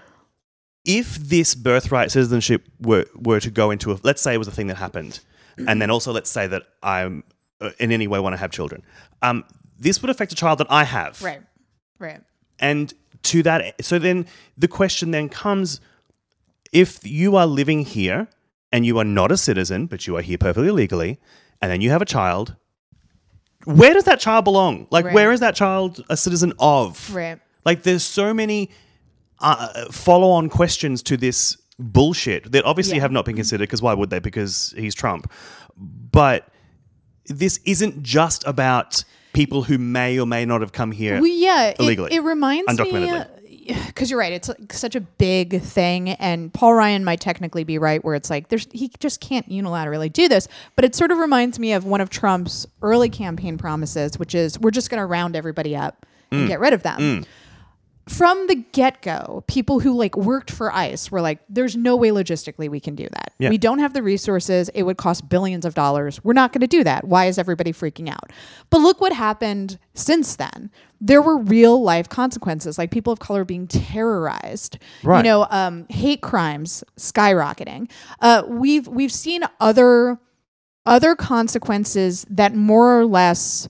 if 0.85 1.17
this 1.17 1.55
birthright 1.55 2.11
citizenship 2.11 2.63
were 2.81 3.07
were 3.15 3.41
to 3.41 3.51
go 3.51 3.71
into 3.71 3.93
a, 3.93 3.99
let's 4.03 4.21
say 4.21 4.35
it 4.35 4.39
was 4.39 4.49
a 4.49 4.53
thing 4.53 4.67
that 4.67 4.77
happened, 4.77 5.21
and 5.67 5.81
then 5.81 5.91
also 5.91 6.13
let's 6.13 6.29
say 6.31 6.47
that 6.47 6.65
I'm 6.83 7.25
uh, 7.61 7.71
in 7.79 7.91
any 7.91 8.07
way 8.07 8.19
want 8.21 8.35
to 8.35 8.39
have 8.39 8.51
children, 8.51 8.83
um, 9.23 9.45
this 9.79 10.03
would 10.03 10.11
affect 10.11 10.33
a 10.33 10.35
child 10.35 10.59
that 10.59 10.67
I 10.71 10.85
have, 10.85 11.23
Right. 11.23 11.41
Right. 11.99 12.21
and 12.59 12.93
to 13.25 13.43
that, 13.43 13.85
so 13.85 13.99
then 13.99 14.27
the 14.57 14.69
question 14.69 15.11
then 15.11 15.29
comes: 15.29 15.81
if 16.73 17.05
you 17.07 17.37
are 17.37 17.47
living 17.47 17.85
here 17.85 18.29
and 18.73 18.85
you 18.87 18.99
are 18.99 19.05
not 19.05 19.31
a 19.33 19.37
citizen, 19.37 19.87
but 19.87 20.07
you 20.07 20.17
are 20.17 20.23
here 20.23 20.39
perfectly 20.39 20.71
legally, 20.71 21.19
and 21.61 21.71
then 21.71 21.81
you 21.81 21.91
have 21.91 22.03
a 22.03 22.07
child. 22.07 22.57
Where 23.65 23.95
does 23.95 24.05
that 24.05 24.21
child 24.21 24.45
belong? 24.45 24.87
Like, 24.91 25.07
Right. 25.07 25.15
where 25.15 25.33
is 25.33 25.41
that 25.41 25.55
child 25.55 26.05
a 26.11 26.17
citizen 26.17 26.53
of? 26.59 27.15
Right. 27.15 27.39
Like 27.65 27.83
there's 27.83 28.03
so 28.03 28.35
many 28.35 28.71
uh, 29.41 29.91
follow-on 29.91 30.49
questions 30.51 31.03
to 31.05 31.17
this 31.17 31.57
bullshit 31.79 32.53
that 32.53 32.65
obviously 32.65 32.97
Yeah. 32.97 33.03
have 33.03 33.13
not 33.13 33.25
been 33.25 33.37
considered 33.37 33.63
because 33.65 33.81
why 33.83 33.95
would 33.95 34.11
they? 34.11 34.19
Because 34.19 34.75
he's 34.77 34.95
Trump. 34.95 35.31
But 35.77 36.47
this 37.27 37.59
isn't 37.65 38.03
just 38.03 38.47
about 38.47 39.03
people 39.35 39.63
who 39.65 39.77
may 39.77 40.19
or 40.19 40.27
may 40.27 40.47
not 40.47 40.63
have 40.63 40.73
come 40.73 40.91
here. 40.93 41.17
Well, 41.21 41.27
yeah, 41.27 41.75
illegally. 41.79 42.15
it 42.15 42.21
reminds 42.21 42.79
me 42.81 43.23
because 43.87 44.11
you're 44.11 44.19
right. 44.21 44.33
It's 44.33 44.49
like 44.49 44.73
such 44.73 44.95
a 44.95 45.01
big 45.01 45.61
thing, 45.61 46.11
and 46.11 46.53
Paul 46.53 46.75
Ryan 46.75 47.05
might 47.05 47.21
technically 47.21 47.65
be 47.65 47.79
right, 47.79 48.03
where 48.05 48.15
it's 48.15 48.31
like 48.31 48.49
there's 48.49 48.67
he 48.73 48.91
just 48.99 49.21
can't 49.21 49.49
unilaterally 49.49 50.13
do 50.13 50.29
this. 50.29 50.49
But 50.77 50.85
it 50.87 50.95
sort 50.95 51.11
of 51.11 51.19
reminds 51.19 51.59
me 51.59 51.73
of 51.73 51.85
one 51.85 52.01
of 52.01 52.09
Trump's 52.11 52.67
early 52.83 53.09
campaign 53.11 53.59
promises, 53.59 54.19
which 54.19 54.35
is 54.35 54.59
we're 54.59 54.71
just 54.71 54.89
going 54.91 55.01
to 55.01 55.07
round 55.07 55.37
everybody 55.37 55.77
up 55.77 56.07
Mm. 56.33 56.39
and 56.39 56.49
get 56.49 56.59
rid 56.59 56.73
of 56.73 56.83
them. 56.83 57.25
From 58.09 58.49
the 58.49 58.57
get 58.57 59.01
go, 59.01 59.45
people 59.47 59.81
who 59.81 59.95
like 59.95 60.15
worked 60.17 60.51
for 60.51 60.73
ICE 60.73 61.11
were 61.11 61.23
like, 61.23 61.39
"There's 61.49 61.75
no 61.75 61.97
way 61.97 62.11
logistically 62.11 62.69
we 62.69 62.79
can 62.79 62.95
do 62.95 63.09
that. 63.11 63.33
Yeah. 63.39 63.49
We 63.49 63.57
don't 63.57 63.79
have 63.79 63.95
the 63.95 64.03
resources. 64.03 64.69
It 64.71 64.83
would 64.83 64.99
cost 64.99 65.29
billions 65.29 65.65
of 65.65 65.75
dollars. 65.75 66.23
We're 66.23 66.35
not 66.35 66.53
going 66.53 66.61
to 66.61 66.67
do 66.67 66.85
that. 66.85 67.07
Why 67.07 67.27
is 67.27 67.39
everybody 67.39 67.73
freaking 67.73 68.11
out?" 68.11 68.31
But 68.69 68.81
look 68.81 69.01
what 69.01 69.13
happened 69.13 69.79
since 69.95 70.37
then. 70.37 70.71
There 71.01 71.23
were 71.23 71.39
real 71.39 71.83
life 71.83 72.09
consequences, 72.09 72.77
like 72.77 72.91
people 72.91 73.13
of 73.13 73.21
color 73.21 73.45
being 73.45 73.67
terrorized. 73.67 74.79
Right. 75.03 75.19
You 75.19 75.23
know, 75.23 75.47
um, 75.51 75.87
hate 75.89 76.21
crimes 76.21 76.85
skyrocketing. 76.99 77.91
Uh, 78.21 78.43
we've 78.47 78.87
we've 78.87 79.13
seen 79.13 79.45
other 79.61 80.19
other 80.87 81.15
consequences 81.15 82.27
that 82.29 82.55
more 82.55 83.01
or 83.01 83.07
less 83.07 83.69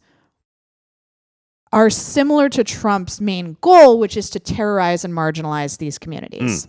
are 1.74 1.90
similar 1.90 2.48
to 2.48 2.62
Trump's 2.64 3.20
main 3.20 3.56
goal, 3.60 3.98
which 3.98 4.16
is 4.16 4.30
to 4.30 4.40
terrorize 4.40 5.04
and 5.04 5.12
marginalize 5.12 5.78
these 5.78 5.98
communities. 5.98 6.68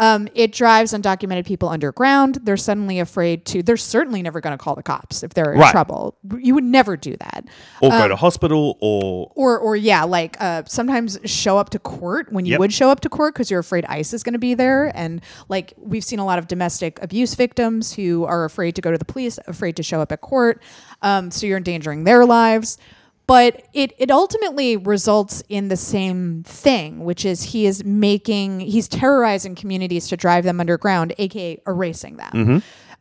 Um, 0.00 0.28
it 0.36 0.52
drives 0.52 0.92
undocumented 0.92 1.44
people 1.44 1.68
underground. 1.68 2.38
They're 2.44 2.56
suddenly 2.56 3.00
afraid 3.00 3.44
to. 3.46 3.64
They're 3.64 3.76
certainly 3.76 4.22
never 4.22 4.40
going 4.40 4.56
to 4.56 4.62
call 4.62 4.76
the 4.76 4.82
cops 4.82 5.24
if 5.24 5.34
they're 5.34 5.52
in 5.54 5.58
Right. 5.58 5.72
trouble. 5.72 6.16
You 6.38 6.54
would 6.54 6.62
never 6.62 6.96
do 6.96 7.16
that. 7.18 7.44
or 7.82 7.90
um, 7.92 7.98
go 8.02 8.06
to 8.06 8.14
hospital 8.14 8.78
or 8.80 9.32
Or, 9.34 9.58
or 9.58 9.74
yeah, 9.74 10.04
like 10.04 10.36
uh, 10.38 10.62
sometimes 10.68 11.18
show 11.24 11.58
up 11.58 11.70
to 11.70 11.80
court 11.80 12.32
when 12.32 12.46
you 12.46 12.52
Yep. 12.52 12.60
would 12.60 12.72
show 12.72 12.90
up 12.90 13.00
to 13.00 13.08
court 13.08 13.34
because 13.34 13.50
you're 13.50 13.58
afraid 13.58 13.84
ICE 13.86 14.14
is 14.14 14.22
going 14.22 14.34
to 14.34 14.38
be 14.38 14.54
there. 14.54 14.92
And 14.96 15.20
like 15.48 15.74
we've 15.76 16.04
seen 16.04 16.20
a 16.20 16.24
lot 16.24 16.38
of 16.38 16.46
domestic 16.46 17.02
abuse 17.02 17.34
victims 17.34 17.92
who 17.92 18.24
are 18.24 18.44
afraid 18.44 18.76
to 18.76 18.80
go 18.80 18.92
to 18.92 18.98
the 18.98 19.04
police, 19.04 19.40
afraid 19.48 19.74
to 19.78 19.82
show 19.82 20.00
up 20.00 20.12
at 20.12 20.20
court. 20.20 20.62
Um, 21.02 21.32
so 21.32 21.44
you're 21.44 21.56
endangering 21.58 22.04
their 22.04 22.24
lives. 22.24 22.78
But 23.28 23.68
it, 23.74 23.92
it 23.98 24.10
ultimately 24.10 24.78
results 24.78 25.42
in 25.50 25.68
the 25.68 25.76
same 25.76 26.42
thing, 26.44 27.04
which 27.04 27.26
is 27.26 27.42
he 27.42 27.66
is 27.66 27.84
making, 27.84 28.60
he's 28.60 28.88
terrorizing 28.88 29.54
communities 29.54 30.08
to 30.08 30.16
drive 30.16 30.44
them 30.44 30.58
underground, 30.60 31.14
aka 31.18 31.60
erasing 31.66 32.16
them. 32.16 32.30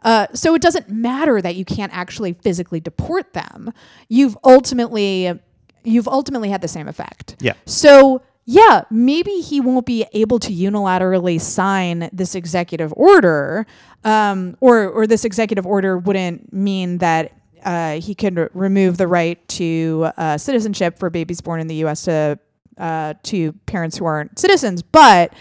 Uh, 0.03 0.27
so 0.33 0.53
it 0.53 0.61
doesn't 0.61 0.89
matter 0.89 1.41
that 1.41 1.55
you 1.55 1.65
can't 1.65 1.91
actually 1.95 2.33
physically 2.33 2.79
deport 2.79 3.33
them. 3.33 3.73
You've 4.09 4.37
ultimately 4.43 5.39
you've 5.83 6.07
ultimately 6.07 6.49
had 6.49 6.61
the 6.61 6.67
same 6.67 6.87
effect. 6.89 7.37
Yeah. 7.39 7.53
So 7.65 8.21
yeah, 8.45 8.83
maybe 8.91 9.39
he 9.39 9.59
won't 9.61 9.85
be 9.85 10.05
able 10.13 10.39
to 10.39 10.51
unilaterally 10.51 11.39
sign 11.39 12.09
this 12.13 12.35
executive 12.35 12.93
order, 12.95 13.65
um, 14.03 14.55
or 14.59 14.87
or 14.87 15.07
this 15.07 15.25
executive 15.25 15.65
order 15.65 15.97
wouldn't 15.97 16.51
mean 16.53 16.99
that. 16.99 17.31
Uh, 17.67 17.99
he 17.99 18.15
can 18.15 18.38
r- 18.38 18.49
remove 18.53 18.97
the 18.97 19.08
right 19.08 19.45
to 19.49 20.08
uh, 20.17 20.38
citizenship 20.38 20.97
for 20.97 21.10
babies 21.10 21.41
born 21.41 21.60
in 21.60 21.67
the 21.67 21.75
U.S. 21.86 22.03
to 22.03 22.39
uh, 22.77 23.13
to 23.23 23.51
parents 23.65 23.97
who 23.97 24.06
aren't 24.06 24.39
citizens, 24.39 24.82
but 24.82 25.34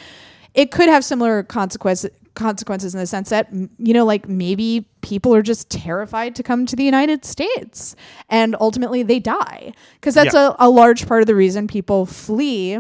it 0.54 0.70
could 0.72 0.88
have 0.88 1.04
similar 1.04 1.42
consequences 1.44 2.10
consequences 2.34 2.94
in 2.94 3.00
the 3.00 3.06
sense 3.06 3.30
that 3.30 3.48
you 3.78 3.94
know 3.94 4.04
like 4.04 4.28
maybe 4.28 4.86
people 5.02 5.34
are 5.34 5.40
just 5.42 5.70
terrified 5.70 6.34
to 6.34 6.42
come 6.42 6.66
to 6.66 6.76
the 6.76 6.84
United 6.84 7.24
States 7.24 7.96
and 8.28 8.54
ultimately 8.60 9.02
they 9.02 9.18
die 9.18 9.72
because 10.00 10.14
that's 10.14 10.34
Yeah. 10.34 10.50
a, 10.58 10.66
a 10.66 10.68
large 10.68 11.06
part 11.06 11.22
of 11.22 11.26
the 11.28 11.34
reason 11.34 11.66
people 11.66 12.04
flee 12.04 12.78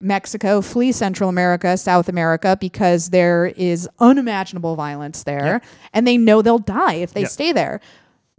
Mexico, 0.00 0.60
flee 0.60 0.92
Central 0.92 1.28
America, 1.28 1.76
South 1.76 2.08
America 2.08 2.56
because 2.60 3.10
there 3.10 3.46
is 3.56 3.88
unimaginable 4.00 4.76
violence 4.76 5.22
there 5.24 5.62
and 5.92 6.06
they 6.06 6.16
know 6.16 6.42
they'll 6.42 6.58
die 6.58 6.94
if 6.94 7.12
they 7.12 7.22
Yeah. 7.22 7.26
stay 7.38 7.52
there. 7.52 7.80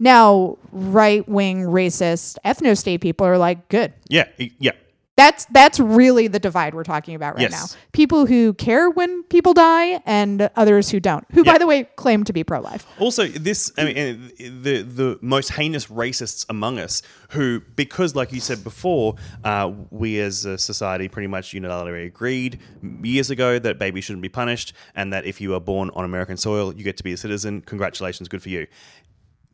Now, 0.04 0.58
right 0.70 1.26
wing 1.26 1.62
racist 1.62 2.36
ethno 2.44 2.76
state 2.76 3.00
people 3.00 3.26
are 3.26 3.38
like, 3.38 3.68
good, 3.70 3.94
yeah, 4.08 4.28
yeah. 4.36 4.72
that's 5.16 5.46
that's 5.46 5.80
really 5.80 6.26
the 6.26 6.38
divide 6.40 6.74
we're 6.74 6.82
talking 6.84 7.14
about 7.14 7.34
right 7.36 7.48
Yes. 7.48 7.52
now. 7.52 7.80
People 7.92 8.26
who 8.26 8.52
care 8.54 8.90
when 8.90 9.22
people 9.24 9.54
die 9.54 10.02
and 10.04 10.50
others 10.56 10.90
who 10.90 10.98
don't. 11.00 11.24
Who 11.32 11.42
Yeah. 11.44 11.52
by 11.52 11.58
the 11.58 11.66
way 11.66 11.84
claim 11.96 12.24
to 12.24 12.32
be 12.34 12.42
pro 12.44 12.60
life. 12.60 12.84
Also, 12.98 13.26
this 13.28 13.72
I 13.78 13.84
mean, 13.84 14.30
the 14.38 14.82
the 14.82 15.18
most 15.22 15.52
heinous 15.52 15.86
racists 15.86 16.44
among 16.50 16.78
us, 16.80 17.00
who 17.30 17.60
because, 17.76 18.14
like 18.14 18.30
you 18.32 18.40
said 18.40 18.62
before, 18.64 19.14
uh, 19.44 19.72
we 19.90 20.20
as 20.20 20.44
a 20.44 20.58
society 20.58 21.08
pretty 21.08 21.28
much 21.28 21.52
unilaterally 21.52 22.06
agreed 22.06 22.58
years 23.02 23.30
ago 23.30 23.58
that 23.58 23.78
babies 23.78 24.04
shouldn't 24.04 24.22
be 24.22 24.28
punished, 24.28 24.74
and 24.94 25.12
that 25.14 25.24
if 25.24 25.40
you 25.40 25.54
are 25.54 25.60
born 25.60 25.90
on 25.94 26.04
American 26.04 26.36
soil, 26.36 26.74
you 26.74 26.84
get 26.84 26.96
to 26.98 27.04
be 27.04 27.12
a 27.12 27.16
citizen. 27.16 27.62
Congratulations, 27.62 28.28
good 28.28 28.42
for 28.42 28.50
you. 28.50 28.66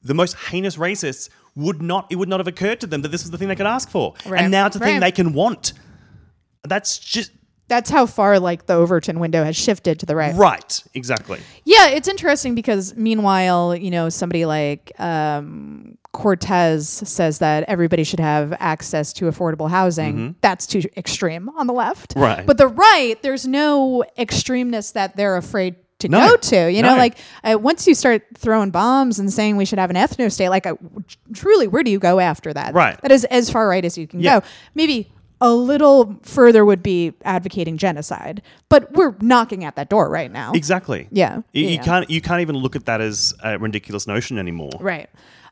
The 0.02 0.14
most 0.14 0.36
heinous 0.36 0.76
racists 0.76 1.28
would 1.54 1.82
not 1.82 2.06
it 2.10 2.16
would 2.16 2.28
not 2.28 2.40
have 2.40 2.46
occurred 2.46 2.80
to 2.80 2.86
them 2.86 3.02
that 3.02 3.08
this 3.10 3.22
was 3.22 3.30
the 3.30 3.38
thing 3.38 3.48
they 3.48 3.56
could 3.56 3.66
ask 3.66 3.90
for, 3.90 4.14
Right. 4.26 4.42
and 4.42 4.50
now 4.50 4.66
it's 4.66 4.76
the 4.76 4.84
thing 4.84 5.00
they 5.00 5.12
can 5.12 5.32
want. 5.32 5.72
That's 6.64 6.98
just 6.98 7.32
That's 7.68 7.90
how 7.90 8.06
far 8.06 8.38
like 8.38 8.66
the 8.66 8.74
Overton 8.74 9.18
window 9.20 9.44
has 9.44 9.56
shifted 9.56 9.98
to 10.00 10.06
the 10.06 10.14
right. 10.16 10.34
right, 10.34 10.82
exactly. 10.94 11.40
Yeah, 11.64 11.88
it's 11.88 12.08
interesting 12.08 12.54
because 12.54 12.94
meanwhile, 12.96 13.74
you 13.76 13.90
know, 13.90 14.08
somebody 14.08 14.44
like 14.44 14.92
um, 15.00 15.96
Cortez 16.12 16.88
says 16.88 17.38
that 17.38 17.64
everybody 17.68 18.04
should 18.04 18.20
have 18.20 18.52
access 18.58 19.12
to 19.14 19.26
affordable 19.26 19.70
housing. 19.70 20.34
That's 20.40 20.66
too 20.66 20.82
extreme 20.96 21.48
on 21.50 21.66
the 21.66 21.72
left. 21.72 22.10
Mm-hmm. 22.14 22.20
Right. 22.22 22.46
But 22.46 22.58
the 22.58 22.68
right, 22.68 23.16
there's 23.22 23.46
no 23.46 24.04
extremeness 24.18 24.92
that 24.94 25.16
they're 25.16 25.36
afraid 25.36 25.76
to 26.00 26.08
No. 26.08 26.28
go 26.30 26.36
to. 26.36 26.70
You 26.72 26.82
know, 26.82 26.92
No. 26.92 26.96
like 26.98 27.18
uh, 27.44 27.58
once 27.58 27.86
you 27.86 27.94
start 27.94 28.22
throwing 28.36 28.70
bombs 28.70 29.18
and 29.18 29.32
saying 29.32 29.56
we 29.56 29.64
should 29.64 29.78
have 29.78 29.90
an 29.90 29.96
ethno 29.96 30.30
state, 30.30 30.48
like 30.48 30.66
uh, 30.66 30.74
truly, 31.32 31.66
where 31.68 31.82
do 31.82 31.90
you 31.90 31.98
go 31.98 32.20
after 32.20 32.52
that? 32.52 32.74
Right. 32.74 33.00
That 33.02 33.12
is 33.12 33.24
as 33.26 33.50
far 33.50 33.68
right 33.68 33.84
as 33.84 33.96
you 33.96 34.06
can 34.06 34.20
Yeah. 34.20 34.40
go. 34.40 34.46
Maybe 34.74 35.12
a 35.42 35.50
little 35.54 36.18
further 36.22 36.66
would 36.66 36.82
be 36.82 37.14
advocating 37.24 37.78
genocide, 37.78 38.42
but 38.68 38.92
we're 38.92 39.14
knocking 39.22 39.64
at 39.64 39.74
that 39.76 39.88
door 39.88 40.10
right 40.10 40.30
now. 40.30 40.52
Exactly. 40.52 41.08
Yeah. 41.10 41.40
You, 41.52 41.66
you 41.66 41.78
can't 41.78 42.10
you 42.10 42.20
can't 42.20 42.42
even 42.42 42.56
look 42.56 42.76
at 42.76 42.84
that 42.84 43.00
as 43.00 43.32
a 43.42 43.58
ridiculous 43.58 44.06
notion 44.06 44.36
anymore. 44.38 44.72
Right. 44.80 45.08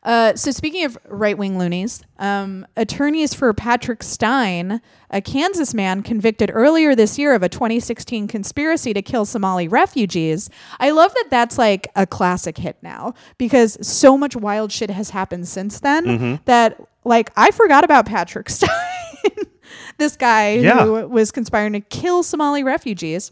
Uh, 0.08 0.34
so 0.34 0.50
speaking 0.50 0.86
of 0.86 0.96
right 1.06 1.36
wing 1.36 1.58
loonies, 1.58 2.02
um, 2.18 2.66
attorneys 2.78 3.34
for 3.34 3.52
Patrick 3.52 4.02
Stein, 4.02 4.80
a 5.10 5.20
Kansas 5.20 5.74
man 5.74 6.02
convicted 6.02 6.50
earlier 6.54 6.94
this 6.94 7.18
year 7.18 7.34
of 7.34 7.42
a 7.42 7.48
2016 7.50 8.26
conspiracy 8.26 8.94
to 8.94 9.02
kill 9.02 9.26
Somali 9.26 9.68
refugees. 9.68 10.48
I 10.80 10.92
love 10.92 11.12
that 11.12 11.26
that's 11.28 11.58
like 11.58 11.88
a 11.94 12.06
classic 12.06 12.56
hit 12.56 12.78
now 12.82 13.12
because 13.36 13.76
so 13.86 14.16
much 14.16 14.34
wild 14.34 14.72
shit 14.72 14.88
has 14.88 15.10
happened 15.10 15.46
since 15.46 15.80
then 15.80 16.40
that 16.46 16.80
like 17.04 17.30
I 17.36 17.50
forgot 17.50 17.84
about 17.84 18.06
Patrick 18.06 18.48
Stein, 18.58 18.70
this 19.98 20.16
guy 20.16 20.52
Yeah. 20.54 20.84
who 20.86 21.06
was 21.06 21.30
conspiring 21.30 21.74
to 21.74 21.80
kill 21.80 22.22
Somali 22.22 22.64
refugees. 22.64 23.30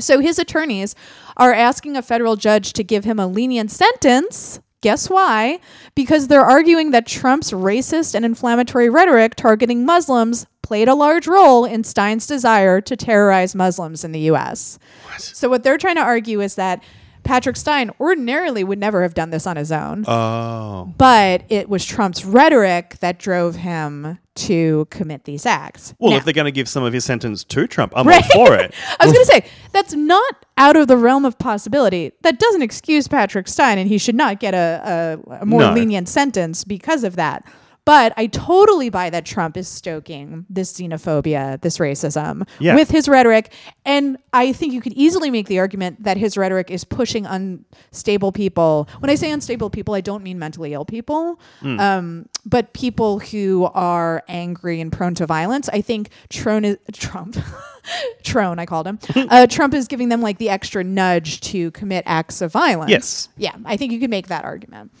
So 0.00 0.18
his 0.18 0.40
attorneys 0.40 0.96
are 1.36 1.52
asking 1.54 1.96
a 1.96 2.02
federal 2.02 2.34
judge 2.34 2.72
to 2.72 2.82
give 2.82 3.04
him 3.04 3.20
a 3.20 3.28
lenient 3.28 3.70
sentence. 3.70 4.58
Guess 4.82 5.08
why? 5.08 5.60
Because 5.94 6.28
they're 6.28 6.44
arguing 6.44 6.90
that 6.90 7.06
Trump's 7.06 7.52
racist 7.52 8.14
and 8.14 8.24
inflammatory 8.24 8.90
rhetoric 8.90 9.36
targeting 9.36 9.86
Muslims 9.86 10.46
played 10.60 10.88
a 10.88 10.94
large 10.94 11.26
role 11.26 11.64
in 11.64 11.84
Stein's 11.84 12.26
desire 12.26 12.80
to 12.80 12.96
terrorize 12.96 13.54
Muslims 13.54 14.04
in 14.04 14.12
the 14.12 14.30
US. 14.32 14.78
So 15.18 15.48
what 15.48 15.62
they're 15.62 15.78
trying 15.78 15.96
to 15.96 16.02
argue 16.02 16.40
is 16.40 16.56
that 16.56 16.82
Patrick 17.24 17.56
Stein 17.56 17.90
ordinarily 18.00 18.64
would 18.64 18.78
never 18.78 19.02
have 19.02 19.14
done 19.14 19.30
this 19.30 19.46
on 19.46 19.56
his 19.56 19.70
own, 19.70 20.04
Oh. 20.08 20.92
but 20.98 21.42
it 21.48 21.68
was 21.68 21.84
Trump's 21.84 22.24
rhetoric 22.24 22.96
that 23.00 23.18
drove 23.18 23.56
him 23.56 24.18
to 24.34 24.86
commit 24.90 25.24
these 25.24 25.44
acts. 25.46 25.94
Well, 25.98 26.12
Now- 26.12 26.16
if 26.16 26.24
they're 26.24 26.32
going 26.34 26.46
to 26.46 26.50
give 26.52 26.68
some 26.68 26.82
of 26.82 26.92
his 26.92 27.04
sentence 27.04 27.44
to 27.44 27.66
Trump, 27.66 27.92
I'm 27.94 28.06
Right. 28.08 28.24
all 28.34 28.46
for 28.46 28.54
it. 28.54 28.74
I 29.00 29.04
was 29.06 29.12
going 29.12 29.24
to 29.26 29.32
say 29.32 29.44
that's 29.72 29.92
not 29.94 30.46
out 30.56 30.74
of 30.76 30.88
the 30.88 30.96
realm 30.96 31.24
of 31.24 31.38
possibility. 31.38 32.12
That 32.22 32.38
doesn't 32.38 32.62
excuse 32.62 33.08
Patrick 33.08 33.46
Stein, 33.46 33.78
and 33.78 33.88
he 33.88 33.98
should 33.98 34.14
not 34.14 34.40
get 34.40 34.54
a, 34.54 35.18
a, 35.30 35.36
a 35.42 35.46
more 35.46 35.60
No. 35.60 35.72
lenient 35.74 36.08
sentence 36.08 36.64
because 36.64 37.04
of 37.04 37.16
that. 37.16 37.44
But 37.84 38.12
I 38.16 38.28
totally 38.28 38.90
buy 38.90 39.10
that 39.10 39.26
Trump 39.26 39.56
is 39.56 39.66
stoking 39.66 40.46
this 40.48 40.72
xenophobia, 40.72 41.60
this 41.62 41.78
racism 41.78 42.46
Yeah. 42.60 42.76
with 42.76 42.90
his 42.90 43.08
rhetoric. 43.08 43.52
And 43.84 44.18
I 44.32 44.52
think 44.52 44.72
you 44.72 44.80
could 44.80 44.92
easily 44.92 45.30
make 45.32 45.48
the 45.48 45.58
argument 45.58 46.04
that 46.04 46.16
his 46.16 46.36
rhetoric 46.36 46.70
is 46.70 46.84
pushing 46.84 47.26
unstable 47.26 48.30
people. 48.30 48.88
When 49.00 49.10
I 49.10 49.16
say 49.16 49.32
unstable 49.32 49.68
people, 49.68 49.94
I 49.94 50.00
don't 50.00 50.22
mean 50.22 50.38
mentally 50.38 50.74
ill 50.74 50.84
people, 50.84 51.40
um, 51.62 52.26
but 52.46 52.72
people 52.72 53.18
who 53.18 53.68
are 53.74 54.22
angry 54.28 54.80
and 54.80 54.92
prone 54.92 55.16
to 55.16 55.26
violence. 55.26 55.68
I 55.72 55.80
think 55.80 56.10
Trone 56.28 56.64
is, 56.64 56.76
Trump. 56.92 57.36
Trone, 58.22 58.60
I 58.60 58.66
called 58.66 58.86
him. 58.86 59.00
uh, 59.28 59.48
Trump 59.48 59.74
is 59.74 59.88
giving 59.88 60.08
them 60.08 60.22
like 60.22 60.38
the 60.38 60.50
extra 60.50 60.84
nudge 60.84 61.40
to 61.40 61.72
commit 61.72 62.04
acts 62.06 62.40
of 62.42 62.52
violence. 62.52 62.90
Yes. 62.90 63.28
Yeah, 63.36 63.56
I 63.64 63.76
think 63.76 63.90
you 63.92 63.98
could 63.98 64.10
make 64.10 64.28
that 64.28 64.44
argument. 64.44 64.92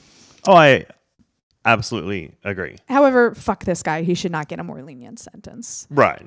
Oh, 0.48 0.54
I 0.54 0.86
absolutely 1.64 2.34
agree. 2.44 2.76
However, 2.88 3.34
fuck 3.34 3.64
this 3.64 3.82
guy. 3.82 4.02
He 4.02 4.14
should 4.14 4.32
not 4.32 4.48
get 4.48 4.58
a 4.58 4.64
more 4.64 4.82
lenient 4.82 5.18
sentence. 5.18 5.86
Right. 5.90 6.26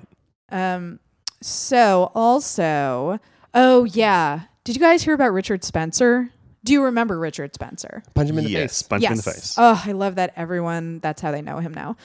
Um, 0.49 0.99
so 1.41 2.11
also, 2.15 3.19
oh 3.53 3.83
yeah, 3.85 4.41
did 4.63 4.75
you 4.75 4.81
guys 4.81 5.03
hear 5.03 5.13
about 5.13 5.33
Richard 5.33 5.63
Spencer? 5.63 6.29
Do 6.63 6.73
you 6.73 6.83
remember 6.83 7.19
Richard 7.19 7.53
Spencer? 7.53 8.01
Punch 8.15 8.29
him 8.29 8.39
in 8.39 8.45
the 8.45 8.49
yes. 8.49 8.81
face. 8.81 8.87
Punch 8.87 9.03
him 9.03 9.11
in 9.11 9.17
the 9.17 9.23
face. 9.23 9.55
Oh, 9.57 9.81
I 9.85 9.91
love 9.91 10.15
that 10.15 10.33
everyone. 10.35 10.99
That's 10.99 11.21
how 11.21 11.31
they 11.31 11.43
know 11.43 11.59
him 11.59 11.73
now. 11.73 11.95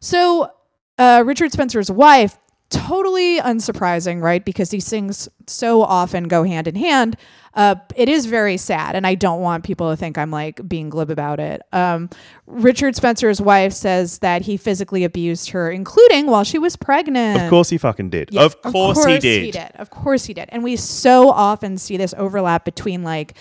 So, 0.00 0.50
uh, 0.98 1.22
Richard 1.24 1.52
Spencer's 1.52 1.90
wife, 1.90 2.36
totally 2.70 3.40
unsurprising, 3.40 4.22
right? 4.22 4.44
Because 4.44 4.70
these 4.70 4.88
things 4.88 5.28
so 5.46 5.82
often 5.82 6.24
go 6.24 6.44
hand 6.44 6.68
in 6.68 6.76
hand. 6.76 7.16
Uh, 7.52 7.74
it 7.96 8.08
is 8.08 8.26
very 8.26 8.56
sad, 8.56 8.94
and 8.94 9.04
I 9.04 9.16
don't 9.16 9.40
want 9.40 9.64
people 9.64 9.90
to 9.90 9.96
think 9.96 10.16
I'm 10.16 10.30
like 10.30 10.66
being 10.68 10.88
glib 10.88 11.10
about 11.10 11.40
it. 11.40 11.62
Um, 11.72 12.08
Richard 12.46 12.94
Spencer's 12.94 13.40
wife 13.40 13.72
says 13.72 14.20
that 14.20 14.42
he 14.42 14.56
physically 14.56 15.02
abused 15.02 15.50
her, 15.50 15.68
including 15.68 16.26
while 16.26 16.44
she 16.44 16.58
was 16.58 16.76
pregnant. 16.76 17.42
Of 17.42 17.50
course 17.50 17.68
he 17.68 17.76
fucking 17.76 18.10
did. 18.10 18.28
Yeah, 18.30 18.42
of, 18.42 18.62
course 18.62 19.04
he 19.04 19.18
did. 19.18 19.56
Of 19.74 19.90
course 19.90 20.26
he 20.26 20.34
did. 20.34 20.48
And 20.50 20.62
we 20.62 20.76
so 20.76 21.30
often 21.30 21.76
see 21.76 21.96
this 21.96 22.14
overlap 22.16 22.64
between 22.64 23.02
like 23.02 23.34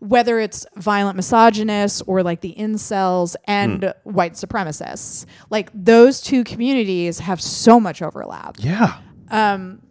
whether 0.00 0.38
it's 0.38 0.66
violent 0.76 1.16
misogynists 1.16 2.02
or 2.06 2.22
like 2.22 2.40
the 2.40 2.54
incels 2.58 3.34
and 3.46 3.84
Hmm. 3.84 4.10
white 4.10 4.34
supremacists. 4.34 5.24
Like 5.50 5.70
those 5.74 6.20
two 6.20 6.44
communities 6.44 7.18
have 7.20 7.40
so 7.40 7.80
much 7.80 8.02
overlap. 8.02 8.56
Yeah. 8.58 8.98
Um 9.30 9.82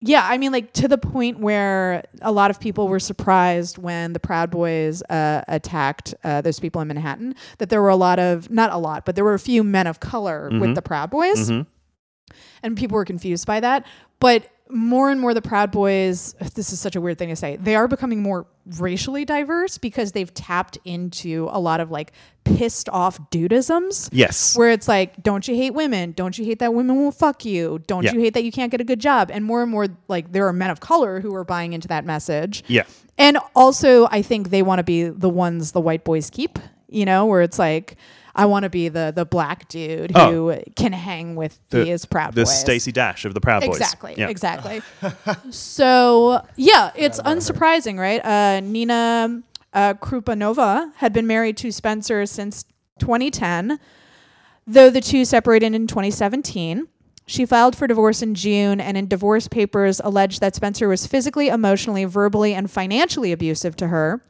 yeah, 0.00 0.24
I 0.30 0.38
mean, 0.38 0.52
like 0.52 0.72
to 0.74 0.86
the 0.86 0.96
point 0.96 1.40
where 1.40 2.04
a 2.22 2.30
lot 2.30 2.52
of 2.52 2.60
people 2.60 2.86
were 2.86 3.00
surprised 3.00 3.78
when 3.78 4.12
the 4.12 4.20
Proud 4.20 4.48
Boys 4.48 5.02
uh, 5.10 5.42
attacked 5.48 6.14
uh, 6.22 6.40
those 6.40 6.60
people 6.60 6.80
in 6.80 6.86
Manhattan. 6.86 7.34
That 7.58 7.68
there 7.68 7.82
were 7.82 7.88
a 7.88 7.96
lot 7.96 8.20
of, 8.20 8.48
not 8.48 8.70
a 8.72 8.76
lot, 8.78 9.04
but 9.04 9.16
there 9.16 9.24
were 9.24 9.34
a 9.34 9.40
few 9.40 9.64
men 9.64 9.88
of 9.88 9.98
color 9.98 10.50
Mm-hmm. 10.52 10.60
with 10.60 10.74
the 10.76 10.82
Proud 10.82 11.10
Boys 11.10 11.50
Mhm. 11.50 11.66
and 12.62 12.76
people 12.76 12.94
were 12.94 13.04
confused 13.04 13.44
by 13.44 13.58
that. 13.58 13.86
But 14.20 14.46
more 14.70 15.10
and 15.10 15.20
more, 15.20 15.34
the 15.34 15.42
Proud 15.42 15.70
Boys, 15.70 16.34
this 16.54 16.72
is 16.72 16.80
such 16.80 16.96
a 16.96 17.00
weird 17.00 17.18
thing 17.18 17.28
to 17.28 17.36
say, 17.36 17.56
they 17.56 17.74
are 17.76 17.88
becoming 17.88 18.22
more 18.22 18.46
racially 18.78 19.24
diverse 19.24 19.78
because 19.78 20.12
they've 20.12 20.32
tapped 20.34 20.76
into 20.84 21.48
a 21.52 21.58
lot 21.60 21.80
of 21.80 21.90
like 21.90 22.12
pissed 22.44 22.88
off 22.90 23.18
dudisms. 23.30 24.08
Yes. 24.12 24.56
Where 24.56 24.70
it's 24.70 24.88
like, 24.88 25.22
don't 25.22 25.46
you 25.48 25.54
hate 25.54 25.72
women? 25.74 26.12
Don't 26.12 26.38
you 26.38 26.44
hate 26.44 26.58
that 26.58 26.74
women 26.74 26.96
will 26.96 27.12
fuck 27.12 27.44
you? 27.44 27.80
Don't 27.86 28.04
Yeah. 28.04 28.12
you 28.12 28.20
hate 28.20 28.34
that 28.34 28.44
you 28.44 28.52
can't 28.52 28.70
get 28.70 28.80
a 28.80 28.84
good 28.84 29.00
job? 29.00 29.30
And 29.32 29.44
more 29.44 29.62
and 29.62 29.70
more, 29.70 29.88
like, 30.08 30.32
there 30.32 30.46
are 30.46 30.52
men 30.52 30.70
of 30.70 30.80
color 30.80 31.20
who 31.20 31.34
are 31.34 31.44
buying 31.44 31.72
into 31.72 31.88
that 31.88 32.04
message. 32.04 32.64
yeah. 32.68 32.84
And 33.20 33.36
also, 33.56 34.06
I 34.12 34.22
think 34.22 34.50
they 34.50 34.62
want 34.62 34.78
to 34.78 34.84
be 34.84 35.04
the 35.08 35.28
ones 35.28 35.72
the 35.72 35.80
white 35.80 36.04
boys 36.04 36.30
keep, 36.30 36.56
you 36.88 37.04
know, 37.04 37.26
where 37.26 37.42
it's 37.42 37.58
like, 37.58 37.96
I 38.38 38.46
want 38.46 38.62
to 38.62 38.70
be 38.70 38.88
the 38.88 39.12
the 39.14 39.24
black 39.24 39.68
dude 39.68 40.16
who 40.16 40.56
can 40.76 40.92
hang 40.92 41.34
with 41.34 41.58
Oh. 41.72 41.78
The, 41.78 41.84
these 41.84 42.04
proud 42.04 42.34
the 42.34 42.44
boys. 42.44 42.60
Stacy 42.60 42.92
Dash 42.92 43.24
of 43.24 43.34
the 43.34 43.40
Proud 43.40 43.62
Boys. 43.62 43.76
Exactly. 43.76 44.14
Yeah. 44.16 44.28
Exactly. 44.28 44.82
so 45.50 46.42
yeah, 46.56 46.92
it's 46.94 47.20
unsurprising, 47.20 47.98
right? 47.98 48.24
Uh, 48.24 48.60
Nina 48.60 49.42
uh, 49.72 49.94
Kouprianova 49.94 50.92
had 50.96 51.12
been 51.12 51.26
married 51.26 51.56
to 51.58 51.72
Spencer 51.72 52.24
since 52.26 52.64
2010, 53.00 53.78
though 54.66 54.90
the 54.90 55.00
two 55.00 55.24
separated 55.24 55.74
in 55.74 55.86
2017. 55.86 56.86
She 57.26 57.44
filed 57.44 57.76
for 57.76 57.86
divorce 57.86 58.22
in 58.22 58.34
June 58.34 58.80
and 58.80 58.96
in 58.96 59.06
divorce 59.06 59.48
papers 59.48 60.00
alleged 60.02 60.40
that 60.40 60.54
Spencer 60.54 60.88
was 60.88 61.06
physically, 61.06 61.48
emotionally, 61.48 62.04
verbally, 62.04 62.54
and 62.54 62.70
financially 62.70 63.32
abusive 63.32 63.76
to 63.76 63.88
her 63.88 64.22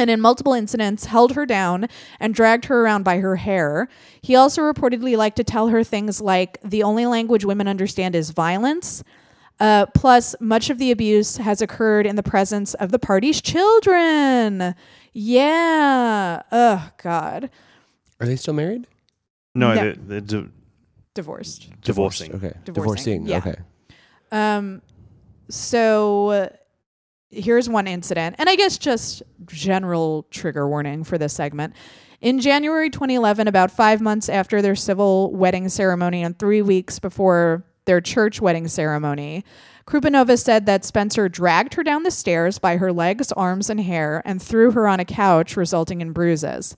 and 0.00 0.10
in 0.10 0.20
multiple 0.20 0.52
incidents 0.54 1.04
held 1.04 1.32
her 1.34 1.44
down 1.46 1.86
and 2.18 2.34
dragged 2.34 2.64
her 2.64 2.82
around 2.82 3.04
by 3.04 3.18
her 3.18 3.36
hair. 3.36 3.88
He 4.22 4.34
also 4.34 4.62
reportedly 4.62 5.16
liked 5.16 5.36
to 5.36 5.44
tell 5.44 5.68
her 5.68 5.84
things 5.84 6.20
like 6.20 6.58
the 6.64 6.82
only 6.82 7.06
language 7.06 7.44
women 7.44 7.68
understand 7.68 8.14
is 8.16 8.30
violence. 8.30 9.04
Uh, 9.60 9.84
plus, 9.94 10.34
much 10.40 10.70
of 10.70 10.78
the 10.78 10.90
abuse 10.90 11.36
has 11.36 11.60
occurred 11.60 12.06
in 12.06 12.16
the 12.16 12.22
presence 12.22 12.72
of 12.74 12.90
the 12.92 12.98
party's 12.98 13.42
children. 13.42 14.74
Yeah. 15.12 16.40
Oh, 16.50 16.90
God. 17.02 17.50
Are 18.20 18.26
they 18.26 18.36
still 18.36 18.54
married? 18.54 18.86
No, 19.54 19.74
No. 19.74 19.80
they're, 19.82 19.94
they're 19.94 20.20
di- 20.22 20.48
Divorced. 21.12 21.68
divorcing. 21.82 22.34
Okay. 22.34 22.52
Divorcing, 22.64 23.24
Divorcing. 23.24 23.26
yeah. 23.26 23.38
Okay. 23.38 23.56
Um, 24.32 24.80
so 25.50 26.28
uh, 26.28 26.48
here's 27.30 27.68
one 27.68 27.86
incident, 27.86 28.36
and 28.38 28.48
I 28.48 28.56
guess 28.56 28.78
just 28.78 29.22
general 29.46 30.26
trigger 30.30 30.68
warning 30.68 31.04
for 31.04 31.18
this 31.18 31.32
segment. 31.32 31.74
In 32.20 32.40
January 32.40 32.90
2011, 32.90 33.48
about 33.48 33.70
five 33.70 34.00
months 34.00 34.28
after 34.28 34.60
their 34.60 34.76
civil 34.76 35.32
wedding 35.32 35.68
ceremony 35.68 36.22
and 36.22 36.38
three 36.38 36.60
weeks 36.60 36.98
before 36.98 37.64
their 37.86 38.00
church 38.00 38.40
wedding 38.40 38.68
ceremony, 38.68 39.44
Kouprianova 39.86 40.38
said 40.38 40.66
that 40.66 40.84
Spencer 40.84 41.28
dragged 41.28 41.74
her 41.74 41.82
down 41.82 42.02
the 42.02 42.10
stairs 42.10 42.58
by 42.58 42.76
her 42.76 42.92
legs, 42.92 43.32
arms, 43.32 43.70
and 43.70 43.80
hair 43.80 44.22
and 44.24 44.40
threw 44.40 44.70
her 44.72 44.86
on 44.86 45.00
a 45.00 45.04
couch, 45.04 45.56
resulting 45.56 46.00
in 46.00 46.12
bruises. 46.12 46.76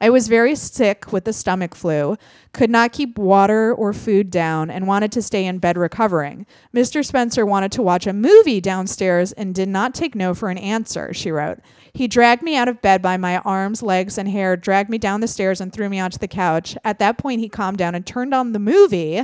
I 0.00 0.10
was 0.10 0.28
very 0.28 0.54
sick 0.54 1.12
with 1.12 1.24
the 1.24 1.32
stomach 1.32 1.74
flu, 1.74 2.16
could 2.52 2.68
not 2.68 2.92
keep 2.92 3.18
water 3.18 3.72
or 3.72 3.92
food 3.92 4.30
down, 4.30 4.70
and 4.70 4.86
wanted 4.86 5.10
to 5.12 5.22
stay 5.22 5.46
in 5.46 5.58
bed 5.58 5.78
recovering. 5.78 6.46
Mr. 6.74 7.04
Spencer 7.04 7.46
wanted 7.46 7.72
to 7.72 7.82
watch 7.82 8.06
a 8.06 8.12
movie 8.12 8.60
downstairs 8.60 9.32
and 9.32 9.54
did 9.54 9.68
not 9.68 9.94
take 9.94 10.14
no 10.14 10.34
for 10.34 10.50
an 10.50 10.58
answer, 10.58 11.14
she 11.14 11.30
wrote. 11.30 11.60
He 11.94 12.08
dragged 12.08 12.42
me 12.42 12.56
out 12.56 12.68
of 12.68 12.82
bed 12.82 13.00
by 13.00 13.16
my 13.16 13.38
arms, 13.38 13.82
legs, 13.82 14.18
and 14.18 14.28
hair, 14.28 14.54
dragged 14.54 14.90
me 14.90 14.98
down 14.98 15.22
the 15.22 15.28
stairs, 15.28 15.62
and 15.62 15.72
threw 15.72 15.88
me 15.88 15.98
onto 15.98 16.18
the 16.18 16.28
couch. 16.28 16.76
At 16.84 16.98
that 16.98 17.16
point, 17.16 17.40
he 17.40 17.48
calmed 17.48 17.78
down 17.78 17.94
and 17.94 18.06
turned 18.06 18.34
on 18.34 18.52
the 18.52 18.58
movie. 18.58 19.22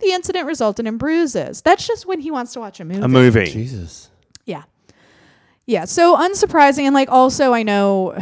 The 0.00 0.12
incident 0.12 0.46
resulted 0.46 0.86
in 0.86 0.98
bruises. 0.98 1.62
That's 1.62 1.86
just 1.86 2.06
when 2.06 2.20
he 2.20 2.30
wants 2.30 2.52
to 2.54 2.60
watch 2.60 2.78
a 2.78 2.84
movie. 2.84 3.00
A 3.00 3.08
movie. 3.08 3.46
Jesus. 3.46 4.10
Yeah. 4.44 4.64
Yeah. 5.64 5.86
So 5.86 6.16
unsurprising. 6.16 6.84
And 6.84 6.94
like, 6.94 7.10
also, 7.10 7.54
I 7.54 7.62
know 7.62 8.14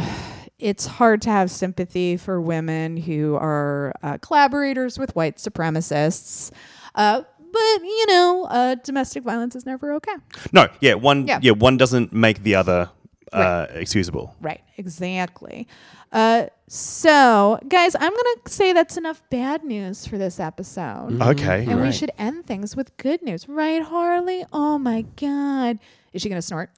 it's 0.59 0.85
hard 0.85 1.21
to 1.23 1.29
have 1.29 1.49
sympathy 1.49 2.17
for 2.17 2.39
women 2.41 2.97
who 2.97 3.35
are 3.35 3.93
uh, 4.03 4.17
collaborators 4.19 4.99
with 4.99 5.15
white 5.15 5.37
supremacists. 5.37 6.51
Uh, 6.95 7.21
but, 7.51 7.81
you 7.81 8.05
know, 8.07 8.45
uh, 8.49 8.75
domestic 8.83 9.23
violence 9.23 9.55
is 9.55 9.65
never 9.65 9.93
okay. 9.93 10.13
No, 10.51 10.67
yeah, 10.81 10.93
one 10.95 11.27
Yeah. 11.27 11.39
yeah, 11.41 11.53
one 11.53 11.77
doesn't 11.77 12.13
make 12.13 12.43
the 12.43 12.55
other 12.55 12.89
uh, 13.33 13.67
excusable. 13.71 14.35
Right. 14.41 14.61
Exactly. 14.77 15.67
Uh, 16.11 16.47
so, 16.67 17.59
guys, 17.67 17.95
I'm 17.95 18.11
going 18.11 18.35
to 18.45 18.51
say 18.51 18.73
that's 18.73 18.97
enough 18.97 19.21
bad 19.29 19.63
news 19.63 20.05
for 20.07 20.17
this 20.17 20.39
episode. 20.39 21.21
Okay. 21.21 21.65
And 21.67 21.81
we 21.81 21.91
should 21.91 22.11
end 22.17 22.45
things 22.47 22.75
with 22.75 22.95
good 22.97 23.21
news. 23.21 23.47
Right, 23.47 23.81
Harley? 23.83 24.45
Oh, 24.51 24.77
my 24.79 25.05
God. 25.15 25.79
Is 26.13 26.21
she 26.21 26.29
going 26.29 26.41
to 26.41 26.45
snort? 26.45 26.71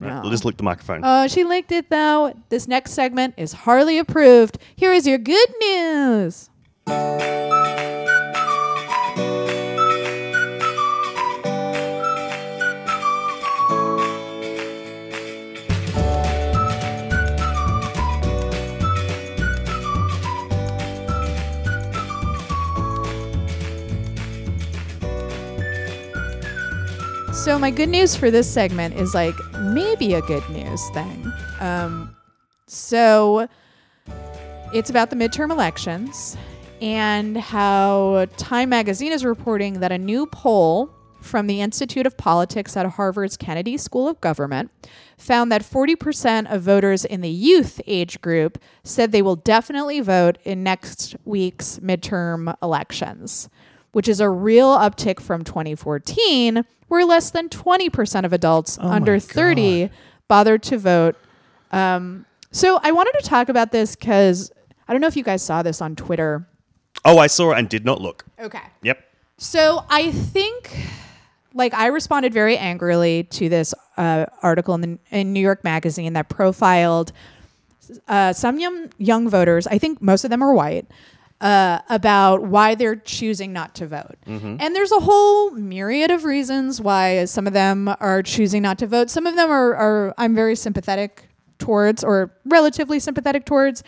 Right, 0.00 0.22
No. 0.24 0.30
just 0.30 0.44
lick 0.44 0.56
the 0.56 0.62
microphone. 0.64 1.00
Oh, 1.04 1.28
she 1.28 1.44
licked 1.44 1.70
it 1.72 1.88
though. 1.88 2.34
This 2.48 2.66
next 2.66 2.92
segment 2.92 3.34
is 3.36 3.52
Harley 3.52 3.98
approved. 3.98 4.58
Here 4.76 4.92
is 4.92 5.06
your 5.06 5.18
good 5.18 5.48
news. 5.60 6.50
So 27.32 27.58
my 27.58 27.70
good 27.70 27.88
news 27.90 28.16
for 28.16 28.30
this 28.30 28.50
segment 28.50 28.94
is 28.94 29.12
like 29.14 29.34
maybe 29.74 30.14
a 30.14 30.22
good 30.22 30.48
news 30.50 30.88
thing. 30.90 31.32
Um, 31.60 32.14
so 32.66 33.48
it's 34.72 34.88
about 34.88 35.10
the 35.10 35.16
midterm 35.16 35.50
elections 35.50 36.36
and 36.80 37.36
how 37.36 38.26
Time 38.36 38.68
Magazine 38.68 39.12
is 39.12 39.24
reporting 39.24 39.80
that 39.80 39.92
a 39.92 39.98
new 39.98 40.26
poll 40.26 40.90
from 41.20 41.46
the 41.46 41.60
Institute 41.60 42.06
of 42.06 42.16
Politics 42.16 42.76
at 42.76 42.86
Harvard's 42.86 43.36
Kennedy 43.36 43.76
School 43.76 44.08
of 44.08 44.20
Government 44.20 44.70
found 45.16 45.50
that 45.50 45.62
40% 45.62 46.52
of 46.52 46.62
voters 46.62 47.04
in 47.04 47.22
the 47.22 47.30
youth 47.30 47.80
age 47.86 48.20
group 48.20 48.58
said 48.82 49.10
they 49.10 49.22
will 49.22 49.36
definitely 49.36 50.00
vote 50.00 50.38
in 50.44 50.62
next 50.62 51.16
week's 51.24 51.78
midterm 51.78 52.54
elections, 52.62 53.48
which 53.94 54.08
is 54.08 54.20
a 54.20 54.28
real 54.28 54.76
uptick 54.76 55.20
from 55.20 55.44
2014, 55.44 56.64
where 56.88 57.04
less 57.04 57.30
than 57.30 57.48
20% 57.48 58.24
of 58.24 58.32
adults 58.32 58.76
under 58.78 59.18
30 59.18 59.88
bothered 60.28 60.62
to 60.64 60.78
vote. 60.78 61.16
Um, 61.70 62.26
so 62.50 62.80
I 62.82 62.92
wanted 62.92 63.14
to 63.20 63.24
talk 63.24 63.48
about 63.48 63.72
this 63.72 63.94
because 63.94 64.52
I 64.88 64.92
don't 64.92 65.00
know 65.00 65.06
if 65.06 65.16
you 65.16 65.22
guys 65.22 65.42
saw 65.42 65.62
this 65.62 65.80
on 65.80 65.94
Twitter. 65.96 66.46
Oh, 67.04 67.18
I 67.18 67.28
saw 67.28 67.52
it 67.52 67.58
and 67.58 67.68
did 67.68 67.84
not 67.84 68.00
look. 68.00 68.24
Okay. 68.38 68.62
Yep. 68.82 68.98
So 69.38 69.84
I 69.88 70.10
think, 70.10 70.70
like, 71.52 71.72
I 71.72 71.86
responded 71.86 72.32
very 72.32 72.56
angrily 72.56 73.24
to 73.24 73.48
this 73.48 73.74
uh, 73.96 74.26
article 74.42 74.74
in, 74.74 74.80
the, 74.80 74.98
in 75.10 75.32
New 75.32 75.40
York 75.40 75.62
Magazine 75.62 76.14
that 76.14 76.28
profiled 76.28 77.12
uh, 78.08 78.32
some 78.32 78.58
young, 78.58 78.90
young 78.98 79.28
voters. 79.28 79.66
I 79.68 79.78
think 79.78 80.02
most 80.02 80.24
of 80.24 80.30
them 80.30 80.42
are 80.42 80.52
white. 80.52 80.86
Uh, 81.44 81.80
about 81.90 82.40
why 82.42 82.74
they're 82.74 82.96
choosing 82.96 83.52
not 83.52 83.74
to 83.74 83.86
vote. 83.86 84.16
And 84.60 84.74
there's 84.74 84.92
a 84.92 85.00
whole 85.00 85.50
myriad 85.50 86.10
of 86.10 86.24
reasons 86.24 86.80
why 86.80 87.26
some 87.26 87.46
of 87.46 87.52
them 87.52 87.94
are 88.00 88.22
choosing 88.22 88.62
not 88.62 88.78
to 88.78 88.86
vote. 88.86 89.10
Some 89.10 89.26
of 89.26 89.36
them 89.36 89.50
are, 89.50 89.74
are 89.74 90.14
I'm 90.16 90.34
very 90.34 90.56
sympathetic 90.56 91.28
towards, 91.58 92.02
or 92.02 92.32
relatively 92.46 92.98
sympathetic 92.98 93.44
towards, 93.44 93.82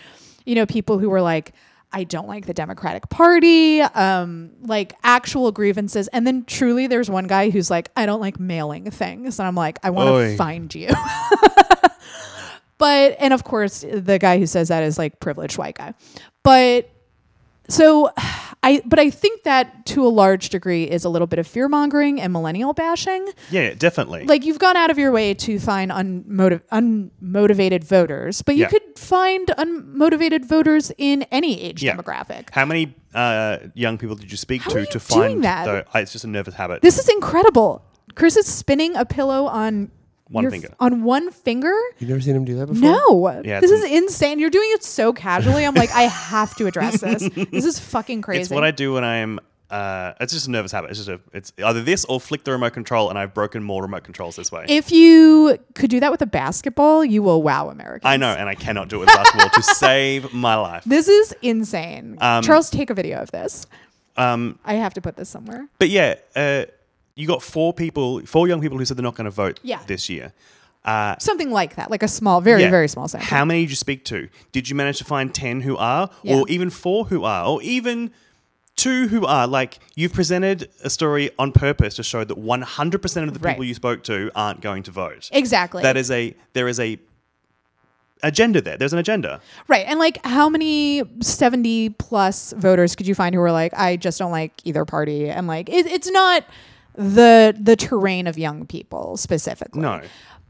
you 0.44 0.54
know, 0.54 0.66
people 0.66 0.98
who 0.98 1.08
were 1.08 1.22
like, 1.22 1.54
I 1.92 2.04
don't 2.04 2.28
like 2.28 2.44
the 2.44 2.52
Democratic 2.52 3.08
Party, 3.08 3.80
um, 3.80 4.50
like 4.60 4.92
actual 5.02 5.50
grievances. 5.50 6.08
And 6.08 6.26
then 6.26 6.44
truly, 6.44 6.88
there's 6.88 7.08
one 7.08 7.26
guy 7.26 7.48
who's 7.48 7.70
like, 7.70 7.90
I 7.96 8.04
don't 8.04 8.20
like 8.20 8.38
mailing 8.38 8.90
things. 8.90 9.38
And 9.38 9.48
I'm 9.48 9.54
like, 9.54 9.78
I 9.82 9.88
want 9.88 10.10
to 10.10 10.36
find 10.36 10.74
you. 10.74 10.90
but, 12.76 13.16
and 13.18 13.32
of 13.32 13.44
course, 13.44 13.82
the 13.90 14.18
guy 14.18 14.38
who 14.38 14.44
says 14.44 14.68
that 14.68 14.82
is 14.82 14.98
like 14.98 15.20
privileged 15.20 15.56
white 15.56 15.76
guy. 15.78 15.94
But 16.42 16.90
so 17.68 18.10
I, 18.62 18.82
but 18.84 18.98
I 18.98 19.10
think 19.10 19.44
that 19.44 19.86
to 19.86 20.04
a 20.04 20.08
large 20.08 20.48
degree 20.48 20.84
is 20.90 21.04
a 21.04 21.08
little 21.08 21.28
bit 21.28 21.38
of 21.38 21.46
fear 21.46 21.68
mongering 21.68 22.20
and 22.20 22.32
millennial 22.32 22.72
bashing 22.72 23.28
Yeah, 23.50 23.74
definitely. 23.74 24.24
like 24.24 24.44
you've 24.44 24.58
gone 24.58 24.76
out 24.76 24.90
of 24.90 24.98
your 24.98 25.12
way 25.12 25.34
to 25.34 25.60
find 25.60 25.92
unmotiv- 25.92 26.62
unmotivated 26.72 27.84
voters, 27.84 28.42
but 28.42 28.56
you 28.56 28.62
Yeah. 28.62 28.68
could 28.70 28.98
find 28.98 29.46
unmotivated 29.58 30.44
voters 30.48 30.90
in 30.98 31.22
any 31.30 31.60
age 31.62 31.82
Yeah. 31.82 31.94
demographic. 31.96 32.48
How 32.50 32.64
many 32.64 32.94
uh, 33.14 33.58
young 33.74 33.98
people 33.98 34.16
did 34.16 34.30
you 34.30 34.36
speak 34.36 34.62
How 34.62 34.70
to 34.72 34.80
you 34.80 34.86
to 34.86 34.98
find 35.00 35.44
that? 35.44 35.64
though- 35.66 35.84
it's 35.94 36.12
just 36.12 36.24
a 36.24 36.28
nervous 36.28 36.54
habit. 36.54 36.82
This 36.82 36.98
is 36.98 37.08
incredible. 37.08 37.82
Chris 38.16 38.36
is 38.36 38.46
spinning 38.46 38.96
a 38.96 39.04
pillow 39.04 39.46
on 39.46 39.90
One 40.28 40.42
your- 40.42 40.50
finger. 40.50 40.74
on 40.80 41.02
one 41.04 41.30
finger. 41.30 41.72
You've 41.98 42.10
never 42.10 42.20
seen 42.20 42.34
him 42.34 42.44
do 42.44 42.56
that 42.56 42.66
before? 42.66 42.90
No, 42.90 43.40
Yeah, 43.44 43.60
this 43.60 43.70
it's 43.70 43.84
is 43.84 43.90
insane. 43.92 44.38
You're 44.40 44.50
doing 44.50 44.70
it 44.72 44.82
so 44.82 45.12
casually. 45.12 45.64
I'm 45.64 45.74
like, 45.74 45.92
I 45.92 46.02
have 46.02 46.54
to 46.56 46.66
address 46.66 47.00
this. 47.00 47.28
This 47.50 47.64
is 47.64 47.78
fucking 47.78 48.22
crazy. 48.22 48.40
It's 48.42 48.50
what 48.50 48.64
I 48.64 48.70
do 48.72 48.94
when 48.94 49.04
I 49.04 49.16
am. 49.18 49.38
Uh, 49.68 50.12
it's 50.20 50.32
just 50.32 50.46
a 50.46 50.50
nervous 50.50 50.70
habit. 50.70 50.90
It's 50.90 50.98
just 51.04 51.08
a. 51.08 51.20
It's 51.32 51.52
either 51.64 51.82
this 51.82 52.04
or 52.04 52.20
flick 52.20 52.44
the 52.44 52.52
remote 52.52 52.72
control, 52.72 53.08
and 53.10 53.18
I've 53.18 53.34
broken 53.34 53.64
more 53.64 53.82
remote 53.82 54.04
controls 54.04 54.36
this 54.36 54.52
way. 54.52 54.64
if 54.68 54.92
you 54.92 55.58
could 55.74 55.90
do 55.90 55.98
that 56.00 56.12
with 56.12 56.22
a 56.22 56.26
basketball, 56.26 57.04
you 57.04 57.20
will 57.20 57.42
wow 57.42 57.68
Americans. 57.68 58.02
I 58.08 58.16
know, 58.16 58.28
and 58.32 58.48
I 58.48 58.54
cannot 58.54 58.88
do 58.88 58.96
it 58.96 59.00
with 59.00 59.08
basketball 59.08 59.50
to 59.50 59.62
save 59.74 60.32
my 60.32 60.54
life. 60.54 60.84
This 60.84 61.08
is 61.08 61.34
insane. 61.42 62.16
Um, 62.20 62.44
Charles, 62.44 62.70
take 62.70 62.90
a 62.90 62.94
video 62.94 63.18
of 63.18 63.32
this. 63.32 63.66
Um, 64.16 64.58
I 64.64 64.74
have 64.74 64.94
to 64.94 65.00
put 65.00 65.16
this 65.16 65.28
somewhere. 65.28 65.66
but 65.80 65.88
yeah, 65.88 66.14
uh, 66.36 66.66
you 67.16 67.26
got 67.26 67.42
four 67.42 67.72
people, 67.72 68.20
four 68.26 68.46
young 68.46 68.60
people 68.60 68.78
who 68.78 68.84
said 68.84 68.96
they're 68.96 69.02
not 69.02 69.16
going 69.16 69.24
to 69.24 69.30
vote 69.30 69.58
Yeah. 69.62 69.80
this 69.86 70.08
year. 70.08 70.32
Uh, 70.84 71.16
Something 71.18 71.50
like 71.50 71.74
that, 71.74 71.90
like 71.90 72.04
a 72.04 72.08
small, 72.08 72.40
very, 72.40 72.62
yeah. 72.62 72.70
very 72.70 72.86
small 72.86 73.08
sample. 73.08 73.26
How 73.26 73.44
many 73.44 73.62
did 73.62 73.70
you 73.70 73.76
speak 73.76 74.04
to? 74.04 74.28
Did 74.52 74.68
you 74.68 74.76
manage 74.76 74.98
to 74.98 75.04
find 75.04 75.34
10 75.34 75.62
who 75.62 75.76
are, 75.76 76.10
Yeah. 76.22 76.36
or 76.36 76.48
even 76.48 76.70
four 76.70 77.06
who 77.06 77.24
are, 77.24 77.44
or 77.44 77.60
even 77.62 78.12
two 78.76 79.08
who 79.08 79.26
are? 79.26 79.48
Like, 79.48 79.80
you've 79.96 80.12
presented 80.12 80.70
a 80.84 80.90
story 80.90 81.30
on 81.40 81.50
purpose 81.50 81.96
to 81.96 82.04
show 82.04 82.22
that 82.22 82.36
100% 82.38 83.26
of 83.26 83.34
the 83.34 83.40
people 83.40 83.64
you 83.64 83.74
spoke 83.74 84.04
to 84.04 84.30
aren't 84.36 84.60
going 84.60 84.84
to 84.84 84.92
vote. 84.92 85.28
exactly. 85.32 85.82
That 85.82 85.96
is 85.96 86.08
a, 86.12 86.36
there 86.52 86.68
is 86.68 86.78
a 86.78 86.98
agenda 88.22 88.60
there. 88.60 88.76
There's 88.76 88.92
an 88.92 88.98
agenda. 88.98 89.40
right. 89.68 89.84
And 89.88 89.98
like, 89.98 90.24
how 90.24 90.48
many 90.48 91.02
70 91.20 91.90
plus 91.90 92.52
voters 92.52 92.94
could 92.94 93.06
you 93.08 93.14
find 93.14 93.34
who 93.34 93.40
were 93.40 93.50
like, 93.52 93.74
I 93.74 93.96
just 93.96 94.18
don't 94.18 94.30
like 94.30 94.52
either 94.64 94.84
party? 94.84 95.28
And 95.30 95.46
like, 95.48 95.68
it, 95.68 95.86
it's 95.86 96.10
not 96.10 96.44
the 96.96 97.56
the 97.58 97.76
terrain 97.76 98.26
of 98.26 98.38
young 98.38 98.66
people 98.66 99.16
specifically. 99.16 99.80
No. 99.82 100.00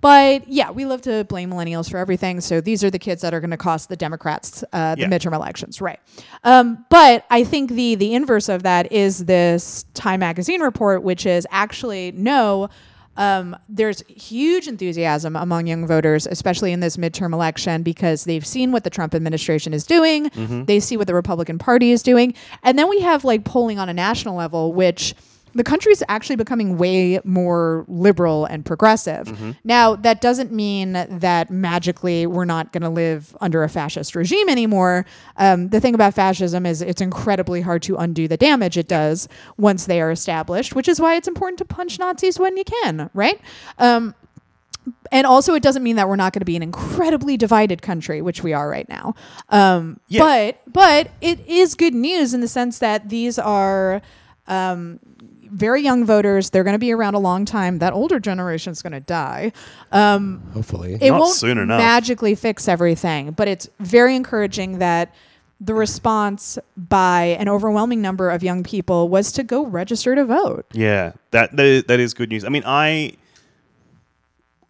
But 0.03 0.47
yeah, 0.47 0.71
we 0.71 0.85
love 0.85 1.01
to 1.03 1.25
blame 1.25 1.51
millennials 1.51 1.91
for 1.91 1.97
everything. 1.97 2.41
So 2.43 2.61
these 2.61 2.85
are 2.85 2.91
the 2.91 2.99
kids 2.99 3.23
that 3.23 3.33
are 3.33 3.41
going 3.41 3.51
to 3.51 3.57
cost 3.57 3.89
the 3.89 3.97
Democrats 3.97 4.63
uh, 4.73 4.95
the 4.95 5.01
Yeah. 5.03 5.07
midterm 5.09 5.35
elections, 5.35 5.81
right? 5.81 5.99
Um, 6.45 6.85
but 6.91 7.25
I 7.31 7.45
think 7.45 7.71
the 7.71 7.95
the 7.95 8.15
inverse 8.15 8.49
of 8.49 8.63
that 8.65 8.93
is 8.93 9.25
this 9.25 9.85
Time 9.95 10.21
Magazine 10.21 10.61
report, 10.61 11.03
which 11.03 11.25
is 11.27 11.47
actually 11.51 12.13
no. 12.13 12.69
Um, 13.19 13.57
there's 13.71 14.03
huge 14.09 14.69
enthusiasm 14.69 15.37
among 15.37 15.67
young 15.67 15.87
voters, 15.87 16.27
especially 16.27 16.73
in 16.73 16.81
this 16.81 16.99
midterm 16.99 17.33
election, 17.33 17.83
because 17.83 18.25
they've 18.25 18.45
seen 18.47 18.73
what 18.73 18.85
the 18.85 18.91
Trump 18.91 19.15
administration 19.15 19.73
is 19.73 19.87
doing. 19.87 20.31
They 20.67 20.81
see 20.81 20.99
what 20.99 21.07
the 21.07 21.15
Republican 21.15 21.57
Party 21.59 21.93
is 21.93 22.03
doing. 22.03 22.35
And 22.63 22.79
then 22.79 22.91
we 22.91 23.01
have 23.01 23.25
like 23.25 23.45
polling 23.45 23.79
on 23.79 23.89
a 23.89 23.95
national 23.95 24.37
level, 24.37 24.75
which 24.75 25.15
the 25.57 25.65
country's 25.65 26.03
actually 26.09 26.37
becoming 26.37 26.77
way 26.77 27.19
more 27.25 27.85
liberal 27.89 28.45
and 28.45 28.65
progressive. 28.65 29.57
Now, 29.65 29.97
that 29.97 30.21
doesn't 30.21 30.53
mean 30.53 30.93
that 30.93 31.51
magically 31.51 32.27
we're 32.27 32.45
not 32.45 32.73
going 32.73 32.83
to 32.83 32.91
live 32.91 33.37
under 33.41 33.65
a 33.65 33.69
fascist 33.69 34.15
regime 34.15 34.49
anymore. 34.49 35.07
Um, 35.39 35.69
the 35.71 35.81
thing 35.81 35.95
about 35.95 36.15
fascism 36.15 36.67
is 36.67 36.83
it's 36.83 37.01
incredibly 37.01 37.63
hard 37.63 37.83
to 37.83 37.97
undo 37.97 38.29
the 38.29 38.37
damage 38.37 38.77
it 38.77 38.87
does 38.87 39.29
once 39.57 39.87
they 39.87 40.01
are 40.01 40.11
established, 40.11 40.75
which 40.75 40.89
is 40.89 41.01
why 41.01 41.17
it's 41.17 41.29
important 41.29 41.59
to 41.59 41.65
punch 41.65 41.99
Nazis 41.99 42.39
when 42.39 42.57
you 42.57 42.65
can, 42.65 43.11
right? 43.15 43.41
Um, 43.79 44.15
and 45.11 45.27
also, 45.27 45.55
it 45.55 45.63
doesn't 45.63 45.83
mean 45.83 45.97
that 45.97 46.09
we're 46.09 46.17
not 46.17 46.33
going 46.33 46.41
to 46.41 46.47
be 46.47 46.57
an 46.57 46.63
incredibly 46.63 47.37
divided 47.37 47.83
country, 47.83 48.23
which 48.23 48.43
we 48.43 48.53
are 48.53 48.69
right 48.69 48.89
now. 48.89 49.15
Um, 49.49 49.99
Yeah. 50.09 50.21
But 50.21 50.73
but 50.73 51.11
it 51.21 51.45
is 51.49 51.75
good 51.75 51.95
news 51.95 52.35
in 52.35 52.41
the 52.41 52.49
sense 52.49 52.79
that 52.79 53.09
these 53.09 53.39
are 53.39 54.01
um, 54.47 55.01
very 55.51 55.83
young 55.83 56.05
voters. 56.05 56.51
They're 56.51 56.65
going 56.65 56.75
to 56.75 56.79
be 56.79 56.93
around 56.93 57.15
a 57.15 57.19
long 57.19 57.45
time. 57.45 57.79
That 57.79 57.93
older 57.93 58.19
generation 58.21 58.73
is 58.73 58.83
going 58.83 58.93
to 58.93 59.01
die. 59.01 59.53
Um, 59.93 60.43
Hopefully. 60.55 60.99
it 61.01 61.11
Not 61.11 61.21
won't 61.21 61.35
soon 61.35 61.59
enough. 61.59 61.79
magically 61.79 62.35
fix 62.35 62.69
everything, 62.69 63.33
but 63.33 63.49
it's 63.49 63.69
very 63.81 64.15
encouraging 64.17 64.79
that 64.79 65.15
the 65.61 65.73
response 65.75 66.59
by 66.77 67.37
an 67.41 67.49
overwhelming 67.49 68.03
number 68.03 68.29
of 68.31 68.43
young 68.43 68.63
people 68.63 69.09
was 69.09 69.33
to 69.33 69.43
go 69.43 69.65
register 69.65 70.15
to 70.15 70.25
vote. 70.25 70.67
Yeah, 70.73 71.13
that 71.31 71.57
that 71.57 71.65
is, 71.67 71.85
that 71.85 71.99
is 72.01 72.13
good 72.13 72.29
news. 72.29 72.45
I 72.45 72.51
mean, 72.51 72.65
I 72.67 73.15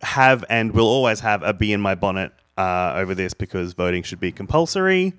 have 0.02 0.44
and 0.48 0.72
will 0.72 0.86
always 0.86 1.20
have 1.20 1.42
a 1.42 1.52
bee 1.52 1.72
in 1.72 1.80
my 1.80 1.94
bonnet 1.94 2.32
uh, 2.56 2.92
over 2.96 3.14
this 3.14 3.34
because 3.34 3.72
voting 3.72 4.02
should 4.02 4.20
be 4.20 4.30
compulsory. 4.30 5.14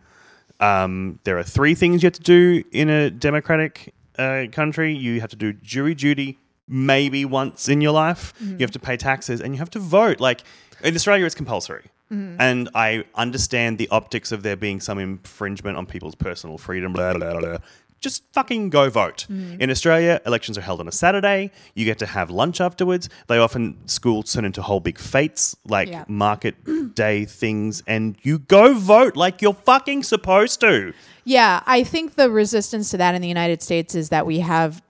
Um, 0.60 1.20
there 1.24 1.38
are 1.38 1.43
three 1.43 1.76
things 1.76 2.01
you 2.01 2.08
have 2.08 2.14
to 2.14 2.22
do 2.22 2.64
in 2.72 2.89
a 2.89 3.10
democratic 3.12 3.93
uh, 4.18 4.45
country. 4.51 4.93
You 4.95 5.22
have 5.22 5.30
to 5.30 5.36
do 5.36 5.53
jury 5.53 5.95
duty 5.95 6.39
maybe 6.68 7.24
once 7.26 7.70
in 7.70 7.82
your 7.82 7.93
life. 7.93 8.34
You 8.41 8.57
have 8.59 8.72
to 8.72 8.80
pay 8.80 8.97
taxes 8.97 9.41
and 9.41 9.53
you 9.53 9.59
have 9.59 9.70
to 9.72 9.80
vote. 9.80 10.20
Like 10.20 10.41
in 10.84 10.95
Australia, 10.95 11.26
it's 11.26 11.36
compulsory. 11.36 11.86
And 12.09 12.70
I 12.74 13.03
understand 13.15 13.78
the 13.80 13.89
optics 13.89 14.32
of 14.32 14.41
there 14.41 14.55
being 14.55 14.80
some 14.80 14.97
infringement 14.97 15.76
on 15.78 15.86
people's 15.86 16.15
personal 16.15 16.57
freedom. 16.57 16.93
Blah 16.93 17.13
blah 17.13 17.32
blah. 17.32 17.39
blah. 17.41 17.57
Just 18.00 18.24
fucking 18.32 18.70
go 18.70 18.89
vote. 18.89 19.28
In 19.30 19.70
Australia, 19.72 20.22
elections 20.26 20.58
are 20.58 20.62
held 20.62 20.80
on 20.80 20.88
a 20.88 20.91
Saturday. 20.91 21.52
You 21.74 21.84
get 21.86 21.98
to 22.00 22.06
have 22.06 22.30
lunch 22.30 22.62
afterwards. 22.62 23.10
They 23.28 23.38
often 23.39 23.78
schools 23.88 24.32
turn 24.32 24.45
into 24.45 24.62
whole 24.62 24.80
big 24.80 25.00
fetes, 25.00 25.56
like 25.66 25.89
Yeah. 25.89 26.06
market 26.08 26.56
day 26.95 27.26
things, 27.26 27.82
and 27.88 28.16
you 28.22 28.38
go 28.39 28.76
vote 28.76 29.16
like 29.16 29.41
you're 29.41 29.54
fucking 29.54 30.04
supposed 30.04 30.60
to. 30.62 30.93
Yeah, 31.24 31.62
I 31.66 31.84
think 31.84 32.16
the 32.16 32.30
resistance 32.30 32.91
to 32.91 32.98
that 32.98 33.16
in 33.16 33.22
the 33.22 33.28
United 33.28 33.62
States 33.64 33.95
is 33.95 34.10
that 34.10 34.26
we 34.28 34.39
have 34.39 34.82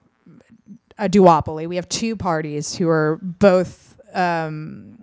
a 0.98 1.08
duopoly. 1.08 1.66
We 1.66 1.76
have 1.76 1.88
two 1.88 2.14
parties 2.14 2.74
who 2.76 2.88
are 2.88 3.18
both 3.22 3.98
um, 4.14 4.98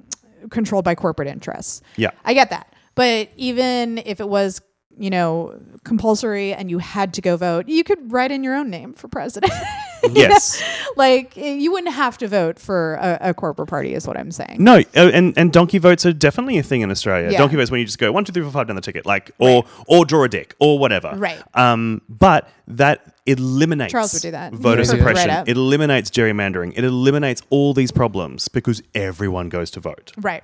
controlled 0.49 0.86
by 0.86 0.93
corporate 0.93 1.28
interests. 1.28 1.82
Yeah. 1.97 2.12
I 2.24 2.34
get 2.36 2.51
that. 2.51 2.72
But 2.93 3.30
even 3.36 3.97
if 4.06 4.20
it 4.20 4.30
was, 4.30 4.62
you 4.97 5.09
know, 5.09 5.59
compulsory 5.83 6.53
and 6.53 6.69
you 6.69 6.79
had 6.79 7.13
to 7.13 7.21
go 7.21 7.37
vote, 7.37 7.67
you 7.67 7.83
could 7.83 8.11
write 8.11 8.31
in 8.31 8.43
your 8.43 8.55
own 8.55 8.69
name 8.69 8.93
for 8.93 9.07
president. 9.07 9.53
yes. 10.11 10.61
like 10.95 11.37
eh, 11.37 11.53
you 11.53 11.71
wouldn't 11.71 11.93
have 11.93 12.17
to 12.19 12.27
vote 12.27 12.59
for 12.59 12.95
a, 12.95 13.17
a 13.29 13.33
corporate 13.33 13.69
party, 13.69 13.93
is 13.93 14.07
what 14.07 14.17
I'm 14.17 14.31
saying. 14.31 14.57
No, 14.59 14.77
uh, 14.77 15.11
and 15.13 15.37
and 15.37 15.51
donkey 15.51 15.77
votes 15.77 16.05
are 16.05 16.13
definitely 16.13 16.57
a 16.57 16.63
thing 16.63 16.81
in 16.81 16.91
Australia. 16.91 17.31
Yeah. 17.31 17.37
Donkey 17.37 17.55
votes 17.55 17.71
when 17.71 17.79
you 17.79 17.85
just 17.85 17.97
go 17.99 18.11
one, 18.11 18.23
two, 18.25 18.31
three, 18.31 18.43
four, 18.43 18.51
five 18.51 18.67
down 18.67 18.75
the 18.75 18.81
ticket, 18.81 19.05
like 19.05 19.31
or 19.39 19.65
or 19.87 20.05
draw 20.05 20.23
a 20.23 20.29
dick 20.29 20.55
or 20.59 20.79
whatever. 20.79 21.13
Right. 21.15 21.41
Um, 21.53 22.01
but 22.09 22.49
that 22.67 23.15
eliminates 23.25 23.91
Charles 23.91 24.13
would 24.13 24.21
do 24.21 24.31
that. 24.31 24.53
voter 24.53 24.77
Right. 24.79 24.87
suppression. 24.87 25.29
Right 25.29 25.47
it 25.47 25.57
eliminates 25.57 26.09
gerrymandering. 26.09 26.73
It 26.75 26.83
eliminates 26.83 27.41
all 27.49 27.73
these 27.73 27.91
problems 27.91 28.47
because 28.47 28.81
everyone 28.93 29.49
goes 29.49 29.71
to 29.71 29.79
vote. 29.79 30.11
Right. 30.17 30.43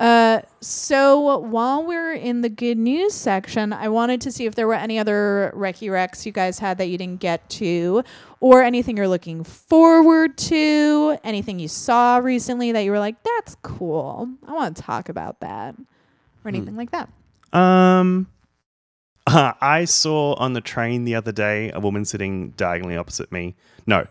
Uh, 0.00 0.40
so 0.60 1.38
while 1.38 1.84
we're 1.84 2.12
in 2.12 2.42
the 2.42 2.48
good 2.48 2.78
news 2.78 3.14
section, 3.14 3.72
I 3.72 3.88
wanted 3.88 4.20
to 4.22 4.32
see 4.32 4.46
if 4.46 4.54
there 4.54 4.66
were 4.66 4.74
any 4.74 4.98
other 4.98 5.52
Recky 5.56 5.88
Recs 5.88 6.24
you 6.24 6.30
guys 6.30 6.60
had 6.60 6.78
that 6.78 6.86
you 6.86 6.96
didn't 6.96 7.20
get 7.20 7.48
to, 7.50 8.04
or 8.40 8.62
anything 8.62 8.96
you're 8.96 9.08
looking 9.08 9.42
forward 9.42 10.38
to, 10.38 11.18
anything 11.24 11.58
you 11.58 11.66
saw 11.66 12.18
recently 12.18 12.70
that 12.70 12.82
you 12.82 12.92
were 12.92 13.00
like, 13.00 13.16
that's 13.24 13.56
cool. 13.62 14.28
I 14.46 14.52
want 14.52 14.76
to 14.76 14.82
talk 14.82 15.08
about 15.08 15.40
that, 15.40 15.74
or 16.44 16.48
anything 16.48 16.76
like 16.76 16.92
that. 16.92 17.08
Um, 17.52 18.28
uh, 19.26 19.52
I 19.60 19.84
saw 19.84 20.34
on 20.34 20.52
the 20.52 20.60
train 20.60 21.06
the 21.06 21.16
other 21.16 21.32
day 21.32 21.72
a 21.74 21.80
woman 21.80 22.04
sitting 22.04 22.50
diagonally 22.50 22.96
opposite 22.96 23.32
me. 23.32 23.56
No, 23.86 24.06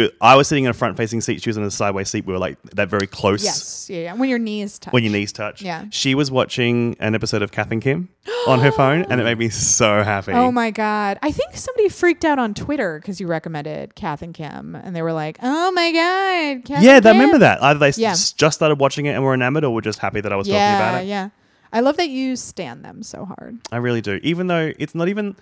was, 0.00 0.10
I 0.20 0.36
was 0.36 0.48
sitting 0.48 0.64
in 0.64 0.70
a 0.70 0.74
front-facing 0.74 1.20
seat. 1.20 1.42
She 1.42 1.50
was 1.50 1.56
in 1.58 1.62
a 1.64 1.70
sideways 1.70 2.08
seat. 2.08 2.24
We 2.24 2.32
were 2.32 2.38
like 2.38 2.60
that 2.74 2.88
very 2.88 3.06
close. 3.06 3.44
Yes. 3.44 3.88
Yeah, 3.90 4.00
yeah. 4.00 4.14
When 4.14 4.28
your 4.30 4.38
knees 4.38 4.78
touch. 4.78 4.92
when 4.92 5.02
your 5.04 5.12
knees 5.12 5.32
touch. 5.32 5.60
Yeah. 5.60 5.84
She 5.90 6.14
was 6.14 6.30
watching 6.30 6.96
an 7.00 7.14
episode 7.14 7.42
of 7.42 7.52
Kath 7.52 7.70
and 7.70 7.82
Kim 7.82 8.08
on 8.48 8.60
her 8.60 8.72
phone, 8.72 9.02
and 9.10 9.20
it 9.20 9.24
made 9.24 9.38
me 9.38 9.48
so 9.50 10.02
happy. 10.02 10.32
Oh 10.32 10.50
my 10.50 10.70
god! 10.70 11.18
I 11.22 11.30
think 11.30 11.56
somebody 11.56 11.88
freaked 11.90 12.24
out 12.24 12.38
on 12.38 12.54
Twitter 12.54 12.98
because 13.00 13.20
you 13.20 13.26
recommended 13.26 13.94
Kath 13.94 14.22
and 14.22 14.32
Kim, 14.32 14.74
and 14.76 14.96
they 14.96 15.02
were 15.02 15.12
like, 15.12 15.38
"Oh 15.42 15.70
my 15.72 15.92
god!" 15.92 16.64
Kath 16.64 16.82
yeah, 16.82 17.00
I 17.04 17.08
remember 17.10 17.38
that. 17.38 17.62
Either 17.62 17.78
they 17.78 17.88
s- 17.88 18.32
just 18.32 18.54
started 18.54 18.78
watching 18.80 19.06
it 19.06 19.10
and 19.12 19.22
were 19.22 19.34
enamored, 19.34 19.64
or 19.64 19.74
were 19.74 19.82
just 19.82 19.98
happy 19.98 20.20
that 20.22 20.32
I 20.32 20.36
was 20.36 20.48
Yeah, 20.48 20.72
talking 20.72 20.86
about 20.88 21.02
it. 21.04 21.06
yeah. 21.08 21.28
I 21.74 21.80
love 21.80 21.96
that 21.96 22.08
you 22.10 22.36
stand 22.36 22.84
them 22.84 23.02
so 23.02 23.24
hard. 23.24 23.58
I 23.72 23.76
really 23.78 24.00
do. 24.02 24.20
Even 24.22 24.46
though 24.46 24.72
it's 24.78 24.94
not 24.94 25.08
even, 25.08 25.36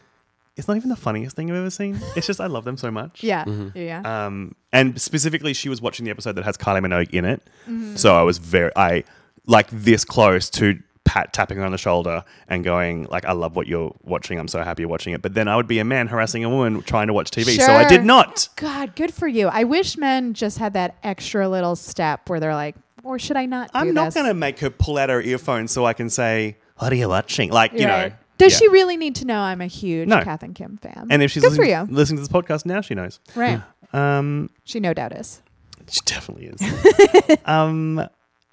it's 0.57 0.69
not 0.69 0.77
even 0.77 0.89
the 0.91 0.97
funniest 0.97 1.37
thing 1.37 1.51
I've 1.51 1.57
ever 1.57 1.71
seen. 1.71 1.99
It's 2.17 2.27
just 2.27 2.41
I 2.41 2.47
love 2.47 2.65
them 2.65 2.77
so 2.77 2.91
much. 2.91 3.23
Yeah, 3.23 3.45
Mm-hmm. 3.45 3.79
yeah. 3.79 4.27
Um, 4.27 4.55
and 4.73 5.01
specifically, 5.01 5.55
she 5.55 5.69
was 5.69 5.81
watching 5.81 6.05
the 6.05 6.11
episode 6.11 6.33
that 6.37 6.45
has 6.45 6.57
Kylie 6.57 6.85
Minogue 6.85 7.11
in 7.11 7.25
it. 7.25 7.43
Mm-hmm. 7.69 7.97
So 7.97 8.15
I 8.15 8.23
was 8.23 8.39
very, 8.39 8.71
I 8.77 9.05
like 9.47 9.69
this 9.71 10.05
close 10.05 10.51
to 10.51 10.79
pat 11.07 11.33
tapping 11.33 11.57
her 11.57 11.65
on 11.65 11.73
the 11.73 11.79
shoulder 11.79 12.23
and 12.47 12.63
going 12.63 13.05
like, 13.11 13.25
"I 13.25 13.33
love 13.33 13.57
what 13.57 13.67
you're 13.67 13.95
watching. 14.03 14.39
I'm 14.39 14.49
so 14.49 14.63
happy 14.63 14.83
you're 14.83 14.89
watching 14.91 15.13
it." 15.15 15.23
But 15.23 15.35
then 15.35 15.49
I 15.49 15.57
would 15.57 15.67
be 15.67 15.79
a 15.79 15.85
man 15.85 16.09
harassing 16.09 16.45
a 16.45 16.51
woman 16.51 16.83
trying 16.83 17.07
to 17.07 17.13
watch 17.15 17.31
TV, 17.31 17.57
so 17.59 17.73
I 17.73 17.89
did 17.89 18.05
not. 18.05 18.49
God, 18.57 18.95
good 18.97 19.15
for 19.15 19.27
you. 19.27 19.49
I 19.49 19.65
wish 19.65 19.97
men 19.97 20.35
just 20.35 20.59
had 20.59 20.75
that 20.75 20.97
extra 21.03 21.49
little 21.49 21.75
step 21.75 22.29
where 22.29 22.39
they're 22.39 22.55
like, 22.55 22.77
or 23.03 23.19
should 23.19 23.37
I 23.39 23.47
not? 23.47 23.73
Do 23.73 23.79
I'm 23.79 23.95
not 23.95 24.13
going 24.15 24.27
to 24.27 24.35
make 24.35 24.59
her 24.61 24.69
pull 24.71 24.99
out 24.99 25.09
her 25.09 25.23
earphones 25.23 25.73
so 25.73 25.87
I 25.87 25.95
can 25.95 26.11
say, 26.11 26.59
"What 26.77 26.93
are 26.93 26.97
you 26.97 27.09
watching?" 27.09 27.51
Like 27.51 27.73
you 27.73 27.87
Right. 27.87 28.11
know. 28.11 28.17
Does 28.41 28.53
yeah. 28.55 28.59
she 28.59 28.69
really 28.69 28.97
need 28.97 29.15
to 29.17 29.25
know 29.27 29.39
I'm 29.39 29.61
a 29.61 29.67
huge 29.67 30.09
No. 30.09 30.23
Kath 30.23 30.43
and 30.43 30.55
Kim 30.55 30.79
fan? 30.79 31.09
And 31.11 31.23
if 31.23 31.31
she's 31.31 31.43
good 31.43 31.55
for 31.55 31.63
listening, 31.63 31.89
you, 31.89 31.95
listening 31.95 32.17
to 32.19 32.23
this 32.23 32.33
podcast 32.33 32.65
now, 32.67 32.81
she 32.81 32.95
knows. 32.95 33.21
right? 33.35 33.63
Um, 33.93 34.51
She 34.65 34.81
no 34.81 34.95
doubt 34.95 35.13
is. 35.13 35.43
She 35.89 36.01
definitely 36.05 36.47
is. 36.47 37.39
um, 37.45 37.99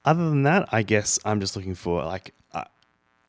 other 0.06 0.30
than 0.30 0.44
that, 0.44 0.70
I 0.72 0.84
guess 0.84 1.20
I'm 1.26 1.40
just 1.40 1.56
looking 1.56 1.76
for 1.76 2.04
like 2.04 2.34
uh, 2.54 2.64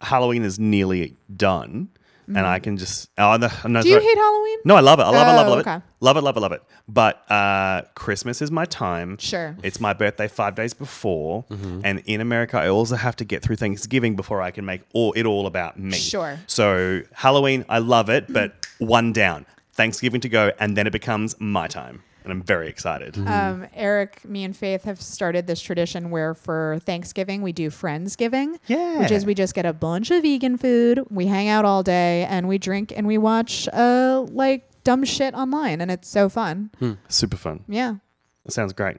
Halloween 0.01 0.43
is 0.45 0.59
nearly 0.59 1.17
done, 1.37 1.91
and 2.29 2.39
I 2.47 2.59
can 2.59 2.77
just 2.77 3.09
oh 3.19 3.37
no, 3.37 3.49
no 3.65 3.81
Mm. 3.81 3.83
Do 3.83 3.89
you 3.89 3.95
sorry. 3.95 4.05
hate 4.05 4.19
Halloween? 4.19 4.59
No, 4.65 4.77
I 4.77 4.81
love 4.81 5.01
it. 5.01 5.05
I 5.05 5.11
love 5.11 5.29
it. 5.29 5.33
Love 5.33 5.47
it. 5.47 5.51
Oh, 5.51 5.51
Love 5.51 5.59
okay. 5.61 5.75
it. 5.77 5.83
Love 6.01 6.17
it. 6.17 6.21
Love 6.23 6.37
it. 6.37 6.41
Love 6.41 6.53
it. 6.53 6.63
But 6.89 7.31
uh, 7.31 7.83
Christmas 7.95 8.41
is 8.43 8.51
my 8.51 8.65
time. 8.65 9.17
Sure. 9.19 9.57
It's 9.63 9.81
my 9.81 9.93
birthday 9.93 10.29
five 10.29 10.55
days 10.55 10.75
before, 10.75 11.45
Mm-hmm. 11.51 11.81
and 11.85 12.03
in 12.07 12.21
America, 12.21 12.59
I 12.59 12.69
also 12.69 12.97
have 12.97 13.17
to 13.17 13.25
get 13.25 13.43
through 13.43 13.57
Thanksgiving 13.57 14.15
before 14.17 14.41
I 14.43 14.51
can 14.51 14.65
make 14.65 14.83
all 14.95 15.13
it 15.15 15.25
all 15.27 15.47
about 15.47 15.79
me. 15.79 15.97
Sure. 15.97 16.39
So 16.47 17.03
Halloween, 17.13 17.65
I 17.69 17.79
love 17.79 18.09
it, 18.11 18.31
but 18.33 18.67
one 18.79 19.13
down. 19.13 19.47
Thanksgiving 19.73 20.21
to 20.23 20.29
go, 20.29 20.51
and 20.59 20.77
then 20.77 20.87
it 20.87 20.93
becomes 20.93 21.35
my 21.41 21.69
time, 21.69 22.03
and 22.31 22.39
I'm 22.41 22.43
very 22.47 22.69
excited. 22.69 23.15
Mm-hmm. 23.15 23.29
Um, 23.29 23.67
Eric, 23.75 24.25
me 24.25 24.45
and 24.45 24.57
Faith 24.57 24.85
have 24.85 25.01
started 25.01 25.47
this 25.47 25.61
tradition 25.61 26.11
where 26.11 26.35
for 26.35 26.79
Thanksgiving 26.85 27.43
we 27.43 27.53
do 27.53 27.71
Friendsgiving. 27.71 28.59
Yeah. 28.67 28.99
Which 28.99 29.11
is 29.11 29.25
we 29.25 29.35
just 29.35 29.55
get 29.55 29.65
a 29.67 29.73
bunch 29.73 30.11
of 30.11 30.23
vegan 30.23 30.57
food, 30.59 31.05
we 31.11 31.27
hang 31.27 31.49
out 31.49 31.65
all 31.65 31.83
day, 31.83 32.25
and 32.29 32.49
we 32.49 32.59
drink 32.59 32.93
and 32.97 33.07
we 33.07 33.19
watch 33.19 33.69
uh 33.73 34.27
like 34.31 34.69
dumb 34.85 35.05
shit 35.05 35.35
online, 35.35 35.81
and 35.81 35.91
it's 35.91 36.09
so 36.09 36.29
fun. 36.29 36.71
Super 37.09 37.37
fun. 37.37 37.65
Yeah. 37.69 37.95
That 38.45 38.53
sounds 38.53 38.73
great. 38.73 38.99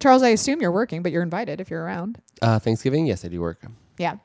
Charles, 0.00 0.22
I 0.22 0.28
assume 0.28 0.60
you're 0.60 0.70
working, 0.72 1.02
but 1.02 1.10
you're 1.12 1.22
invited 1.24 1.60
if 1.60 1.70
you're 1.70 1.82
around. 1.82 2.20
Uh, 2.40 2.58
Thanksgiving, 2.58 3.06
yes, 3.06 3.24
I 3.24 3.28
do 3.28 3.40
work. 3.40 3.60
Yeah. 3.98 4.16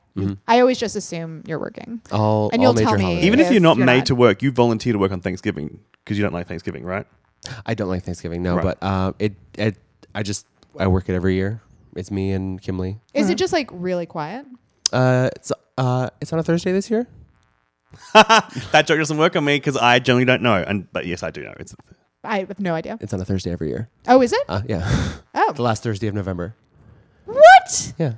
I 0.46 0.60
always 0.60 0.78
just 0.78 0.94
assume 0.94 1.42
you're 1.48 1.58
working. 1.58 2.00
All, 2.12 2.48
and 2.52 2.62
you'll 2.62 2.74
tell 2.74 2.84
major 2.92 2.98
me- 2.98 3.02
holidays. 3.04 3.24
Even 3.24 3.40
if 3.40 3.46
If 3.46 3.52
you're 3.52 3.60
not 3.60 3.76
you're 3.76 3.84
made 3.86 3.96
not- 3.98 4.06
to 4.06 4.14
work, 4.14 4.40
you 4.42 4.52
volunteer 4.52 4.92
to 4.92 4.98
work 5.00 5.10
on 5.10 5.20
Thanksgiving 5.20 5.80
because 6.04 6.16
you 6.16 6.22
don't 6.22 6.32
like 6.32 6.46
Thanksgiving, 6.46 6.84
right? 6.84 7.06
I 7.66 7.74
don't 7.74 7.88
like 7.88 8.04
Thanksgiving, 8.04 8.42
no, 8.42 8.56
Right. 8.56 8.62
but 8.64 8.78
uh, 8.82 9.12
it, 9.18 9.34
it, 9.58 9.76
I 10.14 10.22
just 10.22 10.46
I 10.78 10.86
work 10.86 11.08
it 11.08 11.14
every 11.14 11.34
year. 11.34 11.60
It's 11.96 12.10
me 12.10 12.32
and 12.32 12.60
Kimley. 12.60 12.98
Is 13.12 13.30
it 13.30 13.36
just 13.38 13.52
like 13.52 13.68
really 13.72 14.06
quiet? 14.06 14.46
Uh, 14.92 15.30
it's 15.36 15.52
uh, 15.78 16.10
it's 16.20 16.32
on 16.32 16.38
a 16.38 16.42
Thursday 16.42 16.72
this 16.72 16.90
year. 16.90 17.06
that 18.14 18.84
joke 18.86 18.98
doesn't 18.98 19.16
work 19.18 19.36
on 19.36 19.44
me 19.44 19.56
because 19.56 19.76
I 19.76 19.98
generally 20.00 20.24
don't 20.24 20.42
know. 20.42 20.54
And 20.66 20.90
but 20.92 21.06
yes, 21.06 21.22
I 21.22 21.30
do 21.30 21.42
know. 21.44 21.54
It's 21.60 21.74
I 22.24 22.40
have 22.40 22.58
no 22.58 22.74
idea. 22.74 22.98
It's 23.00 23.12
on 23.12 23.20
a 23.20 23.24
Thursday 23.24 23.52
every 23.52 23.68
year. 23.68 23.88
Oh, 24.08 24.20
is 24.22 24.32
it? 24.32 24.40
Uh, 24.48 24.62
yeah, 24.68 25.12
Oh. 25.34 25.52
the 25.54 25.62
last 25.62 25.82
Thursday 25.82 26.06
of 26.08 26.14
November. 26.14 26.56
What? 27.26 27.92
Yeah. 27.98 28.14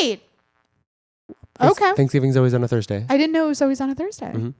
Wait. 0.00 0.22
Thanks- 1.58 1.80
Okay. 1.80 1.94
Thanksgiving's 1.94 2.36
always 2.36 2.54
on 2.54 2.62
a 2.64 2.68
Thursday. 2.68 3.04
I 3.08 3.16
didn't 3.16 3.32
know 3.32 3.46
it 3.46 3.48
was 3.48 3.62
always 3.62 3.80
on 3.80 3.88
a 3.90 3.94
Thursday. 3.94 4.30
Mhm. 4.32 4.54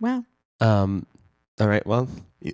Wow. 0.00 0.24
Um, 0.60 1.06
all 1.60 1.68
right. 1.68 1.86
Well, 1.86 2.08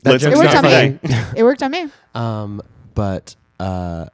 let's 0.05 0.23
joke's 0.23 0.37
It 0.37 0.39
worked 0.39 0.55
not 0.55 0.65
on 0.65 0.71
funny. 0.71 0.91
me. 1.03 1.17
it 1.37 1.43
worked 1.43 1.63
on 1.63 1.71
me. 1.71 1.89
um, 2.15 2.63
but 2.95 3.35
uh, 3.59 4.07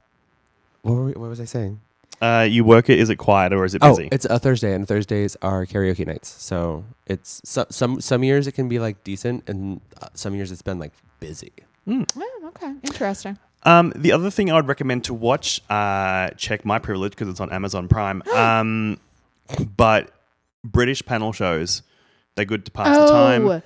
what 0.81 0.93
were 0.93 1.05
we, 1.05 1.11
what 1.13 1.29
was 1.29 1.39
I 1.39 1.45
saying? 1.45 1.79
Uh, 2.21 2.45
you 2.49 2.63
work 2.65 2.89
it. 2.89 2.99
Is 2.99 3.09
it 3.09 3.15
quiet 3.15 3.53
or 3.53 3.63
is 3.63 3.75
it 3.75 3.81
busy? 3.81 3.91
Oh, 3.91 3.95
busy? 3.95 4.09
it's 4.11 4.25
a 4.25 4.39
Thursday, 4.39 4.73
and 4.73 4.87
Thursdays 4.87 5.37
are 5.41 5.65
karaoke 5.65 6.05
nights. 6.05 6.29
So 6.41 6.83
it's 7.07 7.41
so, 7.45 7.65
some 7.69 8.01
some 8.01 8.23
years 8.23 8.45
it 8.47 8.53
can 8.53 8.67
be 8.67 8.79
like 8.79 9.03
decent, 9.03 9.47
and 9.47 9.79
uh, 10.01 10.07
some 10.13 10.35
years 10.35 10.51
it's 10.51 10.61
been 10.61 10.79
like 10.79 10.91
busy. 11.19 11.51
Oh, 11.87 12.05
okay. 12.45 12.73
Interesting. 12.83 13.37
Um, 13.63 13.93
the 13.95 14.11
other 14.11 14.29
thing 14.29 14.51
I 14.51 14.55
would 14.55 14.67
recommend 14.67 15.05
to 15.05 15.13
watch, 15.13 15.61
uh, 15.69 16.29
check 16.31 16.63
my 16.65 16.79
privilege 16.79 17.11
because 17.11 17.27
it's 17.27 17.39
on 17.39 17.51
Amazon 17.51 17.87
Prime. 17.87 18.21
um, 18.35 18.99
but 19.75 20.11
British 20.63 21.05
panel 21.05 21.33
shows, 21.33 21.83
they're 22.35 22.45
good 22.45 22.65
to 22.65 22.71
pass 22.71 22.97
the 22.97 23.07
time. 23.07 23.61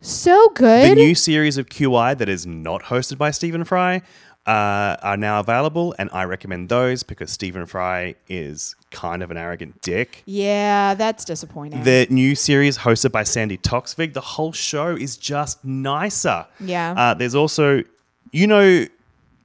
So 0.00 0.48
good. 0.54 0.90
The 0.90 0.94
new 0.94 1.14
series 1.14 1.58
of 1.58 1.68
QI 1.68 2.16
that 2.18 2.28
is 2.28 2.46
not 2.46 2.84
hosted 2.84 3.18
by 3.18 3.30
Stephen 3.30 3.64
Fry 3.64 4.02
uh, 4.46 4.96
are 5.02 5.16
now 5.16 5.40
available, 5.40 5.94
and 5.98 6.08
I 6.12 6.24
recommend 6.24 6.68
those 6.68 7.02
because 7.02 7.32
Stephen 7.32 7.66
Fry 7.66 8.14
is 8.28 8.76
kind 8.92 9.22
of 9.22 9.30
an 9.32 9.36
arrogant 9.36 9.82
dick. 9.82 10.22
yeah, 10.26 10.94
that's 10.94 11.24
disappointing. 11.24 11.82
The 11.82 12.06
new 12.10 12.34
series 12.36 12.78
hosted 12.78 13.10
by 13.10 13.24
Sandi 13.24 13.58
Toksvig, 13.58 14.12
the 14.12 14.20
whole 14.20 14.52
show 14.52 14.94
is 14.94 15.16
just 15.16 15.64
nicer. 15.64 16.46
Yeah. 16.60 16.94
Uh, 16.96 17.14
there's 17.14 17.34
also, 17.34 17.82
you 18.30 18.46
know, 18.46 18.86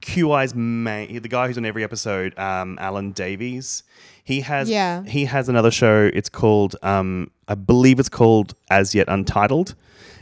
QI's 0.02 0.54
main, 0.54 1.20
the 1.22 1.28
guy 1.28 1.48
who's 1.48 1.58
on 1.58 1.64
every 1.64 1.82
episode, 1.82 2.38
um, 2.38 2.78
Alan 2.80 3.10
Davies. 3.12 3.82
He 4.24 4.42
has, 4.42 4.70
Yeah. 4.70 5.02
he 5.04 5.24
has 5.24 5.48
another 5.48 5.72
show. 5.72 6.08
It's 6.14 6.28
called, 6.28 6.76
um, 6.82 7.30
I 7.48 7.56
believe 7.56 7.98
it's 7.98 8.08
called 8.08 8.54
As 8.70 8.94
Yet 8.94 9.08
Untitled, 9.08 9.74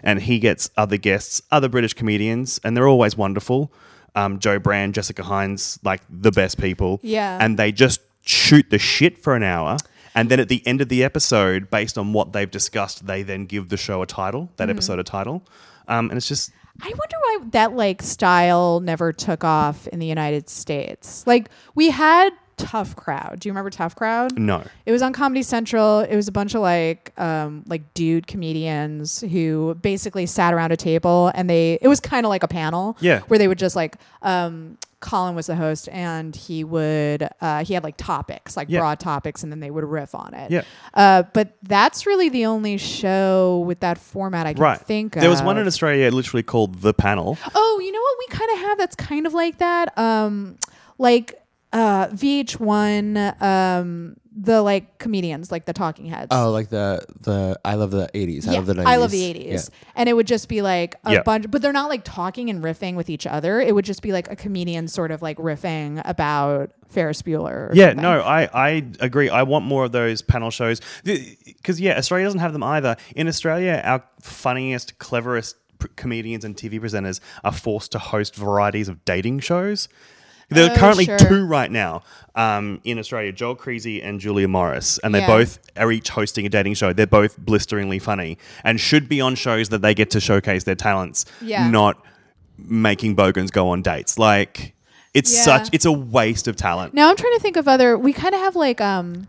and 0.03 0.21
he 0.23 0.39
gets 0.39 0.71
other 0.77 0.97
guests, 0.97 1.43
other 1.51 1.69
British 1.69 1.95
comedians, 1.95 2.61
and 2.65 2.77
they're 2.77 2.89
always 2.89 3.17
wonderful. 3.17 3.73
Um, 4.15 4.39
Jo 4.39 4.59
Brand, 4.59 4.95
Jessica 4.95 5.23
Hynes, 5.23 5.79
like 5.85 6.03
the 6.11 6.33
best 6.33 6.59
people. 6.61 6.99
Yeah. 7.03 7.39
and 7.41 7.59
they 7.59 7.71
just 7.73 8.01
shoot 8.23 8.69
the 8.71 8.79
shit 8.79 9.19
for 9.19 9.37
an 9.37 9.43
hour. 9.43 9.77
And 10.15 10.29
then 10.29 10.41
at 10.41 10.49
the 10.49 10.67
end 10.67 10.81
of 10.81 10.89
the 10.89 11.05
episode, 11.05 11.71
based 11.71 11.97
on 11.97 12.13
what 12.13 12.33
they've 12.33 12.51
discussed, 12.51 13.07
they 13.07 13.23
then 13.23 13.47
give 13.47 13.69
the 13.69 13.77
show 13.77 14.03
a 14.03 14.07
title, 14.07 14.51
that 14.57 14.69
episode 14.69 14.99
a 14.99 15.05
title. 15.05 15.43
Um, 15.87 16.11
and 16.11 16.17
it's 16.17 16.27
just, 16.27 16.51
I 16.83 16.89
wonder 16.89 17.17
why 17.21 17.39
that 17.51 17.75
like 17.75 18.03
style 18.03 18.81
never 18.81 19.13
took 19.13 19.45
off 19.45 19.87
in 19.89 20.01
the 20.01 20.07
United 20.07 20.49
States. 20.49 21.25
Like 21.27 21.49
we 21.75 21.91
had 21.91 22.31
Tough 22.63 22.97
Crowd. 22.97 23.41
Do 23.41 23.49
you 23.49 23.53
remember 23.53 23.71
Tough 23.71 23.95
Crowd? 23.97 24.39
no. 24.39 24.63
It 24.87 24.93
was 24.93 25.03
on 25.03 25.13
Comedy 25.13 25.43
Central. 25.43 26.01
It 26.01 26.17
was 26.17 26.29
a 26.29 26.33
bunch 26.33 26.55
of 26.55 26.61
like 26.63 27.13
um 27.19 27.65
like 27.67 27.93
dude 27.95 28.27
comedians 28.27 29.21
who 29.21 29.75
basically 29.81 30.27
sat 30.27 30.53
around 30.55 30.73
a 30.73 30.77
table 30.77 31.31
and 31.35 31.49
they 31.49 31.79
it 31.81 31.89
was 31.89 32.01
kind 32.01 32.27
of 32.27 32.31
like 32.31 32.43
a 32.43 32.49
panel. 32.49 32.97
Yeah. 33.01 33.21
Where 33.29 33.39
they 33.39 33.49
would 33.49 33.59
just 33.59 33.77
like 33.77 33.97
um 34.23 34.79
Colin 35.01 35.35
was 35.35 35.47
the 35.47 35.57
host, 35.57 35.89
and 35.91 36.37
he 36.37 36.63
would 36.63 37.27
uh, 37.41 37.65
he 37.65 37.73
had 37.73 37.83
like 37.83 37.97
topics, 37.97 38.55
like 38.55 38.69
Yeah. 38.69 38.81
broad 38.81 39.01
topics, 39.01 39.43
and 39.43 39.51
then 39.51 39.61
they 39.61 39.71
would 39.71 39.83
riff 39.85 40.15
on 40.15 40.35
it. 40.35 40.51
Yeah. 40.51 40.61
Uh, 40.93 41.23
but 41.33 41.57
that's 41.63 42.05
really 42.05 42.29
the 42.29 42.45
only 42.45 42.77
show 42.77 43.61
with 43.67 43.81
that 43.81 43.97
format 43.97 44.47
I 44.47 44.53
can 44.53 44.63
Right. 44.63 44.79
think 44.79 45.17
of. 45.17 45.23
There 45.23 45.31
was 45.31 45.41
one 45.43 45.57
in 45.57 45.67
Australia 45.67 46.11
literally 46.11 46.43
called 46.43 46.83
The 46.83 46.93
Panel. 46.93 47.39
Oh, 47.55 47.81
you 47.83 47.93
know 47.93 47.99
what 48.01 48.17
we 48.19 48.27
kind 48.37 48.51
of 48.53 48.59
have 48.59 48.77
that's 48.77 48.95
kind 48.95 49.27
of 49.27 49.33
like 49.33 49.57
that? 49.57 49.97
Um, 49.97 50.59
like 50.99 51.33
uh, 51.73 52.09
VH1, 52.09 53.41
um, 53.43 54.16
the 54.33 54.62
like 54.62 54.99
comedians, 54.99 55.51
like 55.53 55.64
the 55.66 55.73
talking 55.73 56.07
heads. 56.07 56.29
Oh, 56.31 56.51
like 56.51 56.68
the 56.71 57.05
the 57.21 57.59
I 57.64 57.75
love 57.75 57.91
the 57.91 58.09
eighties. 58.14 58.47
I 58.49 58.53
yeah, 58.53 58.59
love 58.59 58.66
the 58.66 58.75
90s. 58.75 58.87
I 58.87 58.97
love 58.97 59.11
the 59.11 59.35
80s. 59.35 59.71
And 59.97 60.09
it 60.09 60.14
would 60.14 60.27
just 60.27 60.49
be 60.49 60.62
like 60.62 60.95
a 61.05 61.12
Yeah. 61.14 61.23
bunch, 61.23 61.51
but 61.51 61.62
they're 61.62 61.73
not 61.73 61.89
like 61.91 62.03
talking 62.05 62.49
and 62.49 62.62
riffing 62.62 62.95
with 62.95 63.11
each 63.11 63.27
other. 63.27 63.61
It 63.61 63.75
would 63.75 63.85
just 63.85 64.03
be 64.03 64.12
like 64.12 64.31
a 64.31 64.37
comedian 64.37 64.89
sort 64.89 65.11
of 65.11 65.21
like 65.21 65.37
riffing 65.39 66.01
about 66.05 66.71
Ferris 66.89 67.23
Bueller. 67.23 67.71
or 67.71 67.71
Yeah, 67.75 67.89
something. 67.89 68.03
no, 68.03 68.21
I, 68.21 68.49
I 68.53 68.68
agree. 69.01 69.29
I 69.29 69.43
want 69.43 69.64
more 69.64 69.85
of 69.85 69.93
those 69.93 70.23
panel 70.23 70.51
shows 70.51 70.81
because 71.05 71.81
yeah, 71.81 71.99
Australia 71.99 72.27
doesn't 72.27 72.41
have 72.41 72.53
them 72.53 72.62
either. 72.62 72.97
In 73.16 73.27
Australia, 73.29 73.81
our 73.85 74.03
funniest, 74.23 74.99
cleverest 74.99 75.57
p- 75.81 75.89
comedians 75.97 76.45
and 76.45 76.57
TV 76.57 76.81
presenters 76.81 77.21
are 77.45 77.53
forced 77.53 77.93
to 77.93 77.99
host 77.99 78.37
varieties 78.37 78.89
of 78.89 79.05
dating 79.05 79.41
shows. 79.41 79.89
There 80.51 80.69
are 80.69 80.73
Oh, 80.73 80.77
currently 80.77 81.05
sure. 81.07 81.19
two 81.19 81.47
right 81.47 81.71
now 81.71 82.03
um, 82.35 82.81
in 82.85 82.99
Australia: 82.99 83.33
Joel 83.33 83.57
Creasey 83.57 84.05
and 84.05 84.21
Julia 84.21 84.49
Morris, 84.49 84.99
and 85.03 85.15
they 85.15 85.21
Yeah. 85.21 85.27
both 85.27 85.59
are 85.77 85.91
each 85.93 86.11
hosting 86.11 86.45
a 86.47 86.49
dating 86.49 86.75
show. 86.75 86.93
They're 86.93 87.07
both 87.07 87.39
blisteringly 87.39 87.99
funny 87.99 88.39
and 88.65 88.81
should 88.81 89.09
be 89.09 89.21
on 89.21 89.35
shows 89.35 89.69
that 89.71 89.83
they 89.83 89.95
get 89.95 90.11
to 90.11 90.21
showcase 90.21 90.65
their 90.65 90.75
talents, 90.75 91.25
Yeah. 91.41 91.69
not 91.69 92.05
making 92.59 93.15
bogans 93.15 93.51
go 93.51 93.71
on 93.71 93.83
dates. 93.83 94.19
Like 94.19 94.75
it's 95.15 95.35
Yeah. 95.35 95.43
such 95.43 95.69
it's 95.73 95.85
a 95.85 95.93
waste 95.93 96.47
of 96.49 96.57
talent. 96.57 96.95
Now 96.95 97.11
I'm 97.11 97.17
trying 97.17 97.35
to 97.35 97.41
think 97.41 97.57
of 97.57 97.67
other. 97.69 97.97
We 97.97 98.13
kind 98.13 98.35
of 98.35 98.41
have 98.41 98.55
like 98.57 98.81
um, 98.81 99.27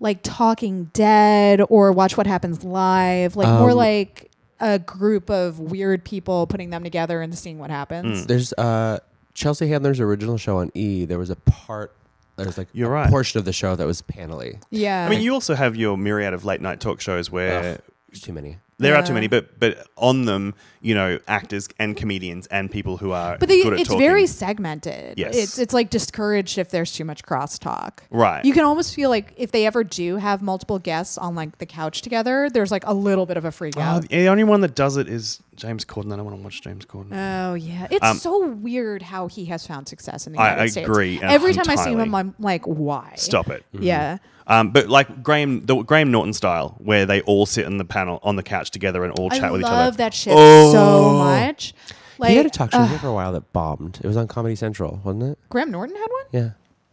like 0.00 0.18
Talking 0.22 0.90
Dead 0.92 1.60
or 1.68 1.92
Watch 1.92 2.16
What 2.16 2.26
Happens 2.26 2.64
Live, 2.64 3.36
like 3.36 3.46
more 3.46 3.70
Um, 3.70 3.76
like 3.76 4.30
a 4.58 4.78
group 4.78 5.28
of 5.30 5.58
weird 5.58 6.04
people 6.04 6.46
putting 6.46 6.70
them 6.70 6.82
together 6.84 7.20
and 7.20 7.36
seeing 7.36 7.58
what 7.58 7.70
happens. 7.70 8.26
There's 8.26 8.52
uh 8.54 8.98
Chelsea 9.34 9.68
Handler's 9.68 10.00
original 10.00 10.36
show 10.38 10.58
on 10.58 10.70
E. 10.74 11.04
There 11.04 11.18
was 11.18 11.30
a 11.30 11.36
part. 11.36 11.94
There's 12.36 12.56
like 12.58 12.68
You're 12.72 12.88
a 12.88 12.92
right. 12.92 13.10
portion 13.10 13.38
of 13.38 13.44
the 13.44 13.52
show 13.52 13.76
that 13.76 13.86
was 13.86 14.02
panelly. 14.02 14.60
Yeah. 14.70 15.06
I 15.06 15.08
mean, 15.10 15.20
you 15.20 15.32
also 15.34 15.54
have 15.54 15.76
your 15.76 15.96
myriad 15.98 16.32
of 16.34 16.44
late 16.44 16.60
night 16.60 16.80
talk 16.80 17.00
shows 17.00 17.30
where 17.30 17.74
Ugh, 17.74 17.80
there's 18.08 18.20
too 18.22 18.32
many. 18.32 18.58
there 18.78 18.94
are 18.94 18.98
Yeah. 19.00 19.04
too 19.04 19.14
many, 19.14 19.28
but 19.28 19.58
but 19.60 19.86
on 19.96 20.24
them, 20.24 20.54
you 20.82 20.94
know, 20.94 21.18
actors 21.28 21.68
and 21.78 21.96
comedians 21.96 22.46
and 22.48 22.70
people 22.70 22.96
who 22.96 23.12
are 23.12 23.38
But 23.38 23.48
they, 23.48 23.62
good 23.62 23.74
at 23.74 23.80
it's 23.80 23.88
talking. 23.88 24.00
very 24.04 24.26
segmented. 24.26 25.18
Yes. 25.18 25.36
It's 25.36 25.58
it's 25.58 25.72
like 25.72 25.90
discouraged 25.90 26.58
if 26.58 26.70
there's 26.70 26.92
too 26.92 27.04
much 27.04 27.22
crosstalk. 27.22 28.00
Right. 28.10 28.44
You 28.44 28.52
can 28.52 28.64
almost 28.64 28.94
feel 28.94 29.08
like 29.10 29.32
if 29.36 29.52
they 29.52 29.64
ever 29.66 29.84
do 29.84 30.16
have 30.16 30.42
multiple 30.42 30.78
guests 30.78 31.16
on 31.18 31.34
like 31.34 31.58
the 31.58 31.66
couch 31.66 32.02
together, 32.02 32.50
there's 32.52 32.70
like 32.70 32.84
a 32.86 32.92
little 32.94 33.26
bit 33.26 33.36
of 33.36 33.44
a 33.44 33.52
freak 33.52 33.74
Oh, 33.76 33.80
out. 33.80 34.08
the 34.08 34.28
only 34.28 34.44
one 34.44 34.60
that 34.62 34.74
does 34.74 34.96
it 34.96 35.08
is 35.08 35.40
James 35.54 35.84
Corden. 35.84 36.12
I 36.12 36.16
don't 36.16 36.24
want 36.24 36.36
to 36.36 36.42
watch 36.42 36.60
James 36.62 36.84
Corden. 36.84 37.12
Oh 37.12 37.54
yeah, 37.54 37.86
it's 37.90 38.04
Um, 38.04 38.16
so 38.18 38.48
weird 38.48 39.02
how 39.02 39.28
he 39.28 39.44
has 39.46 39.66
found 39.66 39.88
success 39.88 40.26
in 40.26 40.32
the 40.32 40.40
I 40.40 40.50
United 40.52 40.70
States. 40.72 40.88
agree, 40.88 41.22
uh, 41.22 41.30
Every 41.32 41.52
time 41.54 41.68
I 41.68 41.76
see 41.76 41.92
him. 41.92 42.14
I'm 42.14 42.34
like, 42.38 42.64
why? 42.66 43.12
Stop 43.16 43.48
it. 43.50 43.64
Yeah. 43.72 44.18
Um, 44.44 44.70
but 44.70 44.88
like 44.88 45.22
Graham, 45.22 45.64
the 45.66 45.76
Graham 45.82 46.10
Norton 46.10 46.32
style, 46.32 46.74
where 46.78 47.06
they 47.06 47.20
all 47.22 47.46
sit 47.46 47.64
in 47.64 47.78
the 47.78 47.84
panel 47.84 48.18
on 48.24 48.34
the 48.34 48.42
couch 48.42 48.72
together 48.72 49.04
and 49.04 49.16
all 49.16 49.28
I 49.32 49.38
chat 49.38 49.52
with 49.52 49.60
each 49.60 49.66
other. 49.66 49.76
I 49.76 49.84
love 49.84 49.98
that 49.98 50.12
shit 50.12 50.32
Oh. 50.36 50.71
So 50.72 51.12
much. 51.12 51.74
Like 52.18 52.30
he 52.30 52.36
had 52.36 52.46
a 52.46 52.50
talk 52.50 52.70
show 52.72 52.78
uh, 52.78 52.86
here 52.86 52.98
for 52.98 53.08
a 53.08 53.12
while 53.12 53.32
that 53.32 53.52
bombed. 53.52 53.98
It 54.02 54.06
was 54.06 54.16
on 54.16 54.28
Comedy 54.28 54.54
Central, 54.54 55.00
wasn't 55.04 55.24
it? 55.24 55.38
Graham 55.48 55.70
Norton 55.70 55.96
had 55.96 56.06
one. 56.10 56.24
Yeah. 56.32 56.50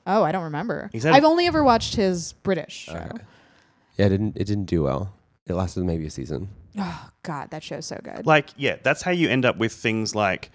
Oh, 0.08 0.24
I 0.24 0.32
don't 0.32 0.46
remember. 0.46 0.90
He's 0.92 1.04
had- 1.04 1.14
I've 1.14 1.26
only 1.26 1.46
ever 1.48 1.64
watched 1.64 1.96
his 1.96 2.34
British 2.34 2.86
show. 2.86 2.94
Okay. 2.96 3.24
Yeah, 3.98 4.06
it 4.08 4.10
didn't 4.10 4.38
it 4.38 4.46
didn't 4.46 4.66
do 4.66 4.84
well. 4.84 5.14
It 5.46 5.54
lasted 5.54 5.84
maybe 5.84 6.06
a 6.06 6.10
season. 6.10 6.50
Oh 6.78 7.10
God, 7.24 7.52
that 7.52 7.64
show's 7.64 7.86
so 7.86 8.00
good. 8.04 8.26
Like, 8.26 8.50
yeah, 8.56 8.78
that's 8.82 9.02
how 9.02 9.12
you 9.12 9.28
end 9.30 9.46
up 9.46 9.58
with 9.58 9.74
things 9.74 10.16
like 10.16 10.52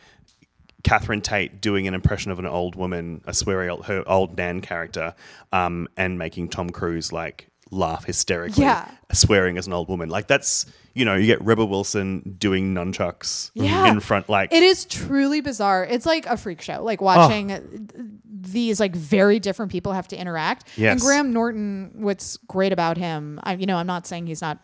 Catherine 0.83 1.21
Tate 1.21 1.61
doing 1.61 1.87
an 1.89 1.95
impression 1.95 2.31
of 2.31 2.39
an 2.39 2.47
old 2.47 2.77
woman, 2.77 3.23
a 3.27 3.33
sweary 3.33 3.71
old, 3.71 3.87
her 3.87 4.03
old 4.09 4.37
Nan 4.37 4.61
character, 4.61 5.15
um, 5.53 5.89
and 5.97 6.19
making 6.19 6.49
Tom 6.49 6.71
Cruise 6.71 7.13
like 7.13 7.49
laugh 7.71 8.05
hysterically, 8.05 8.63
Yeah. 8.65 8.89
swearing 9.13 9.59
as 9.59 9.67
an 9.67 9.73
old 9.73 9.89
woman. 9.89 10.09
Like 10.09 10.27
that's 10.27 10.67
you 10.95 11.05
know 11.05 11.15
you 11.17 11.27
get 11.27 11.43
Rebel 11.43 11.67
Wilson 11.69 12.37
doing 12.39 12.73
nunchucks 12.75 13.51
Yeah. 13.55 13.89
in 13.91 14.01
front, 14.01 14.29
like 14.29 14.53
It 14.53 14.63
is 14.63 14.85
truly 14.85 15.41
bizarre. 15.41 15.85
It's 15.85 16.07
like 16.07 16.27
a 16.27 16.37
freak 16.37 16.61
show. 16.63 16.79
Oh. 16.81 16.85
Like 16.85 17.01
watching 17.01 17.89
these 18.31 18.79
like 18.79 18.95
very 18.95 19.41
different 19.41 19.73
people 19.73 19.93
have 19.93 20.07
to 20.09 20.17
interact. 20.17 20.69
Yes. 20.77 20.93
And 20.93 21.01
Graham 21.01 21.33
Norton, 21.33 21.91
what's 21.95 22.37
great 22.47 22.73
about 22.73 22.97
him, 22.97 23.41
I 23.43 23.55
you 23.55 23.67
know, 23.67 23.77
I'm 23.77 23.87
not 23.87 24.07
saying 24.07 24.27
he's 24.27 24.43
not 24.43 24.59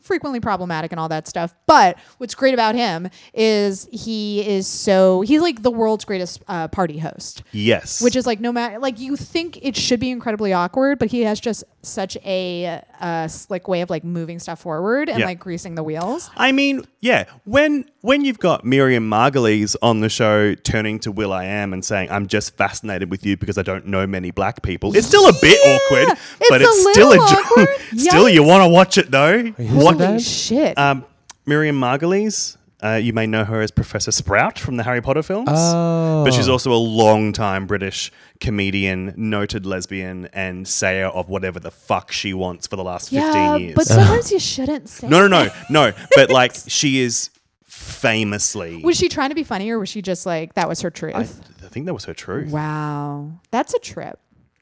frequently 0.00 0.40
problematic 0.40 0.90
and 0.92 0.98
all 1.00 1.08
that 1.08 1.28
stuff, 1.28 1.54
but 1.66 1.98
what's 2.18 2.34
great 2.34 2.54
about 2.54 2.74
him 2.74 3.08
is 3.34 3.88
he 3.92 4.46
is 4.46 4.66
so 4.66 5.20
he's 5.22 5.40
like 5.40 5.62
the 5.62 5.70
world's 5.70 6.04
greatest 6.04 6.42
uh, 6.48 6.68
party 6.68 6.98
host. 6.98 7.42
yes, 7.52 8.00
Which 8.00 8.16
is 8.16 8.26
like 8.26 8.40
no 8.40 8.52
matter 8.52 8.78
like 8.78 8.98
you 8.98 9.16
think 9.16 9.58
it 9.62 9.76
should 9.76 10.00
be 10.00 10.10
incredibly 10.10 10.52
awkward, 10.52 10.98
but 10.98 11.10
he 11.10 11.22
has 11.22 11.40
just 11.40 11.64
such 11.82 12.16
a 12.24 12.82
uh, 13.00 13.28
slick 13.28 13.68
way 13.68 13.80
of 13.82 13.90
like 13.90 14.04
moving 14.04 14.38
stuff 14.38 14.60
forward 14.60 15.08
and 15.08 15.18
Yeah. 15.20 15.26
like 15.26 15.38
greasing 15.38 15.74
the 15.74 15.82
wheels. 15.82 16.30
I 16.36 16.52
mean, 16.52 16.84
yeah. 17.00 17.24
When 17.44 17.84
when 18.00 18.24
you've 18.24 18.38
got 18.38 18.64
Miriam 18.64 19.08
Margolyes 19.10 19.74
on 19.82 20.00
the 20.00 20.08
show 20.08 20.54
turning 20.54 20.98
to 21.00 21.12
will.i.am 21.12 21.72
and 21.72 21.84
saying, 21.84 22.10
"I'm 22.10 22.26
just 22.26 22.56
fascinated 22.56 23.10
with 23.10 23.26
you 23.26 23.36
because 23.36 23.58
I 23.58 23.62
don't 23.62 23.86
know 23.86 24.06
many 24.06 24.30
black 24.30 24.62
people," 24.62 24.96
it's 24.96 25.06
still 25.06 25.28
a 25.28 25.32
bit 25.40 25.58
Yeah, 25.64 25.70
awkward, 25.76 26.18
it's 26.40 26.48
but 26.50 26.62
it's 26.62 26.80
still 26.92 27.12
a 27.12 27.16
jo- 27.16 27.66
still 27.98 28.28
you 28.28 28.42
want 28.42 28.62
to 28.64 28.68
watch 28.68 28.96
it 28.98 29.10
though. 29.10 29.27
Who's 29.36 29.70
What? 29.84 29.98
that? 29.98 30.06
Holy 30.08 30.20
shit. 30.20 30.76
Um, 30.78 31.04
Miriam 31.46 31.78
Margolyes. 31.80 32.56
Uh, 32.80 32.92
you 32.94 33.12
may 33.12 33.26
know 33.26 33.44
her 33.44 33.60
as 33.60 33.72
Professor 33.72 34.12
Sprout 34.12 34.56
from 34.56 34.76
the 34.76 34.84
Harry 34.84 35.00
Potter 35.02 35.24
films. 35.24 35.48
Oh. 35.50 36.22
But 36.24 36.32
she's 36.32 36.46
also 36.48 36.72
a 36.72 36.78
long-time 36.78 37.66
British 37.66 38.12
comedian, 38.38 39.14
noted 39.16 39.66
lesbian, 39.66 40.26
and 40.32 40.66
sayer 40.68 41.06
of 41.06 41.28
whatever 41.28 41.58
the 41.58 41.72
fuck 41.72 42.12
she 42.12 42.32
wants 42.32 42.68
for 42.68 42.76
the 42.76 42.84
last 42.84 43.10
15 43.10 43.60
years. 43.60 43.74
but 43.74 43.84
sometimes 43.88 44.30
you 44.30 44.38
shouldn't 44.54 44.88
say. 44.88 45.08
No, 45.08 45.26
no, 45.26 45.46
no, 45.46 45.50
no. 45.70 45.92
But 46.14 46.30
like, 46.40 46.54
she 46.68 47.00
is 47.00 47.30
famously. 47.64 48.80
Was 48.84 48.96
she 48.96 49.08
trying 49.08 49.30
to 49.30 49.34
be 49.34 49.44
funny, 49.44 49.70
or 49.70 49.78
was 49.80 49.88
she 49.88 50.00
just 50.02 50.24
like 50.26 50.54
that 50.54 50.68
was 50.68 50.80
her 50.82 50.90
truth? 50.90 51.14
I, 51.16 51.22
th- 51.24 51.34
I 51.64 51.68
think 51.68 51.86
that 51.86 51.94
was 51.94 52.04
her 52.04 52.14
truth. 52.14 52.50
wow, 52.52 53.30
that's 53.50 53.74
a 53.74 53.78
trip. 53.80 54.18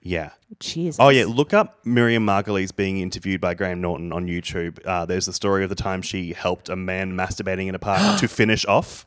Yeah. 0.07 0.31
Jesus. 0.61 0.97
Oh 1.01 1.09
yeah. 1.09 1.25
Look 1.27 1.53
up 1.53 1.85
Miriam 1.85 2.25
Margolyes 2.25 2.75
being 2.75 2.99
interviewed 3.01 3.41
by 3.41 3.55
Graham 3.55 3.81
Norton 3.81 4.13
on 4.13 4.27
YouTube. 4.27 4.79
Uh, 4.87 5.05
there's 5.05 5.27
the 5.27 5.33
story 5.33 5.65
of 5.65 5.69
the 5.71 5.75
time 5.75 6.01
she 6.03 6.33
helped 6.33 6.69
a 6.69 6.77
man 6.77 7.13
masturbating 7.13 7.67
in 7.67 7.75
a 7.75 7.79
park 7.79 8.21
to 8.21 8.29
finish 8.43 8.65
off. 8.67 9.05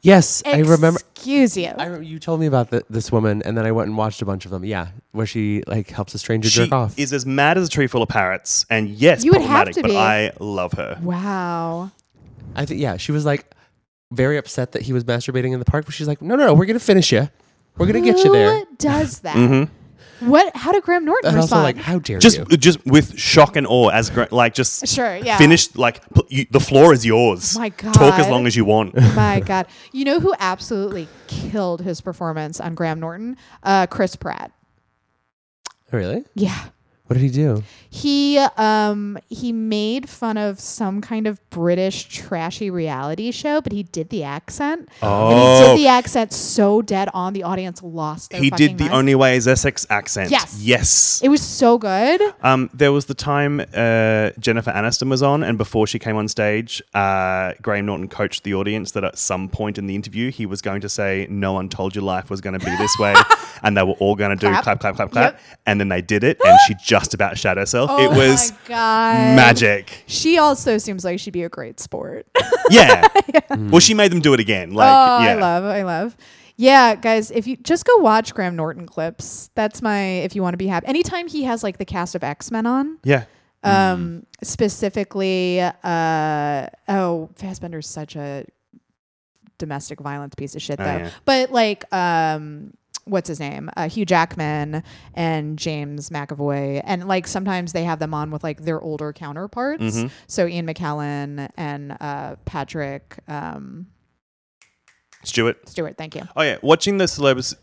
Yes, 0.00 0.42
I 0.44 0.58
remember. 0.58 0.98
Excuse 1.14 1.56
you. 1.56 1.66
I 1.68 1.84
remember 1.84 2.02
you 2.02 2.18
told 2.18 2.40
me 2.40 2.46
about 2.46 2.70
the, 2.70 2.84
this 2.90 3.12
woman, 3.12 3.40
and 3.44 3.56
then 3.56 3.64
I 3.64 3.70
went 3.70 3.86
and 3.86 3.96
watched 3.96 4.20
a 4.20 4.24
bunch 4.24 4.44
of 4.44 4.50
them. 4.50 4.64
Yeah, 4.64 4.88
where 5.12 5.26
she 5.26 5.62
like 5.68 5.90
helps 5.90 6.12
a 6.14 6.18
stranger 6.18 6.48
She 6.50 6.64
jerk 6.64 6.72
off. 6.72 6.98
is 6.98 7.12
as 7.12 7.24
mad 7.24 7.56
as 7.56 7.68
a 7.68 7.70
tree 7.70 7.86
full 7.86 8.02
of 8.02 8.08
parrots, 8.08 8.66
and 8.68 8.88
yes, 8.90 9.24
You 9.24 9.30
would 9.30 9.42
have 9.42 9.66
problematic. 9.68 9.74
to 9.76 9.82
but 9.82 9.88
be. 9.90 9.96
I 9.96 10.32
love 10.40 10.72
her. 10.72 10.98
wow. 11.00 11.92
I 12.56 12.66
think 12.66 12.80
yeah, 12.80 12.96
she 12.96 13.12
was 13.12 13.24
like 13.24 13.54
very 14.10 14.36
upset 14.38 14.72
that 14.72 14.82
he 14.82 14.92
was 14.92 15.04
masturbating 15.04 15.52
in 15.52 15.60
the 15.60 15.64
park, 15.64 15.84
but 15.84 15.94
she's 15.94 16.08
like, 16.08 16.20
no, 16.20 16.34
no, 16.34 16.46
no, 16.46 16.54
we're 16.54 16.66
gonna 16.66 16.80
finish 16.80 17.12
you. 17.12 17.28
We're 17.78 17.86
gonna 17.86 18.00
get 18.00 18.18
you 18.24 18.32
there. 18.32 18.58
Who 18.58 18.66
does 18.78 19.20
that? 19.24 19.36
What? 20.28 20.54
How 20.56 20.72
did 20.72 20.82
Graham 20.82 21.04
Norton 21.04 21.28
And 21.30 21.36
also 21.38 21.56
respond? 21.56 21.76
like, 21.76 21.84
how 21.84 21.98
dare 21.98 22.18
Just, 22.18 22.38
you? 22.38 22.44
just 22.56 22.84
with 22.86 23.18
shock 23.18 23.56
and 23.56 23.66
awe, 23.66 23.88
as 23.88 24.10
gra- 24.10 24.28
like 24.30 24.54
just 24.54 24.86
Sure, 24.88 25.16
yeah. 25.16 25.36
finished. 25.38 25.76
Like 25.76 26.08
pl- 26.14 26.26
you, 26.28 26.46
the 26.50 26.60
floor 26.60 26.92
is 26.92 27.04
yours. 27.06 27.56
My 27.58 27.68
God, 27.70 27.94
talk 27.94 28.18
as 28.18 28.28
long 28.28 28.46
as 28.46 28.56
you 28.56 28.64
want. 28.64 28.94
My 29.14 29.40
God, 29.40 29.66
you 29.92 30.04
know 30.04 30.20
who 30.20 30.34
absolutely 30.38 31.08
killed 31.26 31.82
his 31.82 32.00
performance 32.00 32.60
on 32.60 32.74
Graham 32.74 33.00
Norton? 33.00 33.36
Uh, 33.62 33.86
Chris 33.86 34.16
Pratt. 34.16 34.52
Really? 35.90 36.24
Yeah. 36.34 36.58
What 37.06 37.14
did 37.18 37.22
he 37.24 37.30
do? 37.30 37.62
He 37.90 38.38
um 38.38 39.18
he 39.28 39.52
made 39.52 40.08
fun 40.08 40.38
of 40.38 40.58
some 40.60 41.02
kind 41.02 41.26
of 41.26 41.38
British 41.50 42.04
trashy 42.04 42.70
reality 42.70 43.30
show, 43.32 43.60
but 43.60 43.72
he 43.72 43.82
did 43.82 44.08
the 44.08 44.22
accent. 44.24 44.88
And 45.02 45.38
he 45.38 45.44
Oh. 45.44 45.66
did 45.76 45.78
the 45.84 45.88
accent 45.88 46.32
so 46.32 46.80
dead 46.80 47.10
on 47.12 47.34
the 47.34 47.42
audience 47.42 47.82
lost 47.82 48.30
their 48.30 48.40
he 48.40 48.48
fucking 48.48 48.66
did 48.68 48.78
the 48.78 48.84
minds. 48.84 48.96
only 48.96 49.14
way 49.14 49.36
is 49.36 49.46
Essex 49.46 49.86
accent. 49.90 50.30
Yes. 50.30 50.58
Yes. 50.62 51.20
It 51.22 51.28
was 51.28 51.42
so 51.42 51.76
good. 51.76 52.22
Um, 52.42 52.70
there 52.72 52.92
was 52.92 53.04
the 53.06 53.14
time 53.14 53.60
uh, 53.60 54.30
Jennifer 54.38 54.70
Aniston 54.70 55.10
was 55.10 55.22
on, 55.22 55.42
and 55.42 55.58
before 55.58 55.86
she 55.86 55.98
came 55.98 56.16
on 56.16 56.28
stage, 56.28 56.80
uh, 56.94 57.52
Graham 57.60 57.86
Norton 57.86 58.08
coached 58.08 58.44
the 58.44 58.54
audience 58.54 58.92
that 58.92 59.04
at 59.04 59.18
some 59.18 59.48
point 59.50 59.76
in 59.76 59.86
the 59.86 59.94
interview 59.94 60.30
he 60.30 60.46
was 60.46 60.62
going 60.62 60.80
to 60.80 60.88
say, 60.88 61.26
"No 61.28 61.52
one 61.52 61.68
told 61.68 61.94
you 61.94 62.00
life 62.00 62.30
was 62.30 62.40
going 62.40 62.58
to 62.58 62.64
be 62.64 62.74
this 62.76 62.96
way," 62.98 63.14
and 63.62 63.76
they 63.76 63.82
were 63.82 63.92
all 64.00 64.14
going 64.14 64.30
to 64.30 64.36
do 64.36 64.48
Clap. 64.48 64.62
clap, 64.64 64.80
clap, 64.80 64.96
clap, 64.96 65.10
clap, 65.10 65.32
Yep. 65.34 65.40
and 65.66 65.78
then 65.80 65.88
they 65.90 66.00
did 66.00 66.24
it, 66.24 66.38
and 66.42 66.58
she 66.66 66.74
just 66.92 67.14
about 67.14 67.38
shat 67.38 67.56
herself. 67.56 67.90
Oh 67.92 68.04
it 68.04 68.10
was 68.16 68.52
magic. 68.68 70.04
She 70.06 70.38
also 70.38 70.78
seems 70.78 71.04
like 71.04 71.18
she'd 71.20 71.30
be 71.32 71.42
a 71.42 71.48
great 71.48 71.80
sport. 71.80 72.26
Yeah. 72.70 73.06
Well, 73.50 73.80
she 73.80 73.92
made 73.92 74.12
them 74.12 74.20
do 74.20 74.32
it 74.32 74.40
again. 74.40 74.72
Like, 74.72 74.88
oh, 74.88 75.24
yeah. 75.24 75.32
I 75.32 75.34
love, 75.34 75.64
I 75.64 75.82
love. 75.82 76.16
Yeah, 76.56 76.94
guys, 76.94 77.30
if 77.30 77.46
you 77.46 77.56
just 77.56 77.84
go 77.84 77.96
watch 77.98 78.32
Graham 78.34 78.56
Norton 78.56 78.86
clips, 78.86 79.50
that's 79.54 79.82
my 79.82 80.00
if 80.20 80.34
you 80.34 80.42
want 80.42 80.54
to 80.54 80.58
be 80.58 80.68
happy. 80.68 80.86
Anytime 80.86 81.28
he 81.28 81.42
has 81.42 81.62
like 81.62 81.76
the 81.78 81.84
cast 81.84 82.14
of 82.14 82.22
X 82.24 82.50
Men 82.50 82.64
on, 82.66 82.98
Yeah. 83.04 83.24
um, 83.62 84.24
specifically, 84.42 85.60
uh, 85.60 86.66
oh, 86.88 87.28
Fassbender's 87.36 87.88
such 87.88 88.16
a 88.16 88.46
domestic 89.58 90.00
violence 90.00 90.34
piece 90.34 90.54
of 90.54 90.62
shit, 90.62 90.80
Oh, 90.80 90.84
though. 90.84 90.96
yeah. 90.96 91.10
But 91.26 91.52
like, 91.52 91.84
um, 91.92 92.72
what's 93.04 93.28
his 93.28 93.40
name? 93.40 93.70
Uh, 93.76 93.88
Hugh 93.88 94.04
Jackman 94.06 94.82
and 95.14 95.58
James 95.58 96.10
McAvoy, 96.10 96.80
and 96.84 97.08
like 97.08 97.26
sometimes 97.26 97.72
they 97.72 97.84
have 97.84 97.98
them 97.98 98.14
on 98.14 98.30
with 98.30 98.42
like 98.44 98.62
their 98.62 98.80
older 98.80 99.12
counterparts. 99.12 99.82
Mhm. 99.82 100.10
So 100.26 100.46
Ian 100.46 100.66
McKellen 100.66 101.48
and 101.56 101.96
uh, 102.00 102.36
Patrick 102.44 103.18
um, 103.28 103.86
Stuart. 105.24 105.68
Stewart. 105.68 105.96
Thank 105.96 106.14
you. 106.16 106.22
Oh 106.36 106.42
yeah, 106.42 106.58
watching 106.62 106.98
the 106.98 107.04
celebs 107.04 107.54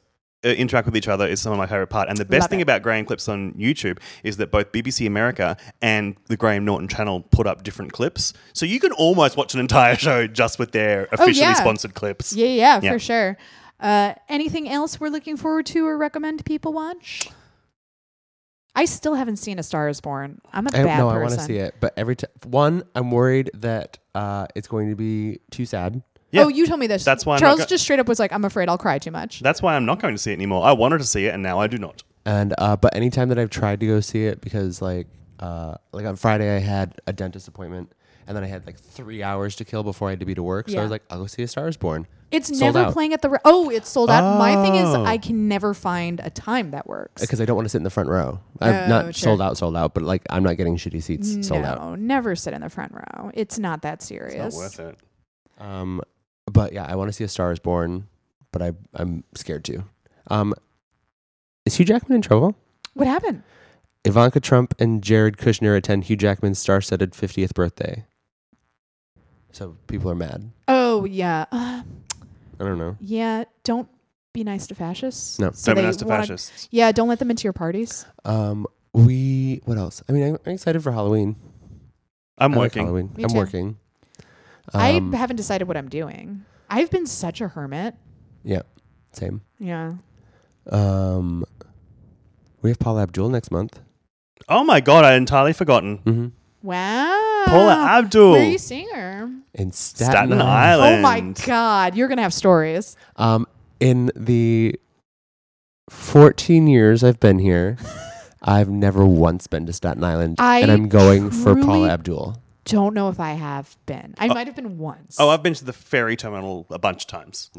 uh, 0.46 0.48
interact 0.50 0.86
with 0.86 0.96
each 0.96 1.10
other 1.10 1.28
is 1.28 1.42
some 1.42 1.52
of 1.52 1.58
my 1.58 1.68
favorite 1.68 1.88
part. 1.88 2.08
And 2.08 2.18
the 2.18 2.24
best 2.26 2.44
Love 2.44 2.50
thing 2.50 2.60
it. 2.60 2.64
about 2.64 2.82
Graham 2.82 3.04
clips 3.06 3.28
on 3.28 3.52
YouTube 3.54 4.00
is 4.24 4.38
that 4.38 4.52
both 4.52 4.72
BBC 4.72 5.06
America 5.06 5.58
and 5.82 6.16
the 6.28 6.38
Graham 6.38 6.64
Norton 6.64 6.88
channel 6.88 7.22
put 7.32 7.46
up 7.48 7.64
different 7.64 7.92
clips, 7.92 8.34
so 8.54 8.66
you 8.66 8.80
can 8.80 8.94
almost 8.94 9.36
watch 9.36 9.54
an 9.54 9.60
entire 9.60 9.96
show 9.98 10.28
just 10.28 10.58
with 10.60 10.72
their 10.72 11.10
officially 11.12 11.46
Oh, 11.46 11.50
yeah. 11.50 11.54
sponsored 11.56 11.94
clips. 11.94 12.32
Yeah, 12.34 12.48
yeah, 12.48 12.80
Yeah. 12.82 12.92
for 12.94 13.00
sure. 13.00 13.38
Uh, 13.80 14.14
anything 14.28 14.68
else 14.68 15.00
we're 15.00 15.10
looking 15.10 15.38
forward 15.38 15.66
to 15.68 15.86
or 15.88 15.98
recommend 15.98 16.44
people 16.46 16.74
watch? 16.74 17.30
I 18.76 18.86
still 18.86 19.16
haven't 19.16 19.38
seen 19.38 19.58
A 19.60 19.64
Star 19.64 19.90
Is 19.90 20.00
Born. 20.02 20.42
I'm 20.54 20.68
a 20.68 20.70
I, 20.70 20.84
bad 20.84 21.00
no, 21.00 21.10
person. 21.10 21.18
I 21.18 21.22
want 21.22 21.34
to 21.34 21.40
see 21.42 21.58
it, 21.58 21.76
but 21.80 21.94
every 21.98 22.16
time 22.16 22.30
one, 22.46 22.84
I'm 22.96 23.12
worried 23.12 23.52
that 23.56 23.98
uh, 24.14 24.48
it's 24.56 24.68
going 24.68 24.90
to 24.90 24.96
be 24.96 25.40
too 25.52 25.66
sad. 25.66 26.02
Yeah. 26.32 26.44
Oh, 26.44 26.48
you 26.48 26.68
told 26.68 26.80
me 26.80 26.88
this. 26.88 27.04
That's 27.04 27.26
why 27.26 27.36
I'm 27.36 27.40
Charles 27.40 27.60
not 27.60 27.68
go- 27.68 27.70
just 27.70 27.84
straight 27.84 28.00
up 28.00 28.08
was 28.08 28.20
like, 28.20 28.32
"I'm 28.32 28.46
afraid 28.46 28.70
I'll 28.70 28.78
cry 28.78 29.00
too 29.00 29.12
much." 29.12 29.40
That's 29.40 29.62
why 29.62 29.76
I'm 29.76 29.86
not 29.86 30.00
going 30.00 30.14
to 30.14 30.18
see 30.18 30.32
it 30.32 30.36
anymore. 30.36 30.64
I 30.64 30.74
wanted 30.74 31.00
to 31.00 31.04
see 31.04 31.26
it, 31.26 31.34
and 31.34 31.42
now 31.42 31.60
I 31.60 31.68
do 31.68 31.78
not. 31.78 32.04
And 32.26 32.54
uh, 32.58 32.76
but 32.76 32.96
anytime 32.96 33.30
that 33.30 33.40
I've 33.40 33.50
tried 33.50 33.80
to 33.80 33.88
go 33.88 34.00
see 34.00 34.26
it, 34.26 34.40
because 34.40 34.82
like 34.82 35.08
uh, 35.40 35.76
like 35.92 36.06
on 36.06 36.16
Friday 36.16 36.56
I 36.56 36.60
had 36.60 37.02
a 37.08 37.14
dentist 37.14 37.48
appointment, 37.48 37.92
and 38.28 38.38
then 38.38 38.44
I 38.44 38.48
had 38.48 38.68
like 38.68 38.80
three 38.80 39.24
hours 39.24 39.56
to 39.56 39.66
kill 39.66 39.82
before 39.84 40.10
I 40.10 40.12
had 40.12 40.20
to 40.20 40.26
be 40.26 40.36
to 40.36 40.44
work. 40.44 40.70
So 40.70 40.78
I 40.78 40.84
was 40.84 40.92
like, 40.92 41.04
I'll 41.10 41.20
go 41.20 41.26
see 41.26 41.42
A 41.42 41.48
Star 41.48 41.68
Is 41.68 41.78
Born. 41.78 42.06
It's 42.32 42.48
Sold 42.50 42.76
never 42.76 42.80
out. 42.88 42.94
playing 42.94 43.14
at 43.14 43.22
the. 43.24 43.30
Re- 43.30 43.40
oh, 43.44 43.70
it's 43.70 43.90
sold 43.90 44.10
out. 44.10 44.38
My 44.38 44.54
thing 44.64 44.76
is, 44.76 44.88
Oh. 44.90 45.04
I 45.04 45.18
can 45.18 45.48
never 45.48 45.74
find 45.74 46.20
a 46.24 46.30
time 46.30 46.72
that 46.72 46.86
works. 46.88 47.22
because 47.22 47.42
I 47.42 47.46
don't 47.46 47.56
want 47.56 47.66
to 47.66 47.70
sit 47.70 47.78
in 47.80 47.84
the 47.84 47.90
front 47.90 48.08
row. 48.10 48.40
I'm 48.62 48.74
Oh, 48.74 48.88
not 48.88 49.06
sure. 49.16 49.30
sold 49.30 49.42
out, 49.42 49.58
sold 49.58 49.76
out, 49.76 49.94
but 49.96 50.04
like 50.04 50.24
I'm 50.30 50.44
not 50.44 50.56
getting 50.58 50.78
shitty 50.78 51.02
seats 51.02 51.48
sold 51.48 51.66
out. 51.66 51.80
no, 51.82 51.96
never 51.96 52.36
sit 52.36 52.54
in 52.54 52.62
the 52.62 52.70
front 52.70 52.92
row. 52.94 53.32
It's 53.34 53.58
not 53.58 53.82
that 53.82 53.96
It's 53.96 54.06
serious. 54.06 54.54
not 54.56 54.60
worth 54.62 54.80
it. 54.80 54.98
Um, 55.58 56.02
but 56.46 56.72
yeah, 56.74 56.86
I 56.88 56.96
want 56.96 57.10
to 57.10 57.14
see 57.14 57.24
A 57.24 57.28
Star 57.28 57.52
Is 57.52 57.60
Born, 57.60 58.08
but 58.52 58.62
I 58.62 58.74
I'm 58.94 59.24
scared 59.36 59.66
to. 59.66 59.84
Um, 60.28 60.54
is 61.66 61.76
Hugh 61.76 61.86
Jackman 61.86 62.16
in 62.18 62.22
trouble? 62.22 62.56
What 62.94 63.08
happened? 63.08 63.42
Ivanka 64.06 64.40
Trump 64.40 64.74
and 64.80 65.02
Jared 65.04 65.38
Kushner 65.38 65.76
attend 65.76 66.06
Hugh 66.06 66.16
Jackman's 66.16 66.58
star-studded 66.60 67.12
50th 67.12 67.54
birthday. 67.54 68.06
So 69.52 69.76
people 69.88 70.10
are 70.12 70.16
mad. 70.16 70.52
Oh 70.68 71.06
yeah, 71.06 71.46
uh, 71.52 71.82
I 72.60 72.64
don't 72.66 72.78
know. 72.78 72.98
yeah. 73.00 73.44
Don't 73.64 73.88
be 74.34 74.44
nice 74.44 74.68
to 74.68 74.76
fascists. 74.76 75.40
No. 75.40 75.52
So 75.52 75.74
Don't 75.74 75.82
be 75.84 75.88
nice 75.88 75.98
to 75.98 76.06
wanna- 76.06 76.22
fascists. 76.24 76.68
Yeah, 76.72 76.92
don't 76.92 77.08
let 77.08 77.20
them 77.20 77.30
into 77.32 77.44
your 77.46 77.54
parties. 77.54 78.06
Um, 78.26 78.68
we 78.94 79.62
what 79.66 79.78
else? 79.78 80.04
I 80.08 80.12
mean, 80.12 80.24
I'm, 80.24 80.38
I'm 80.46 80.54
excited 80.54 80.82
for 80.84 80.92
Halloween. 80.92 81.36
I'm 82.38 82.54
I 82.54 82.56
like 82.58 82.62
working. 82.66 82.84
Halloween. 82.86 83.12
Me 83.16 83.24
I'm 83.24 83.30
too. 83.30 83.38
working. 83.38 83.78
Um, 84.74 85.14
I 85.14 85.18
haven't 85.18 85.38
decided 85.38 85.68
what 85.68 85.78
I'm 85.78 85.90
doing. 85.90 86.46
I've 86.70 86.92
been 86.92 87.06
such 87.08 87.42
a 87.42 87.48
hermit. 87.48 87.96
yeah, 88.44 88.62
same. 89.14 89.42
Yeah. 89.60 89.94
Um, 90.70 91.44
we 92.62 92.70
have 92.70 92.78
Paula 92.80 93.02
Abdul 93.04 93.30
next 93.30 93.50
month. 93.52 93.80
oh 94.48 94.64
my 94.64 94.80
god, 94.80 95.06
I 95.06 95.14
entirely 95.16 95.54
forgotten. 95.54 95.98
Mm-hmm. 96.00 96.28
Wow. 96.62 97.44
Paula 97.48 97.76
Abdul. 98.00 98.32
Where 98.34 98.42
are 98.42 98.46
you 98.50 98.58
seeing 98.58 98.90
her? 98.94 99.30
In 99.54 99.72
Staten, 99.72 100.12
Staten 100.12 100.42
Island. 100.42 101.00
Oh 101.00 101.02
my 101.02 101.22
God. 101.46 101.96
You're 101.96 102.08
going 102.08 102.18
to 102.18 102.24
have 102.24 102.34
stories. 102.34 102.96
Um, 103.16 103.48
in 103.80 104.12
the 104.16 104.76
14 105.90 106.68
years 106.68 107.04
I've 107.04 107.20
been 107.20 107.40
here, 107.40 107.78
I've 108.44 108.70
never 108.70 109.06
once 109.06 109.48
been 109.48 109.66
to 109.66 109.74
Staten 109.74 110.04
Island, 110.04 110.36
I 110.40 110.60
and 110.60 110.72
I'm 110.72 110.88
going 110.90 111.32
for 111.32 111.54
truly- 111.54 111.66
Paula 111.66 111.90
Abdul. 111.90 112.42
Don't 112.66 112.94
know 112.94 113.10
if 113.10 113.20
I 113.20 113.32
have 113.32 113.76
been. 113.88 114.14
I 114.20 114.28
might 114.28 114.46
have 114.46 114.56
been 114.56 114.78
once. 114.78 115.18
Oh, 115.20 115.30
I've 115.30 115.42
been 115.42 115.56
to 115.56 115.66
the 115.66 115.74
ferry 115.74 116.16
terminal 116.16 116.68
a 116.70 116.78
bunch 116.78 117.04
of 117.04 117.08
times, 117.08 117.50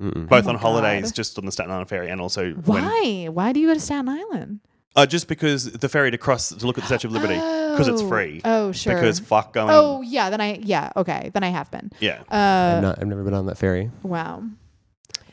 Mm-mm. 0.00 0.28
both 0.28 0.44
Oh 0.44 0.46
my 0.48 0.54
on 0.54 0.58
holidays, 0.58 1.04
God. 1.04 1.14
just 1.14 1.38
on 1.38 1.44
the 1.46 1.52
Staten 1.52 1.70
Island 1.70 1.88
ferry, 1.88 2.10
and 2.10 2.20
also 2.20 2.50
when 2.52 2.82
Why? 2.84 3.28
Why 3.30 3.52
do 3.52 3.60
you 3.60 3.68
go 3.68 3.74
to 3.74 3.80
Staten 3.80 4.08
Island? 4.08 4.58
uh, 4.96 5.06
just 5.06 5.28
because 5.28 5.70
the 5.72 5.88
ferry 5.88 6.10
to 6.10 6.18
cross 6.18 6.48
to 6.48 6.66
look 6.66 6.76
at 6.76 6.82
the 6.82 6.86
Statue 6.88 7.06
of 7.06 7.12
Liberty 7.12 7.34
because 7.72 7.88
it's 7.88 8.02
free. 8.02 8.40
Oh, 8.44 8.72
sure. 8.72 8.94
Because 8.94 9.20
fuck 9.20 9.52
going. 9.52 9.70
oh, 9.70 10.02
yeah. 10.02 10.30
Then 10.30 10.40
I, 10.40 10.54
yeah. 10.62 10.90
Okay. 10.96 11.30
Then 11.32 11.42
I 11.44 11.48
have 11.48 11.70
been. 11.70 11.90
yeah. 12.00 12.22
Uh, 12.30 12.76
I've, 12.76 12.82
not, 12.82 12.98
I've 13.00 13.06
never 13.08 13.22
been 13.24 13.34
on 13.34 13.46
that 13.46 13.58
ferry. 13.58 13.90
wow. 14.02 14.42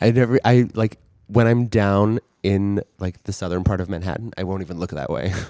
I 0.02 0.12
never. 0.12 0.40
I 0.46 0.68
like 0.74 0.98
when 1.28 1.46
I'm 1.48 1.68
down 1.68 2.20
in 2.42 2.82
like 3.00 3.22
the 3.24 3.34
southern 3.34 3.64
part 3.64 3.82
of 3.82 3.90
Manhattan. 3.90 4.32
I 4.38 4.44
won't 4.44 4.62
even 4.62 4.80
look 4.80 4.92
that 4.92 5.10
way. 5.10 5.34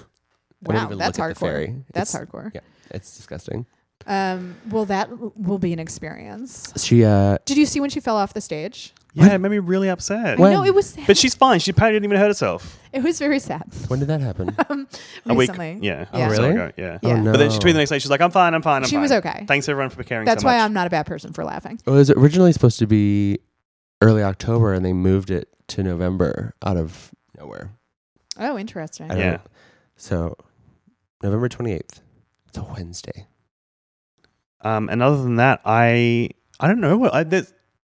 Wow. 0.62 0.84
even 0.84 0.98
That's 0.98 1.16
look 1.16 1.30
at 1.30 1.36
the 1.36 1.40
hardcore. 1.46 1.48
ferry. 1.48 1.76
That's 1.94 2.14
It's- 2.14 2.28
hardcore. 2.30 2.50
Yeah, 2.54 2.60
it's 2.90 3.16
disgusting. 3.16 3.64
Um, 4.06 4.56
well, 4.68 4.84
that 4.84 5.08
will 5.38 5.58
be 5.58 5.72
an 5.72 5.78
experience. 5.78 6.70
She 6.76 7.02
uh 7.02 7.38
Did 7.46 7.56
you 7.56 7.64
see 7.64 7.80
when 7.80 7.88
she 7.88 7.98
fell 8.00 8.16
off 8.16 8.34
the 8.34 8.42
stage? 8.42 8.92
Yeah, 9.14 9.34
it 9.34 9.38
made 9.38 9.50
me 9.50 9.58
really 9.58 9.88
upset. 9.88 10.38
When? 10.38 10.52
No, 10.52 10.64
it 10.64 10.74
was 10.74 10.90
sad. 10.90 11.06
But 11.06 11.16
she's 11.18 11.34
fine. 11.34 11.58
She 11.60 11.72
probably 11.72 11.94
didn't 11.94 12.04
even 12.04 12.18
hurt 12.18 12.28
herself. 12.28 12.78
it 12.92 13.02
was 13.02 13.18
very 13.18 13.38
sad. 13.40 13.64
when 13.88 13.98
did 13.98 14.08
that 14.08 14.20
happen? 14.20 14.54
Um, 14.70 14.86
A 15.26 15.34
week. 15.34 15.50
recently. 15.50 15.78
Yeah. 15.82 16.06
Yeah. 16.14 16.26
a 16.26 16.28
week 16.28 16.32
or 16.32 16.34
so 16.36 16.42
Really? 16.42 16.54
ago, 16.54 16.72
Yeah. 16.76 16.98
Yeah. 17.02 17.10
Oh 17.10 17.16
no. 17.20 17.32
But 17.32 17.38
then 17.38 17.50
she 17.50 17.58
tweeted 17.58 17.72
the 17.72 17.78
next 17.78 17.90
day. 17.90 17.98
She's 17.98 18.10
like, 18.10 18.20
"I'm 18.20 18.30
fine. 18.30 18.54
I'm 18.54 18.62
fine. 18.62 18.82
I'm 18.82 18.88
She 18.88 18.94
fine." 18.96 19.02
was 19.02 19.12
okay. 19.12 19.44
Thanks 19.48 19.68
everyone 19.68 19.90
for 19.90 20.02
caring. 20.04 20.26
That's 20.26 20.42
so 20.42 20.46
why 20.48 20.56
much. 20.58 20.64
I'm 20.64 20.72
not 20.72 20.86
a 20.86 20.90
bad 20.90 21.06
person 21.06 21.32
for 21.32 21.44
laughing. 21.44 21.80
It 21.84 21.90
was 21.90 22.10
originally 22.10 22.52
supposed 22.52 22.78
to 22.78 22.86
be 22.86 23.38
early 24.00 24.22
October, 24.22 24.72
and 24.72 24.84
they 24.84 24.92
moved 24.92 25.30
it 25.30 25.48
to 25.68 25.82
November 25.82 26.54
out 26.64 26.76
of 26.76 27.10
nowhere. 27.38 27.70
Oh, 28.38 28.56
interesting. 28.56 29.06
I 29.06 29.08
don't 29.14 29.18
Yeah. 29.18 29.30
know. 29.32 29.40
So 29.96 30.36
November 31.22 31.48
28th. 31.48 32.00
It's 32.48 32.58
a 32.58 32.62
Wednesday. 32.62 33.26
Um, 34.62 34.88
and 34.88 35.02
other 35.02 35.22
than 35.22 35.36
that, 35.36 35.60
I 35.64 36.30
I 36.58 36.68
don't 36.68 36.80
know. 36.80 37.10
I, 37.10 37.22
there's, 37.24 37.52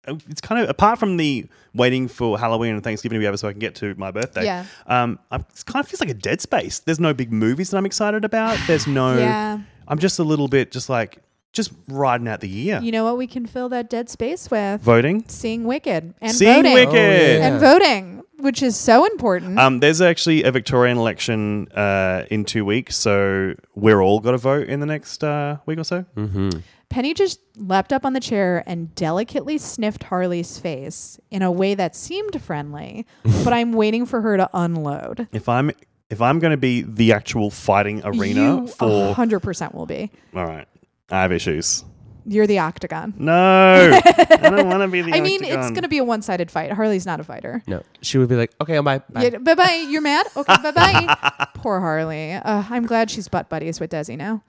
it's 0.06 0.40
kind 0.40 0.62
of 0.62 0.68
apart 0.68 0.98
from 0.98 1.16
the 1.16 1.46
waiting 1.74 2.08
for 2.08 2.38
Halloween 2.38 2.74
and 2.74 2.84
Thanksgiving 2.84 3.16
to 3.16 3.20
be 3.20 3.26
over 3.26 3.36
so 3.36 3.48
I 3.48 3.52
can 3.52 3.60
get 3.60 3.74
to 3.76 3.94
my 3.96 4.10
birthday. 4.10 4.44
Yeah. 4.44 4.66
Um, 4.86 5.18
I, 5.30 5.36
it 5.36 5.64
kind 5.66 5.82
of 5.84 5.88
feels 5.88 6.00
like 6.00 6.10
a 6.10 6.14
dead 6.14 6.40
space. 6.40 6.80
There's 6.80 7.00
no 7.00 7.14
big 7.14 7.32
movies 7.32 7.70
that 7.70 7.78
I'm 7.78 7.86
excited 7.86 8.24
about. 8.24 8.58
There's 8.66 8.86
no. 8.86 9.16
Yeah. 9.18 9.58
I'm 9.88 9.98
just 9.98 10.18
a 10.18 10.24
little 10.24 10.48
bit 10.48 10.70
just 10.70 10.88
like 10.88 11.18
just 11.52 11.72
riding 11.88 12.28
out 12.28 12.40
the 12.40 12.48
year. 12.48 12.80
You 12.82 12.92
know 12.92 13.04
what 13.04 13.16
we 13.16 13.26
can 13.26 13.46
fill 13.46 13.68
that 13.70 13.88
dead 13.88 14.08
space 14.08 14.50
with? 14.50 14.80
Voting. 14.82 15.24
Seeing 15.28 15.64
Wicked 15.64 16.14
and 16.20 16.32
Seeing 16.32 16.62
voting. 16.62 16.74
Wicked. 16.74 16.94
yeah. 16.94 17.46
And 17.46 17.60
voting, 17.60 18.22
which 18.38 18.62
is 18.62 18.76
so 18.76 19.04
important. 19.06 19.58
Um, 19.58 19.80
there's 19.80 20.00
actually 20.00 20.42
a 20.42 20.50
Victorian 20.50 20.98
election 20.98 21.68
uh, 21.72 22.24
in 22.30 22.44
two 22.44 22.64
weeks, 22.64 22.96
so 22.96 23.54
we're 23.74 24.00
all 24.02 24.20
got 24.20 24.32
to 24.32 24.38
vote 24.38 24.68
in 24.68 24.80
the 24.80 24.86
next 24.86 25.22
uh, 25.22 25.58
week 25.66 25.78
or 25.78 25.84
so. 25.84 26.04
Mm-hmm. 26.16 26.58
Penny 26.88 27.14
just 27.14 27.40
leapt 27.56 27.92
up 27.92 28.04
on 28.04 28.12
the 28.12 28.20
chair 28.20 28.62
and 28.66 28.94
delicately 28.94 29.58
sniffed 29.58 30.04
Harley's 30.04 30.58
face 30.58 31.18
in 31.30 31.42
a 31.42 31.50
way 31.50 31.74
that 31.74 31.96
seemed 31.96 32.40
friendly, 32.42 33.06
but 33.44 33.52
I'm 33.52 33.72
waiting 33.72 34.06
for 34.06 34.20
her 34.20 34.36
to 34.36 34.48
unload. 34.52 35.28
If 35.32 35.48
I'm 35.48 35.70
if 36.10 36.20
I'm 36.20 36.38
going 36.38 36.52
to 36.52 36.56
be 36.56 36.82
the 36.82 37.12
actual 37.12 37.50
fighting 37.50 38.02
arena 38.04 38.60
you 38.62 38.66
for, 38.68 39.14
100% 39.14 39.74
will 39.74 39.86
be. 39.86 40.10
all 40.36 40.44
right, 40.44 40.68
I 41.10 41.22
have 41.22 41.32
issues. 41.32 41.84
You're 42.26 42.46
the 42.46 42.58
octagon. 42.60 43.12
No, 43.18 43.32
I 43.34 44.36
don't 44.50 44.66
want 44.68 44.82
to 44.82 44.88
be 44.88 45.02
the. 45.02 45.12
I 45.14 45.20
mean, 45.20 45.44
it's 45.44 45.70
going 45.70 45.82
to 45.82 45.88
be 45.88 45.98
a 45.98 46.04
one 46.04 46.22
sided 46.22 46.50
fight. 46.50 46.72
Harley's 46.72 47.04
not 47.04 47.20
a 47.20 47.24
fighter. 47.24 47.62
No, 47.66 47.82
she 48.00 48.16
would 48.16 48.28
be 48.30 48.36
like, 48.36 48.50
"Okay, 48.62 48.76
I'm 48.76 48.84
bye." 48.84 49.02
bye. 49.10 49.24
Yeah, 49.24 49.38
bye 49.38 49.54
bye. 49.54 49.86
You're 49.88 50.00
mad? 50.00 50.26
Okay, 50.36 50.54
bye 50.62 50.70
bye. 50.70 51.46
Poor 51.54 51.80
Harley. 51.80 52.32
Uh, 52.32 52.64
I'm 52.70 52.86
glad 52.86 53.10
she's 53.10 53.28
butt 53.28 53.50
buddies 53.50 53.78
with 53.78 53.90
Desi 53.90 54.16
now. 54.16 54.42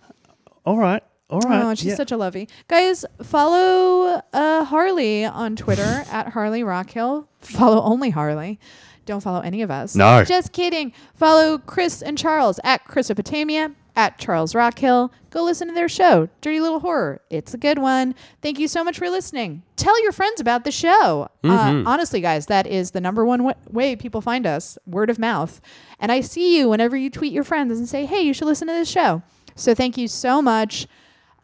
All 0.66 0.78
right, 0.78 1.04
all 1.30 1.40
right. 1.42 1.64
Oh, 1.64 1.76
she's 1.76 1.86
yeah. 1.88 1.96
such 1.96 2.12
a 2.12 2.18
lovey. 2.18 2.48
Guys, 2.68 3.04
follow 3.24 4.22
uh, 4.34 4.64
Harley 4.66 5.26
on 5.26 5.56
Twitter 5.56 5.82
at 6.12 6.30
Harley 6.30 6.64
Rockhill. 6.64 7.28
Follow 7.42 7.82
only 7.82 8.12
Harley. 8.12 8.60
Don't 9.06 9.22
follow 9.22 9.42
any 9.42 9.62
of 9.62 9.70
us. 9.72 9.96
No. 9.96 10.24
Just 10.24 10.52
kidding. 10.52 10.92
Follow 11.16 11.58
Chris 11.60 12.02
and 12.02 12.18
Charles 12.18 12.60
at 12.64 12.88
Chrisopotamia, 12.88 13.76
at 13.96 14.18
Charles 14.18 14.56
Rockhill. 14.56 15.12
Go 15.30 15.44
listen 15.44 15.68
to 15.68 15.74
their 15.74 15.90
show, 15.90 16.28
Dirty 16.42 16.60
Little 16.60 16.80
Horror. 16.80 17.22
It's 17.30 17.54
a 17.54 17.58
good 17.58 17.78
one. 17.78 18.16
Thank 18.42 18.58
you 18.58 18.68
so 18.68 18.84
much 18.84 18.98
for 18.98 19.10
listening. 19.10 19.62
Tell 19.76 20.02
your 20.02 20.12
friends 20.12 20.42
about 20.42 20.64
the 20.64 20.72
show. 20.72 21.30
Uh, 21.44 21.84
honestly, 21.86 22.20
guys, 22.22 22.48
that 22.48 22.66
is 22.66 22.92
the 22.92 23.02
number 23.02 23.24
one 23.26 23.40
w- 23.40 23.56
way 23.70 23.96
people 23.96 24.22
find 24.22 24.48
us 24.48 24.78
word 24.88 25.10
of 25.12 25.20
mouth. 25.20 25.62
And 26.00 26.12
I 26.12 26.22
see 26.22 26.58
you 26.58 26.70
whenever 26.70 26.98
you 26.98 27.10
tweet 27.12 27.34
your 27.34 27.44
friends 27.44 27.78
and 27.78 27.88
say, 27.88 28.06
hey, 28.06 28.22
you 28.22 28.34
should 28.34 28.48
listen 28.48 28.68
to 28.68 28.74
this 28.74 28.90
show. 28.90 29.22
So 29.56 29.76
thank 29.76 29.98
you 29.98 30.08
so 30.08 30.42
much. 30.42 30.88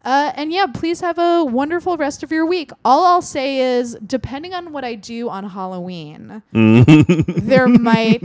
Uh, 0.04 0.32
and 0.34 0.52
yeah, 0.52 0.66
please 0.66 1.00
have 1.00 1.18
a 1.18 1.44
wonderful 1.44 1.96
rest 1.96 2.22
of 2.22 2.32
your 2.32 2.44
week. 2.46 2.70
All 2.84 3.04
I'll 3.04 3.22
say 3.22 3.58
is, 3.78 3.96
depending 4.06 4.52
on 4.54 4.72
what 4.72 4.84
I 4.84 4.94
do 4.94 5.28
on 5.28 5.48
Halloween, 5.48 6.42
there 6.52 7.68
might 7.68 8.22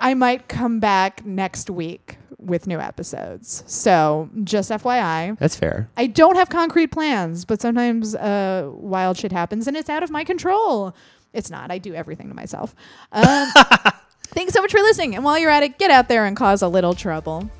I 0.00 0.14
might 0.14 0.48
come 0.48 0.80
back 0.80 1.24
next 1.26 1.70
week 1.70 2.18
with 2.38 2.66
new 2.66 2.78
episodes. 2.78 3.64
So 3.66 4.30
just 4.44 4.70
FYI, 4.70 5.38
That's 5.38 5.56
fair. 5.56 5.90
I 5.96 6.06
don't 6.06 6.36
have 6.36 6.48
concrete 6.48 6.88
plans, 6.88 7.44
but 7.44 7.60
sometimes 7.60 8.14
uh, 8.14 8.70
wild 8.72 9.18
shit 9.18 9.32
happens 9.32 9.66
and 9.66 9.76
it's 9.76 9.90
out 9.90 10.02
of 10.02 10.10
my 10.10 10.24
control. 10.24 10.94
It's 11.32 11.50
not. 11.50 11.70
I 11.70 11.78
do 11.78 11.94
everything 11.94 12.28
to 12.28 12.34
myself. 12.34 12.74
Um, 13.12 13.48
thanks 14.28 14.54
so 14.54 14.62
much 14.62 14.72
for 14.72 14.80
listening. 14.80 15.14
And 15.14 15.24
while 15.24 15.38
you're 15.38 15.50
at 15.50 15.62
it, 15.62 15.78
get 15.78 15.90
out 15.90 16.08
there 16.08 16.24
and 16.24 16.36
cause 16.36 16.62
a 16.62 16.68
little 16.68 16.94
trouble. 16.94 17.50